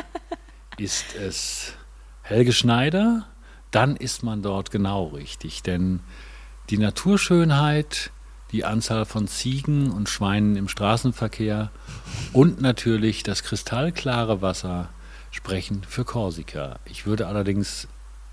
ist 0.78 1.14
es 1.14 1.74
Helge 2.22 2.52
Schneider, 2.52 3.28
dann 3.70 3.94
ist 3.94 4.24
man 4.24 4.42
dort 4.42 4.72
genau 4.72 5.04
richtig. 5.06 5.62
Denn 5.62 6.00
die 6.70 6.78
Naturschönheit, 6.78 8.10
die 8.50 8.64
Anzahl 8.64 9.04
von 9.04 9.28
Ziegen 9.28 9.92
und 9.92 10.08
Schweinen 10.08 10.56
im 10.56 10.66
Straßenverkehr 10.66 11.70
und 12.32 12.60
natürlich 12.60 13.22
das 13.22 13.44
kristallklare 13.44 14.42
Wasser 14.42 14.88
sprechen 15.30 15.82
für 15.88 16.04
Korsika. 16.04 16.80
Ich 16.84 17.06
würde 17.06 17.28
allerdings 17.28 17.86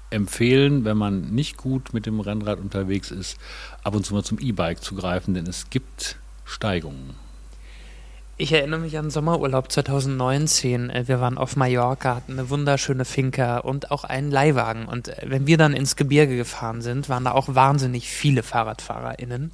empfehlen, 0.10 0.86
wenn 0.86 0.98
man 0.98 1.36
nicht 1.36 1.56
gut 1.56 1.94
mit 1.94 2.08
dem 2.08 2.20
Rennrad 2.20 2.58
unterwegs 2.58 3.12
ist, 3.12 3.38
ab 3.84 3.94
und 3.94 4.08
zu 4.08 4.16
mal 4.16 4.24
zum 4.24 4.40
E-Bike 4.40 4.82
zu 4.82 4.96
greifen, 4.96 5.36
denn 5.36 5.46
es 5.46 5.70
gibt 5.70 6.18
Steigungen. 6.50 7.16
Ich 8.42 8.54
erinnere 8.54 8.80
mich 8.80 8.98
an 8.98 9.10
Sommerurlaub 9.10 9.70
2019. 9.70 10.90
Äh, 10.90 11.08
wir 11.08 11.20
waren 11.20 11.38
auf 11.38 11.58
Mallorca, 11.58 12.16
hatten 12.16 12.40
eine 12.40 12.50
wunderschöne 12.50 13.04
Finca 13.04 13.58
und 13.58 13.92
auch 13.92 14.06
einen 14.06 14.32
Leihwagen. 14.32 14.86
Und 14.86 15.10
äh, 15.10 15.26
wenn 15.26 15.46
wir 15.46 15.58
dann 15.58 15.74
ins 15.74 15.96
Gebirge 15.98 16.38
gefahren 16.38 16.82
sind, 16.82 17.10
waren 17.10 17.26
da 17.26 17.32
auch 17.34 17.54
wahnsinnig 17.54 18.10
viele 18.10 18.42
FahrradfahrerInnen. 18.42 19.52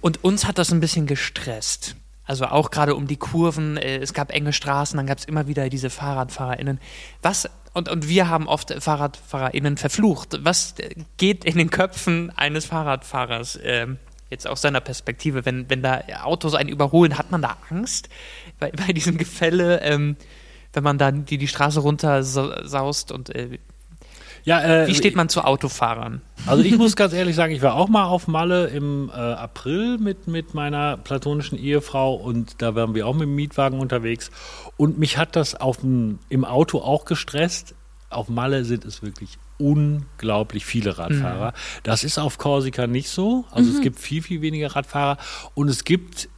Und 0.00 0.24
uns 0.24 0.46
hat 0.46 0.58
das 0.58 0.72
ein 0.72 0.80
bisschen 0.80 1.06
gestresst. 1.06 1.94
Also 2.24 2.46
auch 2.46 2.70
gerade 2.72 2.96
um 2.96 3.06
die 3.06 3.16
Kurven, 3.16 3.76
äh, 3.76 3.98
es 3.98 4.14
gab 4.14 4.32
enge 4.32 4.52
Straßen, 4.52 4.96
dann 4.96 5.06
gab 5.06 5.18
es 5.18 5.24
immer 5.24 5.46
wieder 5.46 5.68
diese 5.68 5.90
FahrradfahrerInnen. 5.90 6.80
Was, 7.22 7.48
und, 7.72 7.88
und 7.88 8.08
wir 8.08 8.28
haben 8.28 8.48
oft 8.48 8.72
FahrradfahrerInnen 8.72 9.76
verflucht. 9.76 10.40
Was 10.42 10.74
geht 11.18 11.44
in 11.44 11.56
den 11.56 11.70
Köpfen 11.70 12.32
eines 12.36 12.66
Fahrradfahrers? 12.66 13.60
Ähm, 13.62 13.98
jetzt 14.30 14.46
aus 14.46 14.62
seiner 14.62 14.80
Perspektive, 14.80 15.44
wenn, 15.44 15.68
wenn 15.68 15.82
da 15.82 16.02
Autos 16.22 16.54
einen 16.54 16.70
überholen, 16.70 17.18
hat 17.18 17.30
man 17.30 17.42
da 17.42 17.56
Angst 17.68 18.08
bei, 18.58 18.70
bei 18.86 18.92
diesem 18.92 19.18
Gefälle, 19.18 19.80
ähm, 19.82 20.16
wenn 20.72 20.84
man 20.84 20.98
da 20.98 21.10
die, 21.10 21.36
die 21.36 21.48
Straße 21.48 21.80
runter 21.80 22.22
saust 22.22 23.12
und 23.12 23.34
äh, 23.34 23.58
ja, 24.42 24.62
äh, 24.62 24.86
wie 24.86 24.94
steht 24.94 25.16
man 25.16 25.28
zu 25.28 25.44
Autofahrern? 25.44 26.22
Also 26.46 26.62
ich 26.62 26.74
muss 26.78 26.96
ganz 26.96 27.12
ehrlich 27.12 27.36
sagen, 27.36 27.52
ich 27.52 27.60
war 27.60 27.74
auch 27.74 27.88
mal 27.88 28.06
auf 28.06 28.26
Malle 28.26 28.68
im 28.68 29.10
äh, 29.10 29.18
April 29.18 29.98
mit, 29.98 30.28
mit 30.28 30.54
meiner 30.54 30.96
platonischen 30.96 31.58
Ehefrau 31.58 32.14
und 32.14 32.62
da 32.62 32.74
waren 32.74 32.94
wir 32.94 33.06
auch 33.06 33.12
mit 33.12 33.22
dem 33.22 33.34
Mietwagen 33.34 33.80
unterwegs 33.80 34.30
und 34.76 34.98
mich 34.98 35.18
hat 35.18 35.36
das 35.36 35.54
auf 35.54 35.78
dem, 35.78 36.20
im 36.28 36.44
Auto 36.44 36.78
auch 36.78 37.04
gestresst. 37.04 37.74
Auf 38.08 38.28
Malle 38.28 38.64
sind 38.64 38.84
es 38.84 39.02
wirklich 39.02 39.38
unglaublich 39.60 40.64
viele 40.64 40.98
Radfahrer. 40.98 41.50
Mhm. 41.50 41.80
Das 41.82 42.04
ist 42.04 42.18
auf 42.18 42.38
Korsika 42.38 42.86
nicht 42.86 43.08
so. 43.08 43.44
Also 43.50 43.70
mhm. 43.70 43.76
es 43.76 43.82
gibt 43.82 43.98
viel, 43.98 44.22
viel 44.22 44.42
weniger 44.42 44.74
Radfahrer 44.74 45.18
und 45.54 45.68
es 45.68 45.84
gibt 45.84 46.28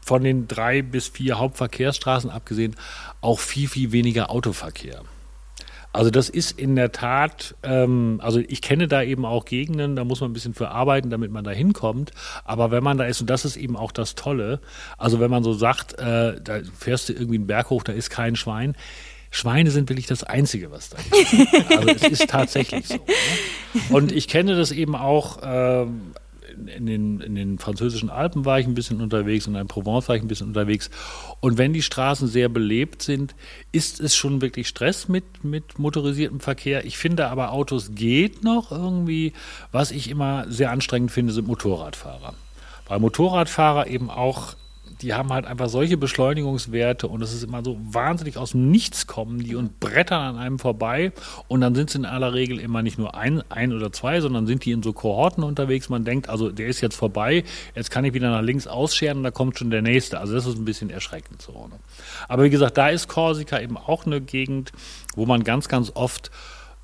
von 0.00 0.24
den 0.24 0.48
drei 0.48 0.82
bis 0.82 1.08
vier 1.08 1.38
Hauptverkehrsstraßen 1.38 2.30
abgesehen 2.30 2.76
auch 3.20 3.40
viel, 3.40 3.68
viel 3.68 3.92
weniger 3.92 4.30
Autoverkehr. 4.30 5.02
Also 5.92 6.10
das 6.10 6.28
ist 6.28 6.58
in 6.58 6.76
der 6.76 6.92
Tat, 6.92 7.54
ähm, 7.62 8.20
also 8.22 8.40
ich 8.40 8.60
kenne 8.60 8.88
da 8.88 9.02
eben 9.02 9.24
auch 9.24 9.46
Gegenden, 9.46 9.96
da 9.96 10.04
muss 10.04 10.20
man 10.20 10.30
ein 10.30 10.32
bisschen 10.34 10.54
für 10.54 10.68
arbeiten, 10.68 11.08
damit 11.08 11.32
man 11.32 11.44
da 11.44 11.50
hinkommt. 11.50 12.12
Aber 12.44 12.70
wenn 12.70 12.84
man 12.84 12.98
da 12.98 13.04
ist, 13.04 13.20
und 13.20 13.28
das 13.30 13.44
ist 13.44 13.56
eben 13.56 13.76
auch 13.76 13.90
das 13.90 14.14
Tolle, 14.14 14.60
also 14.98 15.18
wenn 15.18 15.30
man 15.30 15.42
so 15.42 15.54
sagt, 15.54 15.98
äh, 15.98 16.40
da 16.40 16.60
fährst 16.78 17.08
du 17.08 17.14
irgendwie 17.14 17.36
einen 17.36 17.46
Berg 17.46 17.70
hoch, 17.70 17.82
da 17.82 17.92
ist 17.92 18.10
kein 18.10 18.36
Schwein. 18.36 18.76
Schweine 19.30 19.70
sind 19.70 19.88
wirklich 19.88 20.06
das 20.06 20.24
Einzige, 20.24 20.70
was 20.70 20.90
da 20.90 20.98
ist. 20.98 21.70
Also 21.70 21.88
es 21.88 22.02
ist 22.02 22.30
tatsächlich 22.30 22.88
so. 22.88 22.94
Ne? 22.94 23.00
Und 23.90 24.12
ich 24.12 24.28
kenne 24.28 24.56
das 24.56 24.72
eben 24.72 24.96
auch, 24.96 25.38
ähm, 25.42 26.12
in 26.66 26.86
den, 26.86 27.20
in 27.20 27.34
den 27.34 27.58
französischen 27.58 28.10
Alpen 28.10 28.44
war 28.44 28.58
ich 28.58 28.66
ein 28.66 28.74
bisschen 28.74 29.00
unterwegs 29.00 29.46
und 29.46 29.54
in 29.54 29.66
Provence 29.68 30.08
war 30.08 30.16
ich 30.16 30.22
ein 30.22 30.28
bisschen 30.28 30.48
unterwegs. 30.48 30.90
Und 31.40 31.58
wenn 31.58 31.72
die 31.72 31.82
Straßen 31.82 32.28
sehr 32.28 32.48
belebt 32.48 33.02
sind, 33.02 33.34
ist 33.72 34.00
es 34.00 34.16
schon 34.16 34.40
wirklich 34.40 34.68
Stress 34.68 35.08
mit, 35.08 35.44
mit 35.44 35.78
motorisiertem 35.78 36.40
Verkehr. 36.40 36.84
Ich 36.84 36.98
finde 36.98 37.28
aber, 37.28 37.52
Autos 37.52 37.94
geht 37.94 38.42
noch 38.42 38.72
irgendwie. 38.72 39.32
Was 39.72 39.90
ich 39.90 40.10
immer 40.10 40.46
sehr 40.48 40.70
anstrengend 40.70 41.12
finde, 41.12 41.32
sind 41.32 41.46
Motorradfahrer. 41.46 42.34
Weil 42.86 43.00
Motorradfahrer 43.00 43.86
eben 43.86 44.10
auch 44.10 44.54
die 45.00 45.14
haben 45.14 45.32
halt 45.32 45.46
einfach 45.46 45.68
solche 45.68 45.96
Beschleunigungswerte 45.96 47.06
und 47.06 47.22
es 47.22 47.32
ist 47.32 47.44
immer 47.44 47.64
so 47.64 47.78
wahnsinnig 47.80 48.36
aus 48.36 48.52
dem 48.52 48.70
Nichts 48.70 49.06
kommen 49.06 49.38
die 49.38 49.54
und 49.54 49.78
brettern 49.80 50.36
an 50.36 50.36
einem 50.36 50.58
vorbei 50.58 51.12
und 51.46 51.60
dann 51.60 51.74
sind 51.74 51.90
es 51.90 51.94
in 51.94 52.04
aller 52.04 52.34
Regel 52.34 52.58
immer 52.58 52.82
nicht 52.82 52.98
nur 52.98 53.14
ein, 53.14 53.42
ein 53.48 53.72
oder 53.72 53.92
zwei, 53.92 54.20
sondern 54.20 54.46
sind 54.46 54.64
die 54.64 54.72
in 54.72 54.82
so 54.82 54.92
Kohorten 54.92 55.44
unterwegs. 55.44 55.88
Man 55.88 56.04
denkt, 56.04 56.28
also 56.28 56.50
der 56.50 56.66
ist 56.66 56.80
jetzt 56.80 56.96
vorbei, 56.96 57.44
jetzt 57.74 57.90
kann 57.90 58.04
ich 58.04 58.14
wieder 58.14 58.30
nach 58.30 58.42
links 58.42 58.66
ausscheren 58.66 59.18
und 59.18 59.22
da 59.22 59.30
kommt 59.30 59.58
schon 59.58 59.70
der 59.70 59.82
nächste. 59.82 60.18
Also 60.18 60.34
das 60.34 60.46
ist 60.46 60.58
ein 60.58 60.64
bisschen 60.64 60.90
erschreckend 60.90 61.40
so. 61.42 61.52
Ne? 61.52 61.78
Aber 62.26 62.44
wie 62.44 62.50
gesagt, 62.50 62.76
da 62.76 62.88
ist 62.88 63.08
Korsika 63.08 63.60
eben 63.60 63.76
auch 63.76 64.06
eine 64.06 64.20
Gegend, 64.20 64.72
wo 65.14 65.26
man 65.26 65.44
ganz, 65.44 65.68
ganz 65.68 65.92
oft 65.94 66.30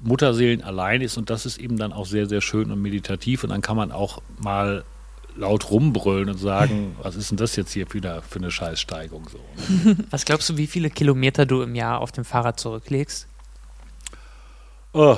Mutterseelen 0.01 0.63
allein 0.63 1.01
ist 1.01 1.17
und 1.17 1.31
das 1.31 1.47
ist 1.47 1.59
eben 1.59 1.79
dann 1.79 1.93
auch 1.93 2.07
sehr, 2.07 2.27
sehr 2.27 2.41
schön 2.41 2.71
und 2.71 2.81
meditativ 2.81 3.43
und 3.43 3.51
dann 3.51 3.63
kann 3.63 3.77
man 3.77 3.91
auch 3.91 4.21
mal 4.39 4.85
laut 5.37 5.71
rumbrüllen 5.71 6.31
und 6.31 6.39
sagen, 6.39 6.97
was 7.03 7.17
ist 7.17 7.31
denn 7.31 7.39
das 7.39 7.57
jetzt 7.57 7.73
hier 7.73 7.93
wieder 7.93 8.23
für 8.23 8.39
eine 8.39 8.51
Scheißsteigung 8.51 9.29
so. 9.29 9.39
Ne? 9.85 9.97
Was 10.11 10.25
glaubst 10.25 10.49
du, 10.49 10.57
wie 10.57 10.67
viele 10.67 10.91
Kilometer 10.91 11.47
du 11.47 11.63
im 11.63 11.75
Jahr 11.75 12.01
auf 12.01 12.13
dem 12.13 12.25
Fahrrad 12.25 12.61
zurücklegst? 12.61 13.27
Oh. 14.93 15.17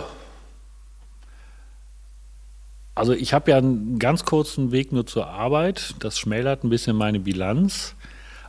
Also 2.95 3.13
ich 3.13 3.35
habe 3.35 3.51
ja 3.51 3.59
einen 3.59 3.99
ganz 3.99 4.25
kurzen 4.25 4.73
Weg 4.73 4.91
nur 4.91 5.07
zur 5.07 5.27
Arbeit. 5.27 5.95
Das 5.99 6.19
schmälert 6.19 6.65
ein 6.65 6.71
bisschen 6.71 6.97
meine 6.97 7.21
Bilanz. 7.21 7.95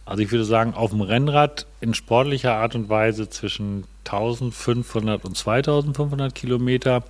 Also 0.06 0.24
ich 0.24 0.32
würde 0.32 0.46
sagen, 0.46 0.74
auf 0.74 0.92
dem 0.92 1.02
Rennrad 1.02 1.66
in 1.82 1.94
sportlicher 1.94 2.54
Art 2.54 2.76
und 2.76 2.88
Weise 2.88 3.30
zwischen 3.30 3.84
1500 4.06 5.26
und 5.26 5.36
2500 5.36 6.34
Kilometer. 6.34 7.04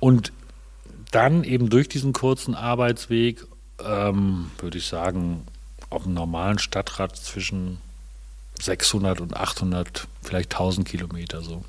Und 0.00 0.32
dann 1.12 1.44
eben 1.44 1.70
durch 1.70 1.88
diesen 1.88 2.12
kurzen 2.12 2.56
Arbeitsweg 2.56 3.46
ähm, 3.86 4.50
würde 4.58 4.78
ich 4.78 4.86
sagen, 4.86 5.46
auf 5.90 6.04
einem 6.04 6.14
normalen 6.14 6.58
Stadtrad 6.58 7.16
zwischen 7.16 7.78
600 8.60 9.20
und 9.20 9.36
800, 9.36 10.06
vielleicht 10.22 10.52
1000 10.52 10.86
Kilometer 10.86 11.42
so. 11.42 11.64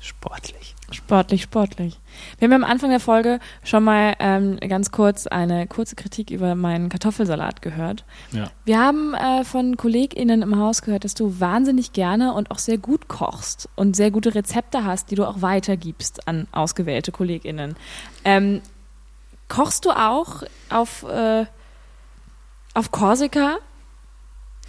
Sportlich. 0.00 0.74
Sportlich, 0.90 1.42
sportlich. 1.42 1.98
Wir 2.38 2.46
haben 2.46 2.62
am 2.62 2.70
Anfang 2.70 2.90
der 2.90 3.00
Folge 3.00 3.40
schon 3.62 3.84
mal 3.84 4.14
ähm, 4.18 4.58
ganz 4.60 4.90
kurz 4.90 5.26
eine 5.26 5.66
kurze 5.66 5.96
Kritik 5.96 6.30
über 6.30 6.54
meinen 6.54 6.90
Kartoffelsalat 6.90 7.62
gehört. 7.62 8.04
Ja. 8.30 8.50
Wir 8.66 8.78
haben 8.78 9.14
äh, 9.14 9.44
von 9.44 9.78
KollegInnen 9.78 10.42
im 10.42 10.58
Haus 10.58 10.82
gehört, 10.82 11.04
dass 11.04 11.14
du 11.14 11.40
wahnsinnig 11.40 11.94
gerne 11.94 12.34
und 12.34 12.50
auch 12.50 12.58
sehr 12.58 12.76
gut 12.76 13.08
kochst 13.08 13.70
und 13.76 13.96
sehr 13.96 14.10
gute 14.10 14.34
Rezepte 14.34 14.84
hast, 14.84 15.10
die 15.10 15.14
du 15.14 15.26
auch 15.26 15.40
weitergibst 15.40 16.28
an 16.28 16.48
ausgewählte 16.52 17.10
KollegInnen. 17.10 17.74
Ähm, 18.26 18.60
kochst 19.54 19.84
du 19.84 19.90
auch 19.90 20.42
auf, 20.68 21.04
äh, 21.04 21.46
auf 22.74 22.90
Korsika 22.90 23.58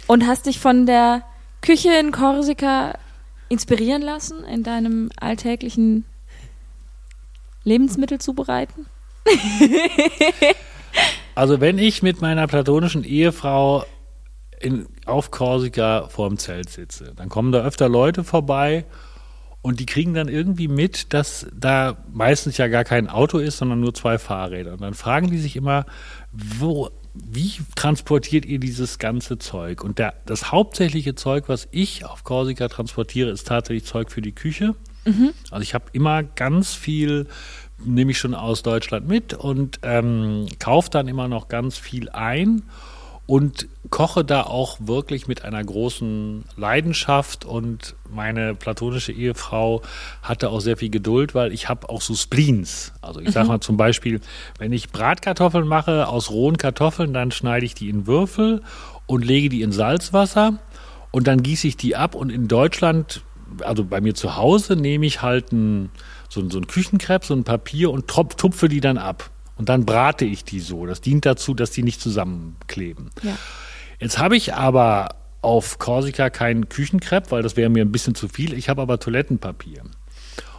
und 0.06 0.26
hast 0.26 0.46
dich 0.46 0.60
von 0.60 0.86
der 0.86 1.22
Küche 1.60 1.90
in 1.98 2.12
Korsika 2.12 2.96
inspirieren 3.48 4.02
lassen 4.02 4.44
in 4.44 4.62
deinem 4.62 5.10
alltäglichen 5.18 6.04
Lebensmittel 7.64 8.20
zubereiten? 8.20 8.86
also 11.34 11.60
wenn 11.60 11.78
ich 11.78 12.04
mit 12.04 12.20
meiner 12.20 12.46
platonischen 12.46 13.02
Ehefrau 13.02 13.84
in, 14.60 14.86
auf 15.04 15.32
Korsika 15.32 16.06
vorm 16.08 16.38
Zelt 16.38 16.70
sitze, 16.70 17.12
dann 17.16 17.28
kommen 17.28 17.50
da 17.50 17.64
öfter 17.64 17.88
Leute 17.88 18.22
vorbei 18.22 18.84
und 19.62 19.80
die 19.80 19.86
kriegen 19.86 20.14
dann 20.14 20.28
irgendwie 20.28 20.68
mit, 20.68 21.12
dass 21.12 21.46
da 21.52 21.96
meistens 22.12 22.56
ja 22.56 22.68
gar 22.68 22.84
kein 22.84 23.08
Auto 23.08 23.38
ist, 23.38 23.58
sondern 23.58 23.80
nur 23.80 23.94
zwei 23.94 24.18
Fahrräder. 24.18 24.74
Und 24.74 24.80
dann 24.80 24.94
fragen 24.94 25.30
die 25.30 25.38
sich 25.38 25.56
immer, 25.56 25.86
wo, 26.32 26.90
wie 27.14 27.52
transportiert 27.74 28.46
ihr 28.46 28.60
dieses 28.60 28.98
ganze 28.98 29.38
Zeug? 29.38 29.82
Und 29.82 29.98
der, 29.98 30.14
das 30.24 30.52
hauptsächliche 30.52 31.14
Zeug, 31.14 31.48
was 31.48 31.66
ich 31.72 32.04
auf 32.04 32.22
Korsika 32.22 32.68
transportiere, 32.68 33.30
ist 33.30 33.48
tatsächlich 33.48 33.84
Zeug 33.84 34.12
für 34.12 34.22
die 34.22 34.32
Küche. 34.32 34.74
Mhm. 35.04 35.32
Also 35.50 35.62
ich 35.62 35.74
habe 35.74 35.86
immer 35.92 36.22
ganz 36.22 36.74
viel, 36.74 37.26
nehme 37.84 38.12
ich 38.12 38.18
schon 38.18 38.34
aus 38.34 38.62
Deutschland 38.62 39.08
mit 39.08 39.34
und 39.34 39.80
ähm, 39.82 40.46
kaufe 40.58 40.90
dann 40.90 41.08
immer 41.08 41.28
noch 41.28 41.48
ganz 41.48 41.76
viel 41.76 42.08
ein 42.10 42.62
und 43.26 43.66
koche 43.90 44.24
da 44.24 44.42
auch 44.42 44.78
wirklich 44.80 45.26
mit 45.26 45.44
einer 45.44 45.62
großen 45.62 46.44
Leidenschaft 46.56 47.44
und 47.44 47.96
meine 48.08 48.54
platonische 48.54 49.12
Ehefrau 49.12 49.82
hatte 50.22 50.50
auch 50.50 50.60
sehr 50.60 50.76
viel 50.76 50.90
Geduld, 50.90 51.34
weil 51.34 51.52
ich 51.52 51.68
habe 51.68 51.88
auch 51.88 52.00
so 52.00 52.14
Spleens. 52.14 52.92
Also 53.02 53.20
ich 53.20 53.28
mhm. 53.28 53.32
sage 53.32 53.48
mal 53.48 53.60
zum 53.60 53.76
Beispiel, 53.76 54.20
wenn 54.58 54.72
ich 54.72 54.90
Bratkartoffeln 54.90 55.66
mache 55.66 56.06
aus 56.06 56.30
rohen 56.30 56.56
Kartoffeln, 56.56 57.12
dann 57.12 57.32
schneide 57.32 57.66
ich 57.66 57.74
die 57.74 57.88
in 57.88 58.06
Würfel 58.06 58.62
und 59.06 59.24
lege 59.24 59.48
die 59.48 59.62
in 59.62 59.72
Salzwasser 59.72 60.58
und 61.10 61.26
dann 61.26 61.42
gieße 61.42 61.66
ich 61.66 61.76
die 61.76 61.96
ab 61.96 62.14
und 62.14 62.30
in 62.30 62.46
Deutschland, 62.46 63.22
also 63.60 63.84
bei 63.84 64.00
mir 64.00 64.14
zu 64.14 64.36
Hause, 64.36 64.76
nehme 64.76 65.06
ich 65.06 65.22
halt 65.22 65.50
ein, 65.52 65.90
so, 66.28 66.48
so 66.48 66.58
ein 66.58 66.68
Küchenkreps, 66.68 67.28
so 67.28 67.34
ein 67.34 67.44
Papier 67.44 67.90
und 67.90 68.06
tupfe 68.06 68.68
die 68.68 68.80
dann 68.80 68.98
ab. 68.98 69.30
Und 69.56 69.68
dann 69.68 69.86
brate 69.86 70.24
ich 70.24 70.44
die 70.44 70.60
so. 70.60 70.86
Das 70.86 71.00
dient 71.00 71.26
dazu, 71.26 71.54
dass 71.54 71.70
die 71.70 71.82
nicht 71.82 72.00
zusammenkleben. 72.00 73.10
Ja. 73.22 73.36
Jetzt 73.98 74.18
habe 74.18 74.36
ich 74.36 74.54
aber 74.54 75.16
auf 75.40 75.78
Korsika 75.78 76.28
keinen 76.30 76.68
Küchenkrepp, 76.68 77.30
weil 77.30 77.42
das 77.42 77.56
wäre 77.56 77.70
mir 77.70 77.84
ein 77.84 77.92
bisschen 77.92 78.14
zu 78.14 78.28
viel. 78.28 78.52
Ich 78.52 78.68
habe 78.68 78.82
aber 78.82 78.98
Toilettenpapier. 78.98 79.82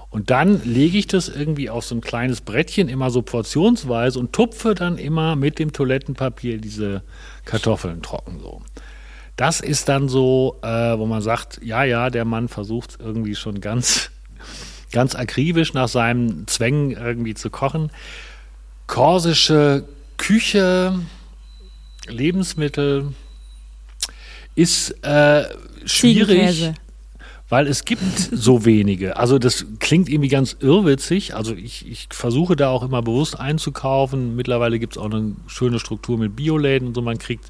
Und 0.09 0.29
dann 0.29 0.63
lege 0.63 0.97
ich 0.97 1.07
das 1.07 1.27
irgendwie 1.27 1.69
auf 1.69 1.85
so 1.85 1.93
ein 1.93 2.01
kleines 2.01 2.41
Brettchen, 2.41 2.87
immer 2.87 3.09
so 3.09 3.21
portionsweise 3.21 4.19
und 4.19 4.33
tupfe 4.33 4.73
dann 4.73 4.97
immer 4.97 5.35
mit 5.35 5.59
dem 5.59 5.73
Toilettenpapier 5.73 6.59
diese 6.59 7.03
Kartoffeln 7.45 8.01
trocken 8.01 8.39
so. 8.39 8.61
Das 9.35 9.59
ist 9.59 9.89
dann 9.89 10.09
so, 10.09 10.57
äh, 10.63 10.97
wo 10.97 11.05
man 11.05 11.21
sagt, 11.21 11.59
ja, 11.61 11.83
ja, 11.83 12.09
der 12.09 12.25
Mann 12.25 12.47
versucht 12.47 12.97
irgendwie 12.99 13.35
schon 13.35 13.61
ganz, 13.61 14.09
ganz 14.91 15.13
akribisch 15.13 15.73
nach 15.73 15.89
seinen 15.89 16.47
Zwängen 16.47 16.91
irgendwie 16.91 17.35
zu 17.35 17.49
kochen 17.49 17.91
korsische 18.87 19.83
Küche, 20.17 20.99
Lebensmittel 22.07 23.13
ist 24.55 24.91
äh, 25.03 25.43
schwierig, 25.85 26.71
weil 27.49 27.67
es 27.67 27.85
gibt 27.85 28.01
so 28.31 28.65
wenige. 28.65 29.17
Also 29.17 29.37
das 29.39 29.65
klingt 29.79 30.09
irgendwie 30.09 30.29
ganz 30.29 30.57
irrwitzig. 30.59 31.35
Also 31.35 31.53
ich, 31.53 31.87
ich 31.87 32.07
versuche 32.11 32.55
da 32.55 32.69
auch 32.69 32.83
immer 32.83 33.01
bewusst 33.01 33.39
einzukaufen. 33.39 34.35
Mittlerweile 34.35 34.79
gibt 34.79 34.93
es 34.93 34.97
auch 34.97 35.05
eine 35.05 35.35
schöne 35.47 35.79
Struktur 35.79 36.17
mit 36.17 36.35
Bioläden 36.35 36.87
und 36.87 36.95
so. 36.95 37.01
Man 37.01 37.19
kriegt 37.19 37.45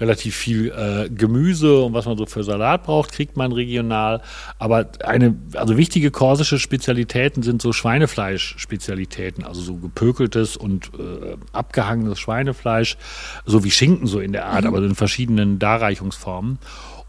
relativ 0.00 0.34
viel 0.34 0.70
äh, 0.70 1.10
Gemüse 1.10 1.82
und 1.82 1.92
was 1.92 2.06
man 2.06 2.16
so 2.16 2.26
für 2.26 2.42
Salat 2.42 2.84
braucht, 2.84 3.12
kriegt 3.12 3.36
man 3.36 3.52
regional. 3.52 4.22
Aber 4.58 4.86
eine, 5.04 5.36
also 5.54 5.76
wichtige 5.76 6.10
korsische 6.10 6.58
Spezialitäten 6.58 7.42
sind 7.42 7.60
so 7.60 7.72
Schweinefleisch-Spezialitäten, 7.72 9.44
also 9.44 9.60
so 9.60 9.76
gepökeltes 9.76 10.56
und 10.56 10.90
äh, 10.98 11.36
abgehangenes 11.52 12.18
Schweinefleisch, 12.18 12.96
so 13.44 13.62
wie 13.62 13.70
Schinken 13.70 14.06
so 14.06 14.20
in 14.20 14.32
der 14.32 14.46
Art, 14.46 14.62
mhm. 14.62 14.68
aber 14.68 14.78
in 14.78 14.94
verschiedenen 14.94 15.58
Darreichungsformen. 15.58 16.58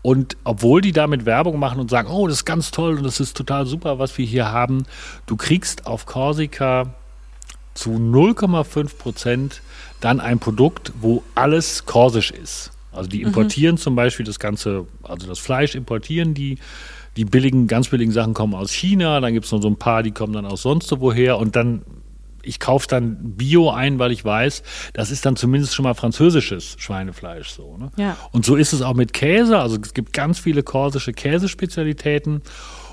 Und 0.01 0.35
obwohl 0.43 0.81
die 0.81 0.93
damit 0.93 1.25
Werbung 1.25 1.59
machen 1.59 1.79
und 1.79 1.89
sagen, 1.89 2.09
oh, 2.09 2.27
das 2.27 2.37
ist 2.37 2.45
ganz 2.45 2.71
toll 2.71 2.97
und 2.97 3.03
das 3.03 3.19
ist 3.19 3.37
total 3.37 3.65
super, 3.67 3.99
was 3.99 4.17
wir 4.17 4.25
hier 4.25 4.51
haben, 4.51 4.83
du 5.27 5.35
kriegst 5.37 5.85
auf 5.85 6.05
Korsika 6.05 6.93
zu 7.73 7.91
0,5 7.91 8.97
Prozent 8.97 9.61
dann 9.99 10.19
ein 10.19 10.39
Produkt, 10.39 10.91
wo 10.99 11.23
alles 11.35 11.85
korsisch 11.85 12.31
ist. 12.31 12.71
Also 12.91 13.09
die 13.09 13.21
importieren 13.21 13.75
mhm. 13.75 13.79
zum 13.79 13.95
Beispiel 13.95 14.25
das 14.25 14.39
ganze, 14.39 14.87
also 15.03 15.27
das 15.27 15.39
Fleisch 15.39 15.75
importieren 15.75 16.33
die. 16.33 16.57
Die 17.17 17.25
billigen, 17.25 17.67
ganz 17.67 17.89
billigen 17.89 18.13
Sachen 18.13 18.33
kommen 18.33 18.53
aus 18.53 18.71
China, 18.71 19.19
dann 19.19 19.33
gibt 19.33 19.45
es 19.45 19.51
noch 19.51 19.61
so 19.61 19.67
ein 19.67 19.75
paar, 19.75 20.01
die 20.01 20.11
kommen 20.11 20.31
dann 20.31 20.45
aus 20.45 20.61
sonst 20.61 20.89
woher 20.97 21.39
und 21.39 21.57
dann 21.57 21.81
ich 22.43 22.59
kaufe 22.59 22.87
dann 22.87 23.35
Bio 23.35 23.69
ein, 23.69 23.99
weil 23.99 24.11
ich 24.11 24.23
weiß, 24.23 24.63
das 24.93 25.11
ist 25.11 25.25
dann 25.25 25.35
zumindest 25.35 25.75
schon 25.75 25.83
mal 25.83 25.93
französisches 25.93 26.75
Schweinefleisch 26.79 27.49
so. 27.49 27.77
Ne? 27.77 27.91
Ja. 27.97 28.17
Und 28.31 28.45
so 28.45 28.55
ist 28.55 28.73
es 28.73 28.81
auch 28.81 28.93
mit 28.93 29.13
Käse. 29.13 29.59
Also 29.59 29.77
es 29.81 29.93
gibt 29.93 30.13
ganz 30.13 30.39
viele 30.39 30.63
korsische 30.63 31.13
Käsespezialitäten. 31.13 32.41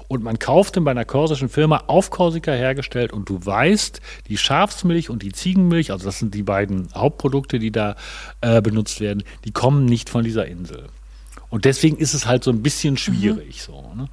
Und 0.08 0.22
man 0.22 0.38
kauft 0.38 0.76
den 0.76 0.84
bei 0.84 0.90
einer 0.90 1.04
korsischen 1.04 1.48
Firma 1.48 1.84
auf 1.86 2.10
Korsika 2.10 2.52
hergestellt 2.52 3.12
und 3.12 3.28
du 3.28 3.44
weißt, 3.44 4.00
die 4.26 4.38
Schafsmilch 4.38 5.10
und 5.10 5.22
die 5.22 5.32
Ziegenmilch, 5.32 5.92
also 5.92 6.06
das 6.06 6.18
sind 6.18 6.34
die 6.34 6.42
beiden 6.42 6.88
Hauptprodukte, 6.94 7.58
die 7.58 7.70
da 7.70 7.94
äh, 8.40 8.62
benutzt 8.62 9.00
werden, 9.00 9.22
die 9.44 9.52
kommen 9.52 9.84
nicht 9.84 10.08
von 10.10 10.24
dieser 10.24 10.46
Insel. 10.46 10.86
Und 11.50 11.64
deswegen 11.64 11.96
ist 11.96 12.14
es 12.14 12.26
halt 12.26 12.42
so 12.42 12.50
ein 12.50 12.62
bisschen 12.62 12.96
schwierig. 12.96 13.62
So, 13.62 13.92
ne? 13.94 14.08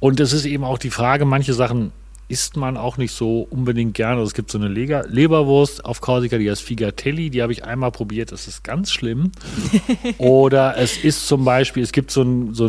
Und 0.00 0.20
es 0.20 0.32
ist 0.32 0.44
eben 0.44 0.64
auch 0.64 0.78
die 0.78 0.90
Frage, 0.90 1.24
manche 1.24 1.54
Sachen 1.54 1.92
isst 2.28 2.56
man 2.56 2.76
auch 2.76 2.96
nicht 2.96 3.12
so 3.12 3.42
unbedingt 3.42 3.94
gerne. 3.94 4.16
Also 4.16 4.28
es 4.28 4.34
gibt 4.34 4.50
so 4.50 4.58
eine 4.58 4.68
Leger 4.68 5.06
Leberwurst 5.06 5.84
auf 5.84 6.00
Korsika, 6.00 6.38
die 6.38 6.50
heißt 6.50 6.62
Figatelli, 6.62 7.30
die 7.30 7.42
habe 7.42 7.52
ich 7.52 7.64
einmal 7.64 7.92
probiert, 7.92 8.32
das 8.32 8.48
ist 8.48 8.64
ganz 8.64 8.90
schlimm. 8.90 9.30
Oder 10.18 10.76
es 10.76 10.96
ist 10.96 11.26
zum 11.28 11.44
Beispiel, 11.44 11.82
es 11.82 11.92
gibt 11.92 12.10
so 12.10 12.22
einen 12.22 12.54
so 12.54 12.68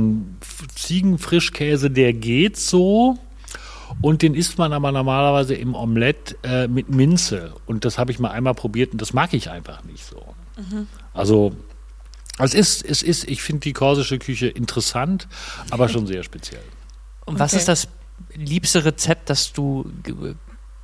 Ziegenfrischkäse, 0.76 1.90
der 1.90 2.14
geht 2.14 2.58
so. 2.58 3.18
Und 4.02 4.22
den 4.22 4.36
isst 4.36 4.58
man 4.58 4.74
aber 4.74 4.92
normalerweise 4.92 5.56
im 5.56 5.74
Omelett 5.74 6.38
äh, 6.44 6.68
mit 6.68 6.90
Minze. 6.90 7.54
Und 7.66 7.86
das 7.86 7.98
habe 7.98 8.12
ich 8.12 8.20
mal 8.20 8.32
einmal 8.32 8.54
probiert 8.54 8.92
und 8.92 9.02
das 9.02 9.14
mag 9.14 9.34
ich 9.34 9.50
einfach 9.50 9.84
nicht 9.86 10.06
so. 10.06 10.22
Also 11.14 11.56
es 12.38 12.54
ist, 12.54 12.86
es 12.86 13.02
ist, 13.02 13.24
ich 13.28 13.42
finde 13.42 13.62
die 13.62 13.74
korsische 13.74 14.20
Küche 14.20 14.48
interessant, 14.48 15.28
aber 15.72 15.90
schon 15.90 16.06
sehr 16.06 16.24
speziell. 16.24 16.62
Und 17.26 17.40
was 17.40 17.54
Okay. 17.54 17.60
ist 17.60 17.68
das 17.68 17.88
liebste 18.34 18.86
Rezept, 18.86 19.30
das 19.30 19.54
du 19.54 19.92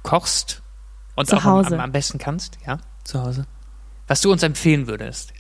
kochst 0.04 0.62
und 1.16 1.28
Zu 1.28 1.38
auch 1.38 1.46
am, 1.46 1.80
am, 1.80 1.92
besten 1.92 2.18
kannst? 2.18 2.58
Ja, 2.66 2.80
zu 3.04 3.22
Hause. 3.22 3.46
Was 4.08 4.22
du 4.22 4.32
uns 4.32 4.44
empfehlen 4.44 4.88
würdest? 4.88 5.34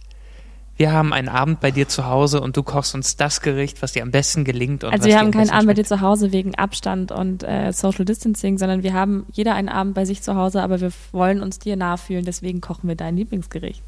Wir 0.76 0.91
haben 0.91 1.14
einen 1.14 1.30
Abend 1.30 1.60
bei 1.60 1.70
dir 1.70 1.88
zu 1.88 2.08
Hause 2.08 2.41
und 2.41 2.58
du 2.58 2.64
kochst 2.64 2.96
uns 2.96 3.16
das 3.16 3.41
Gericht, 3.41 3.84
was 3.84 3.91
dir 3.91 4.02
am 4.02 4.10
besten 4.10 4.44
gelingt. 4.44 4.84
Also 4.84 5.06
wir 5.06 5.20
haben 5.20 5.30
keinen 5.30 5.52
Abend 5.52 5.68
bei 5.68 5.76
dir 5.76 5.86
zu 5.86 6.02
Hause 6.02 6.32
wegen 6.32 6.56
Abstand 6.56 7.12
und 7.12 7.44
äh, 7.44 7.72
Social 7.72 8.06
Distancing, 8.06 8.58
sondern 8.58 8.82
wir 8.82 8.94
haben 8.94 9.28
jeder 9.32 9.54
einen 9.54 9.70
Abend 9.70 9.94
bei 9.94 10.06
sich 10.06 10.24
zu 10.24 10.36
Hause, 10.36 10.64
aber 10.64 10.82
wir 10.82 10.91
wollen 11.12 11.44
uns 11.44 11.60
dir 11.60 11.76
nachfühlen, 11.76 12.26
deswegen 12.26 12.60
kochen 12.60 12.88
wir 12.88 12.96
dein 12.96 13.16
Lieblingsgericht. 13.16 13.84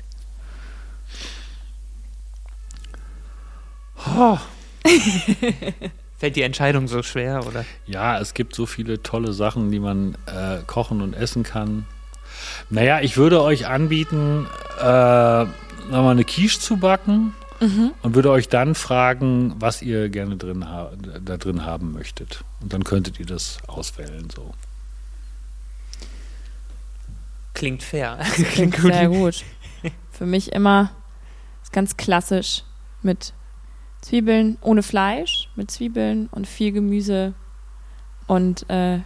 Fällt 6.25 6.37
die 6.37 6.41
Entscheidung 6.41 6.87
so 6.87 7.03
schwer, 7.03 7.45
oder? 7.45 7.65
Ja, 7.85 8.19
es 8.19 8.33
gibt 8.33 8.55
so 8.55 8.65
viele 8.65 9.03
tolle 9.03 9.31
Sachen, 9.31 9.69
die 9.69 9.79
man 9.79 10.17
äh, 10.25 10.57
kochen 10.65 11.03
und 11.03 11.13
essen 11.13 11.43
kann. 11.43 11.85
Naja, 12.71 12.99
ich 13.01 13.15
würde 13.15 13.43
euch 13.43 13.67
anbieten, 13.67 14.47
äh, 14.79 14.81
sagen 14.81 15.51
wir 15.91 16.01
mal 16.01 16.09
eine 16.09 16.23
Quiche 16.23 16.59
zu 16.59 16.77
backen 16.77 17.35
und 18.01 18.15
würde 18.15 18.31
euch 18.31 18.49
dann 18.49 18.73
fragen, 18.73 19.53
was 19.59 19.83
ihr 19.83 20.09
gerne 20.09 20.35
drin 20.35 20.65
da 21.23 21.37
drin 21.37 21.63
haben 21.63 21.93
möchtet. 21.93 22.43
Und 22.59 22.73
dann 22.73 22.83
könntet 22.83 23.19
ihr 23.19 23.27
das 23.27 23.59
auswählen. 23.67 24.27
So. 24.35 24.51
Klingt 27.53 27.83
fair. 27.83 28.17
Klingt 28.53 28.77
sehr 28.77 29.09
gut. 29.09 29.43
Für 30.11 30.25
mich 30.25 30.53
immer 30.53 30.89
ist 31.61 31.71
ganz 31.71 31.97
klassisch 31.97 32.63
mit 33.03 33.31
Zwiebeln 34.05 34.59
ohne 34.61 34.83
Fleisch, 34.83 35.49
mit 35.55 35.71
Zwiebeln 35.71 36.29
und 36.29 36.45
viel 36.45 36.71
Gemüse 36.71 37.33
und 38.27 38.69
äh, 38.69 38.99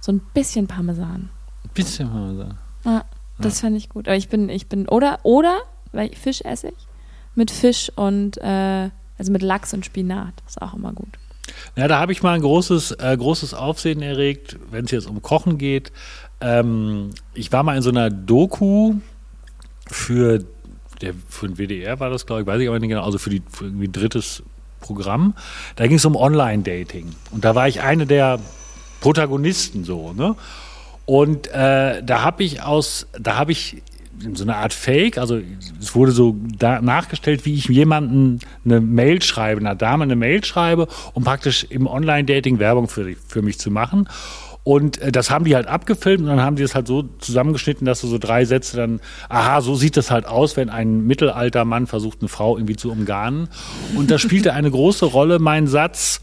so 0.00 0.12
ein 0.12 0.22
bisschen 0.32 0.66
Parmesan. 0.66 1.28
Ein 1.62 1.70
bisschen 1.74 2.08
sagen. 2.08 2.58
Ja, 2.86 3.04
das 3.38 3.60
fände 3.60 3.76
ich 3.76 3.90
gut. 3.90 4.08
Aber 4.08 4.16
ich 4.16 4.30
bin, 4.30 4.48
ich 4.48 4.66
bin, 4.66 4.88
oder, 4.88 5.18
oder, 5.24 5.58
weil 5.92 6.10
ich 6.10 6.18
Fisch 6.18 6.40
esse 6.40 6.68
ich, 6.68 6.86
mit 7.34 7.50
Fisch 7.50 7.92
und, 7.96 8.38
äh, 8.38 8.88
also 9.18 9.30
mit 9.30 9.42
Lachs 9.42 9.74
und 9.74 9.84
Spinat. 9.84 10.32
ist 10.46 10.62
auch 10.62 10.72
immer 10.72 10.94
gut. 10.94 11.18
Ja, 11.76 11.86
da 11.86 12.00
habe 12.00 12.12
ich 12.12 12.22
mal 12.22 12.32
ein 12.32 12.40
großes, 12.40 12.92
äh, 12.92 13.14
großes 13.18 13.52
Aufsehen 13.52 14.00
erregt, 14.00 14.58
wenn 14.70 14.86
es 14.86 14.90
jetzt 14.90 15.06
um 15.06 15.20
Kochen 15.20 15.58
geht. 15.58 15.92
Ähm, 16.40 17.10
ich 17.34 17.52
war 17.52 17.62
mal 17.62 17.76
in 17.76 17.82
so 17.82 17.90
einer 17.90 18.08
Doku 18.08 18.94
für, 19.86 20.46
der, 21.00 21.14
für 21.28 21.48
den 21.48 21.56
WDR 21.56 22.00
war 22.00 22.10
das, 22.10 22.26
glaube 22.26 22.42
ich, 22.42 22.46
weiß 22.46 22.60
ich 22.60 22.68
aber 22.68 22.78
nicht 22.78 22.88
genau, 22.88 23.04
also 23.04 23.18
für, 23.18 23.30
die, 23.30 23.42
für 23.50 23.64
irgendwie 23.64 23.88
drittes 23.88 24.42
Programm. 24.80 25.34
Da 25.76 25.86
ging 25.86 25.96
es 25.96 26.04
um 26.04 26.16
Online-Dating. 26.16 27.14
Und 27.30 27.44
da 27.44 27.54
war 27.54 27.68
ich 27.68 27.80
eine 27.80 28.06
der 28.06 28.38
Protagonisten 29.00 29.84
so, 29.84 30.12
ne? 30.12 30.36
Und 31.06 31.48
äh, 31.48 32.02
da 32.02 32.22
habe 32.22 32.44
ich 32.44 32.62
aus, 32.62 33.06
da 33.18 33.36
habe 33.36 33.52
ich 33.52 33.82
so 34.32 34.44
eine 34.44 34.56
Art 34.56 34.72
Fake, 34.72 35.18
also 35.18 35.38
es 35.80 35.94
wurde 35.94 36.12
so 36.12 36.36
nachgestellt, 36.60 37.44
wie 37.44 37.54
ich 37.54 37.66
jemanden 37.66 38.40
eine 38.64 38.80
Mail 38.80 39.20
schreibe, 39.22 39.60
einer 39.60 39.74
Dame 39.74 40.04
eine 40.04 40.16
Mail 40.16 40.42
schreibe, 40.44 40.88
um 41.12 41.24
praktisch 41.24 41.64
im 41.68 41.86
Online-Dating 41.86 42.58
Werbung 42.58 42.88
für, 42.88 43.14
für 43.26 43.42
mich 43.42 43.58
zu 43.58 43.70
machen. 43.70 44.08
Und 44.64 44.98
äh, 44.98 45.12
das 45.12 45.30
haben 45.30 45.44
die 45.44 45.54
halt 45.54 45.68
abgefilmt 45.68 46.22
und 46.22 46.26
dann 46.26 46.40
haben 46.40 46.56
die 46.56 46.62
es 46.62 46.74
halt 46.74 46.86
so 46.86 47.02
zusammengeschnitten, 47.02 47.84
dass 47.84 48.00
du 48.00 48.08
so 48.08 48.18
drei 48.18 48.46
Sätze 48.46 48.78
dann, 48.78 49.00
aha, 49.28 49.60
so 49.60 49.76
sieht 49.76 49.96
das 49.96 50.10
halt 50.10 50.26
aus, 50.26 50.56
wenn 50.56 50.70
ein 50.70 51.06
mittelalter 51.06 51.64
Mann 51.64 51.86
versucht, 51.86 52.20
eine 52.20 52.28
Frau 52.28 52.56
irgendwie 52.56 52.76
zu 52.76 52.90
umgarnen. 52.90 53.48
Und 53.94 54.10
da 54.10 54.18
spielte 54.18 54.54
eine 54.54 54.70
große 54.70 55.04
Rolle 55.04 55.38
mein 55.38 55.66
Satz, 55.66 56.20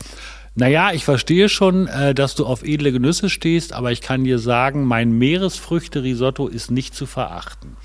naja, 0.56 0.92
ich 0.92 1.06
verstehe 1.06 1.48
schon, 1.48 1.88
äh, 1.88 2.14
dass 2.14 2.36
du 2.36 2.46
auf 2.46 2.64
edle 2.64 2.92
Genüsse 2.92 3.30
stehst, 3.30 3.74
aber 3.74 3.92
ich 3.92 4.02
kann 4.02 4.24
dir 4.24 4.40
sagen, 4.40 4.86
mein 4.86 5.12
Meeresfrüchte-Risotto 5.12 6.48
ist 6.48 6.72
nicht 6.72 6.94
zu 6.94 7.06
verachten. 7.06 7.78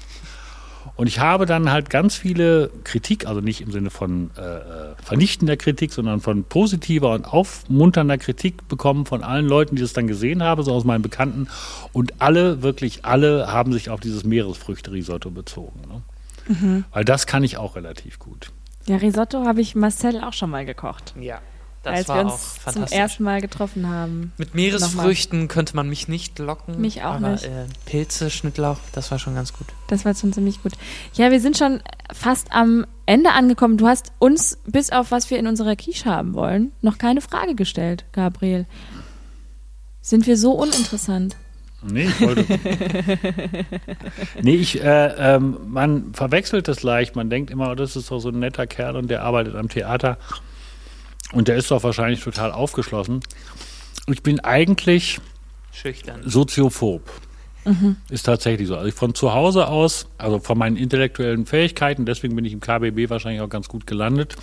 Und 0.94 1.06
ich 1.06 1.20
habe 1.20 1.46
dann 1.46 1.70
halt 1.70 1.90
ganz 1.90 2.16
viele 2.16 2.70
Kritik, 2.84 3.26
also 3.26 3.40
nicht 3.40 3.60
im 3.60 3.72
Sinne 3.72 3.90
von 3.90 4.30
äh, 4.36 4.94
vernichtender 5.02 5.56
Kritik, 5.56 5.92
sondern 5.92 6.20
von 6.20 6.44
positiver 6.44 7.12
und 7.12 7.26
aufmunternder 7.26 8.18
Kritik 8.18 8.68
bekommen 8.68 9.06
von 9.06 9.22
allen 9.22 9.46
Leuten, 9.46 9.76
die 9.76 9.82
das 9.82 9.92
dann 9.92 10.06
gesehen 10.06 10.42
haben, 10.42 10.62
so 10.62 10.72
aus 10.72 10.84
meinen 10.84 11.02
Bekannten. 11.02 11.48
Und 11.92 12.20
alle, 12.20 12.62
wirklich 12.62 13.04
alle, 13.04 13.52
haben 13.52 13.72
sich 13.72 13.90
auf 13.90 14.00
dieses 14.00 14.24
Meeresfrüchte-Risotto 14.24 15.30
bezogen. 15.30 15.80
Ne? 15.88 16.84
Weil 16.92 17.04
das 17.04 17.26
kann 17.26 17.42
ich 17.42 17.56
auch 17.56 17.76
relativ 17.76 18.18
gut. 18.18 18.52
Ja, 18.86 18.96
Risotto 18.96 19.44
habe 19.44 19.60
ich 19.60 19.74
Marcel 19.74 20.22
auch 20.22 20.32
schon 20.32 20.50
mal 20.50 20.64
gekocht. 20.64 21.14
Ja, 21.18 21.40
das 21.86 21.94
als 21.94 22.08
war 22.08 22.16
wir 22.16 22.26
auch 22.26 22.32
uns 22.32 22.74
zum 22.74 22.82
ersten 22.84 23.24
Mal 23.24 23.40
getroffen 23.40 23.88
haben. 23.88 24.32
Mit 24.38 24.54
Meeresfrüchten 24.54 25.48
könnte 25.48 25.76
man 25.76 25.88
mich 25.88 26.08
nicht 26.08 26.38
locken. 26.38 26.80
Mich 26.80 27.02
auch 27.02 27.14
aber, 27.14 27.30
nicht. 27.30 27.44
Äh, 27.44 27.66
Pilze, 27.84 28.30
Schnittlauch, 28.30 28.78
das 28.92 29.10
war 29.10 29.18
schon 29.18 29.34
ganz 29.34 29.52
gut. 29.52 29.66
Das 29.88 30.04
war 30.04 30.14
schon 30.14 30.32
ziemlich 30.32 30.62
gut. 30.62 30.72
Ja, 31.14 31.30
wir 31.30 31.40
sind 31.40 31.56
schon 31.56 31.80
fast 32.12 32.52
am 32.52 32.86
Ende 33.06 33.32
angekommen. 33.32 33.76
Du 33.76 33.86
hast 33.86 34.12
uns, 34.18 34.58
bis 34.66 34.90
auf 34.90 35.10
was 35.10 35.30
wir 35.30 35.38
in 35.38 35.46
unserer 35.46 35.76
Quiche 35.76 36.10
haben 36.10 36.34
wollen, 36.34 36.72
noch 36.82 36.98
keine 36.98 37.20
Frage 37.20 37.54
gestellt, 37.54 38.04
Gabriel. 38.12 38.66
Sind 40.00 40.26
wir 40.26 40.36
so 40.36 40.52
uninteressant? 40.52 41.36
Nee, 41.82 42.04
ich 42.04 42.20
wollte. 42.20 42.44
nee, 44.42 44.54
ich, 44.54 44.82
äh, 44.82 45.14
ähm, 45.18 45.58
man 45.68 46.14
verwechselt 46.14 46.68
das 46.68 46.82
leicht. 46.82 47.16
Man 47.16 47.30
denkt 47.30 47.50
immer, 47.50 47.70
oh, 47.70 47.74
das 47.74 47.96
ist 47.96 48.10
doch 48.10 48.18
so 48.18 48.30
ein 48.30 48.38
netter 48.38 48.66
Kerl 48.66 48.96
und 48.96 49.08
der 49.08 49.22
arbeitet 49.22 49.54
am 49.54 49.68
Theater. 49.68 50.18
Und 51.32 51.48
der 51.48 51.56
ist 51.56 51.70
doch 51.70 51.82
wahrscheinlich 51.82 52.22
total 52.22 52.52
aufgeschlossen. 52.52 53.20
Ich 54.08 54.22
bin 54.22 54.40
eigentlich 54.40 55.20
Schüchtern. 55.72 56.22
soziophob. 56.24 57.02
Ist 58.10 58.22
tatsächlich 58.22 58.68
so. 58.68 58.76
Also 58.76 58.86
ich 58.86 58.94
von 58.94 59.14
zu 59.14 59.34
Hause 59.34 59.66
aus, 59.66 60.06
also 60.18 60.38
von 60.38 60.56
meinen 60.56 60.76
intellektuellen 60.76 61.46
Fähigkeiten, 61.46 62.06
deswegen 62.06 62.36
bin 62.36 62.44
ich 62.44 62.52
im 62.52 62.60
KBB 62.60 63.10
wahrscheinlich 63.10 63.40
auch 63.40 63.48
ganz 63.48 63.66
gut 63.66 63.88
gelandet, 63.88 64.36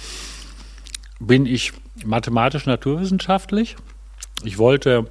bin 1.21 1.45
ich 1.45 1.71
mathematisch-naturwissenschaftlich. 2.03 3.77
Ich 4.43 4.57
wollte 4.57 5.09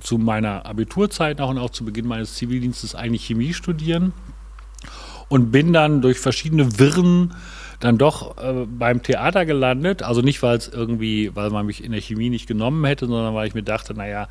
zu 0.00 0.18
meiner 0.18 0.66
Abiturzeit 0.66 1.38
noch 1.38 1.48
und 1.48 1.58
auch 1.58 1.70
zu 1.70 1.84
Beginn 1.84 2.08
meines 2.08 2.34
Zivildienstes 2.34 2.96
eigentlich 2.96 3.24
Chemie 3.24 3.54
studieren 3.54 4.12
und 5.28 5.52
bin 5.52 5.72
dann 5.72 6.02
durch 6.02 6.18
verschiedene 6.18 6.80
Wirren 6.80 7.34
dann 7.80 7.98
doch 7.98 8.38
äh, 8.38 8.66
beim 8.66 9.02
Theater 9.02 9.44
gelandet. 9.46 10.02
Also 10.02 10.22
nicht, 10.22 10.42
weil 10.42 10.56
es 10.56 10.68
irgendwie, 10.68 11.34
weil 11.34 11.50
man 11.50 11.66
mich 11.66 11.84
in 11.84 11.92
der 11.92 12.00
Chemie 12.00 12.30
nicht 12.30 12.46
genommen 12.46 12.84
hätte, 12.84 13.06
sondern 13.06 13.34
weil 13.34 13.48
ich 13.48 13.54
mir 13.54 13.62
dachte, 13.62 13.94
naja, 13.94 14.28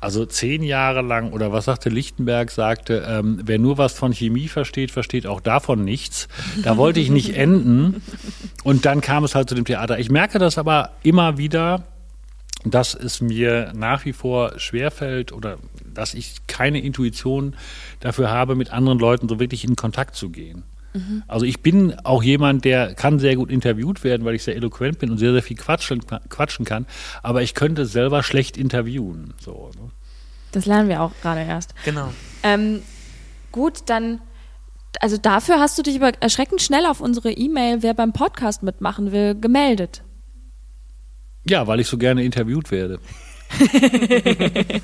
also 0.00 0.24
zehn 0.24 0.62
Jahre 0.62 1.02
lang, 1.02 1.32
oder 1.32 1.52
was 1.52 1.66
sagte 1.66 1.90
Lichtenberg, 1.90 2.50
sagte, 2.50 3.06
ähm, 3.06 3.40
wer 3.44 3.58
nur 3.58 3.76
was 3.76 3.92
von 3.92 4.12
Chemie 4.12 4.48
versteht, 4.48 4.90
versteht 4.90 5.26
auch 5.26 5.42
davon 5.42 5.84
nichts. 5.84 6.26
Da 6.62 6.78
wollte 6.78 7.00
ich 7.00 7.10
nicht 7.10 7.30
enden. 7.36 8.02
Und 8.64 8.86
dann 8.86 9.02
kam 9.02 9.24
es 9.24 9.34
halt 9.34 9.50
zu 9.50 9.54
dem 9.54 9.66
Theater. 9.66 9.98
Ich 9.98 10.10
merke 10.10 10.38
das 10.38 10.56
aber 10.56 10.92
immer 11.02 11.36
wieder, 11.36 11.84
dass 12.64 12.94
es 12.94 13.20
mir 13.20 13.72
nach 13.74 14.06
wie 14.06 14.14
vor 14.14 14.58
schwerfällt 14.58 15.32
oder 15.32 15.58
dass 15.84 16.14
ich 16.14 16.46
keine 16.46 16.80
Intuition 16.80 17.54
dafür 18.00 18.30
habe, 18.30 18.54
mit 18.54 18.72
anderen 18.72 18.98
Leuten 18.98 19.28
so 19.28 19.38
wirklich 19.38 19.64
in 19.64 19.76
Kontakt 19.76 20.14
zu 20.14 20.30
gehen. 20.30 20.64
Also 21.28 21.46
ich 21.46 21.62
bin 21.62 21.94
auch 22.04 22.22
jemand, 22.22 22.64
der 22.64 22.94
kann 22.94 23.18
sehr 23.18 23.36
gut 23.36 23.50
interviewt 23.50 24.02
werden, 24.02 24.24
weil 24.24 24.34
ich 24.34 24.42
sehr 24.42 24.56
eloquent 24.56 24.98
bin 24.98 25.10
und 25.10 25.18
sehr, 25.18 25.32
sehr 25.32 25.42
viel 25.42 25.56
quatschen, 25.56 26.00
quatschen 26.28 26.64
kann, 26.64 26.86
aber 27.22 27.42
ich 27.42 27.54
könnte 27.54 27.86
selber 27.86 28.22
schlecht 28.22 28.56
interviewen. 28.56 29.34
So, 29.40 29.70
ne? 29.76 29.90
Das 30.52 30.66
lernen 30.66 30.88
wir 30.88 31.00
auch 31.02 31.12
gerade 31.22 31.42
erst. 31.42 31.74
Genau. 31.84 32.12
Ähm, 32.42 32.82
gut, 33.52 33.82
dann, 33.86 34.20
also 35.00 35.16
dafür 35.16 35.60
hast 35.60 35.78
du 35.78 35.82
dich 35.82 36.02
aber 36.02 36.12
erschreckend 36.20 36.60
schnell 36.60 36.86
auf 36.86 37.00
unsere 37.00 37.30
E-Mail, 37.30 37.82
wer 37.82 37.94
beim 37.94 38.12
Podcast 38.12 38.64
mitmachen 38.64 39.12
will, 39.12 39.36
gemeldet. 39.36 40.02
Ja, 41.48 41.66
weil 41.66 41.80
ich 41.80 41.86
so 41.86 41.98
gerne 41.98 42.24
interviewt 42.24 42.70
werde. 42.70 42.98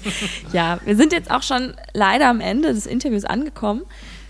Ja, 0.52 0.80
wir 0.84 0.96
sind 0.96 1.12
jetzt 1.12 1.30
auch 1.30 1.42
schon 1.42 1.74
leider 1.92 2.28
am 2.28 2.40
Ende 2.40 2.72
des 2.72 2.86
Interviews 2.86 3.24
angekommen. 3.24 3.82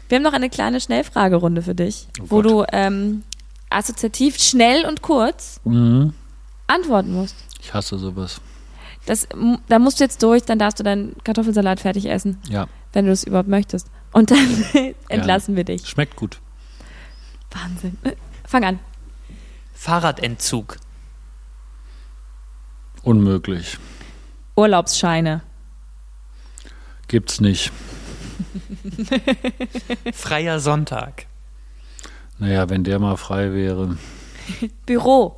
Wir 0.08 0.16
haben 0.16 0.22
noch 0.22 0.32
eine 0.32 0.50
kleine 0.50 0.80
Schnellfragerunde 0.80 1.62
für 1.62 1.74
dich, 1.74 2.08
Oh 2.20 2.24
wo 2.28 2.36
Gott. 2.42 2.44
du 2.46 2.64
ähm, 2.72 3.22
assoziativ 3.70 4.38
schnell 4.38 4.84
und 4.86 5.02
kurz 5.02 5.60
Mhm. 5.64 6.12
antworten 6.66 7.12
musst. 7.12 7.34
Ich 7.60 7.74
hasse 7.74 7.98
sowas. 7.98 8.40
Das, 9.06 9.28
da 9.68 9.78
musst 9.78 10.00
du 10.00 10.04
jetzt 10.04 10.22
durch, 10.22 10.42
dann 10.44 10.58
darfst 10.58 10.78
du 10.80 10.84
deinen 10.84 11.14
Kartoffelsalat 11.24 11.80
fertig 11.80 12.06
essen, 12.06 12.38
Ja, 12.48 12.66
wenn 12.92 13.06
du 13.06 13.12
es 13.12 13.24
überhaupt 13.24 13.48
möchtest. 13.48 13.88
Und 14.12 14.30
dann 14.30 14.64
entlassen 15.08 15.54
wir 15.56 15.64
dich. 15.64 15.86
schmeckt 15.88 16.16
gut. 16.16 16.40
Wahnsinn. 17.52 17.96
Fang 18.44 18.64
an. 18.64 18.78
Fahrradentzug. 19.74 20.76
Unmöglich. 23.02 23.78
Urlaubsscheine. 24.56 25.42
Gibt's 27.08 27.40
nicht. 27.40 27.70
Freier 30.12 30.60
Sonntag. 30.60 31.26
Naja, 32.38 32.68
wenn 32.68 32.84
der 32.84 32.98
mal 32.98 33.16
frei 33.16 33.52
wäre. 33.52 33.96
Büro. 34.84 35.36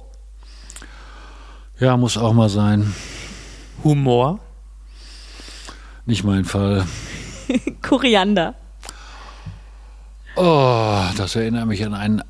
Ja, 1.78 1.96
muss 1.96 2.16
auch 2.16 2.32
mal 2.32 2.48
sein. 2.48 2.92
Humor. 3.84 4.40
Nicht 6.06 6.24
mein 6.24 6.44
Fall. 6.44 6.86
Koriander. 7.82 8.54
Oh, 10.36 11.02
das 11.16 11.36
erinnert 11.36 11.66
mich 11.66 11.84
an 11.84 11.94
einen 11.94 12.22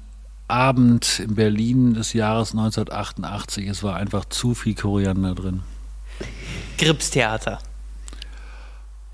Abend 0.48 1.20
in 1.20 1.34
Berlin 1.34 1.94
des 1.94 2.12
Jahres 2.12 2.52
1988. 2.52 3.68
Es 3.68 3.82
war 3.82 3.96
einfach 3.96 4.24
zu 4.26 4.54
viel 4.54 4.74
Koriander 4.74 5.34
drin. 5.34 5.62
Gripstheater. 6.78 7.58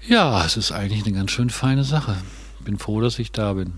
Ja, 0.07 0.45
es 0.45 0.57
ist 0.57 0.73
eigentlich 0.73 1.05
eine 1.05 1.15
ganz 1.17 1.31
schön 1.31 1.51
feine 1.51 1.85
Sache. 1.85 2.17
Bin 2.61 2.79
froh, 2.79 3.01
dass 3.01 3.19
ich 3.19 3.33
da 3.33 3.55
bin. 3.55 3.75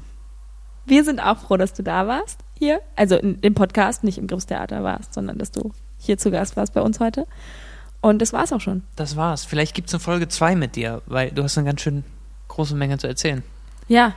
Wir 0.85 1.05
sind 1.05 1.21
auch 1.21 1.39
froh, 1.39 1.57
dass 1.57 1.73
du 1.75 1.83
da 1.83 2.07
warst 2.07 2.41
hier. 2.59 2.81
Also 2.95 3.17
in, 3.17 3.39
im 3.41 3.55
Podcast, 3.55 4.05
nicht 4.05 4.19
im 4.19 4.27
Grimmstheater 4.27 4.83
warst, 4.83 5.15
sondern 5.15 5.39
dass 5.39 5.51
du 5.51 5.73
hier 5.99 6.19
zu 6.19 6.31
Gast 6.31 6.57
warst 6.57 6.75
bei 6.75 6.81
uns 6.81 7.01
heute. 7.01 7.27
Und 8.01 8.21
das 8.21 8.33
war's 8.33 8.53
auch 8.53 8.61
schon. 8.61 8.83
Das 8.95 9.17
war's. 9.17 9.45
Vielleicht 9.45 9.75
gibt's 9.75 9.93
eine 9.93 10.01
Folge 10.01 10.29
2 10.29 10.55
mit 10.57 10.77
dir, 10.77 11.03
weil 11.07 11.31
du 11.31 11.43
hast 11.43 11.59
eine 11.59 11.67
ganz 11.67 11.81
schön 11.81 12.05
große 12.49 12.75
Menge 12.77 12.99
zu 12.99 13.07
erzählen. 13.09 13.43
Ja, 13.89 14.15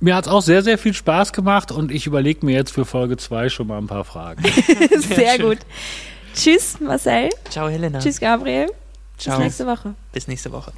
Mir 0.00 0.16
hat 0.16 0.26
es 0.26 0.32
auch 0.32 0.42
sehr, 0.42 0.62
sehr 0.62 0.76
viel 0.76 0.92
Spaß 0.92 1.32
gemacht 1.32 1.70
und 1.72 1.90
ich 1.90 2.06
überlege 2.06 2.44
mir 2.44 2.54
jetzt 2.54 2.72
für 2.72 2.84
Folge 2.84 3.16
2 3.16 3.48
schon 3.48 3.66
mal 3.68 3.78
ein 3.78 3.86
paar 3.86 4.04
Fragen. 4.04 4.42
sehr 5.00 5.36
schön. 5.36 5.46
gut. 5.50 5.58
Tschüss, 6.34 6.80
Marcel. 6.80 7.30
Ciao, 7.48 7.68
Helena. 7.68 8.00
Tschüss, 8.00 8.20
Gabriel. 8.20 8.70
Ciao. 9.16 9.36
Bis 9.36 9.44
nächste 9.44 9.66
Woche. 9.66 9.94
Bis 10.12 10.28
nächste 10.28 10.52
Woche. 10.52 10.72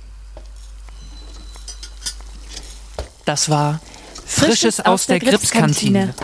Das 3.27 3.51
war 3.51 3.81
Frisches 4.24 4.81
aus 4.81 5.07
der 5.07 5.18
Gripskantine. 5.18 6.14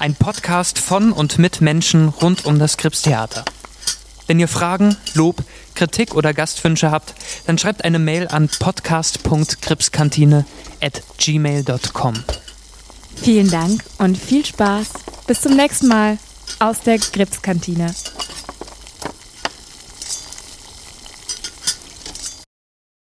Ein 0.00 0.16
Podcast 0.16 0.80
von 0.80 1.12
und 1.12 1.38
mit 1.38 1.60
Menschen 1.60 2.08
rund 2.08 2.44
um 2.46 2.58
das 2.58 2.76
Gripstheater. 2.76 3.44
Wenn 4.26 4.40
ihr 4.40 4.48
Fragen, 4.48 4.96
Lob, 5.14 5.36
Kritik 5.76 6.16
oder 6.16 6.34
Gastwünsche 6.34 6.90
habt, 6.90 7.14
dann 7.46 7.58
schreibt 7.58 7.84
eine 7.84 8.00
Mail 8.00 8.26
an 8.26 8.48
podcast.gripskantine 8.48 10.44
at 10.80 11.00
gmail.com. 11.18 12.14
Vielen 13.14 13.50
Dank 13.50 13.84
und 13.98 14.18
viel 14.18 14.44
Spaß. 14.44 14.88
Bis 15.28 15.40
zum 15.40 15.54
nächsten 15.54 15.86
Mal 15.86 16.18
aus 16.58 16.80
der 16.80 16.98
Gripskantine. 16.98 17.94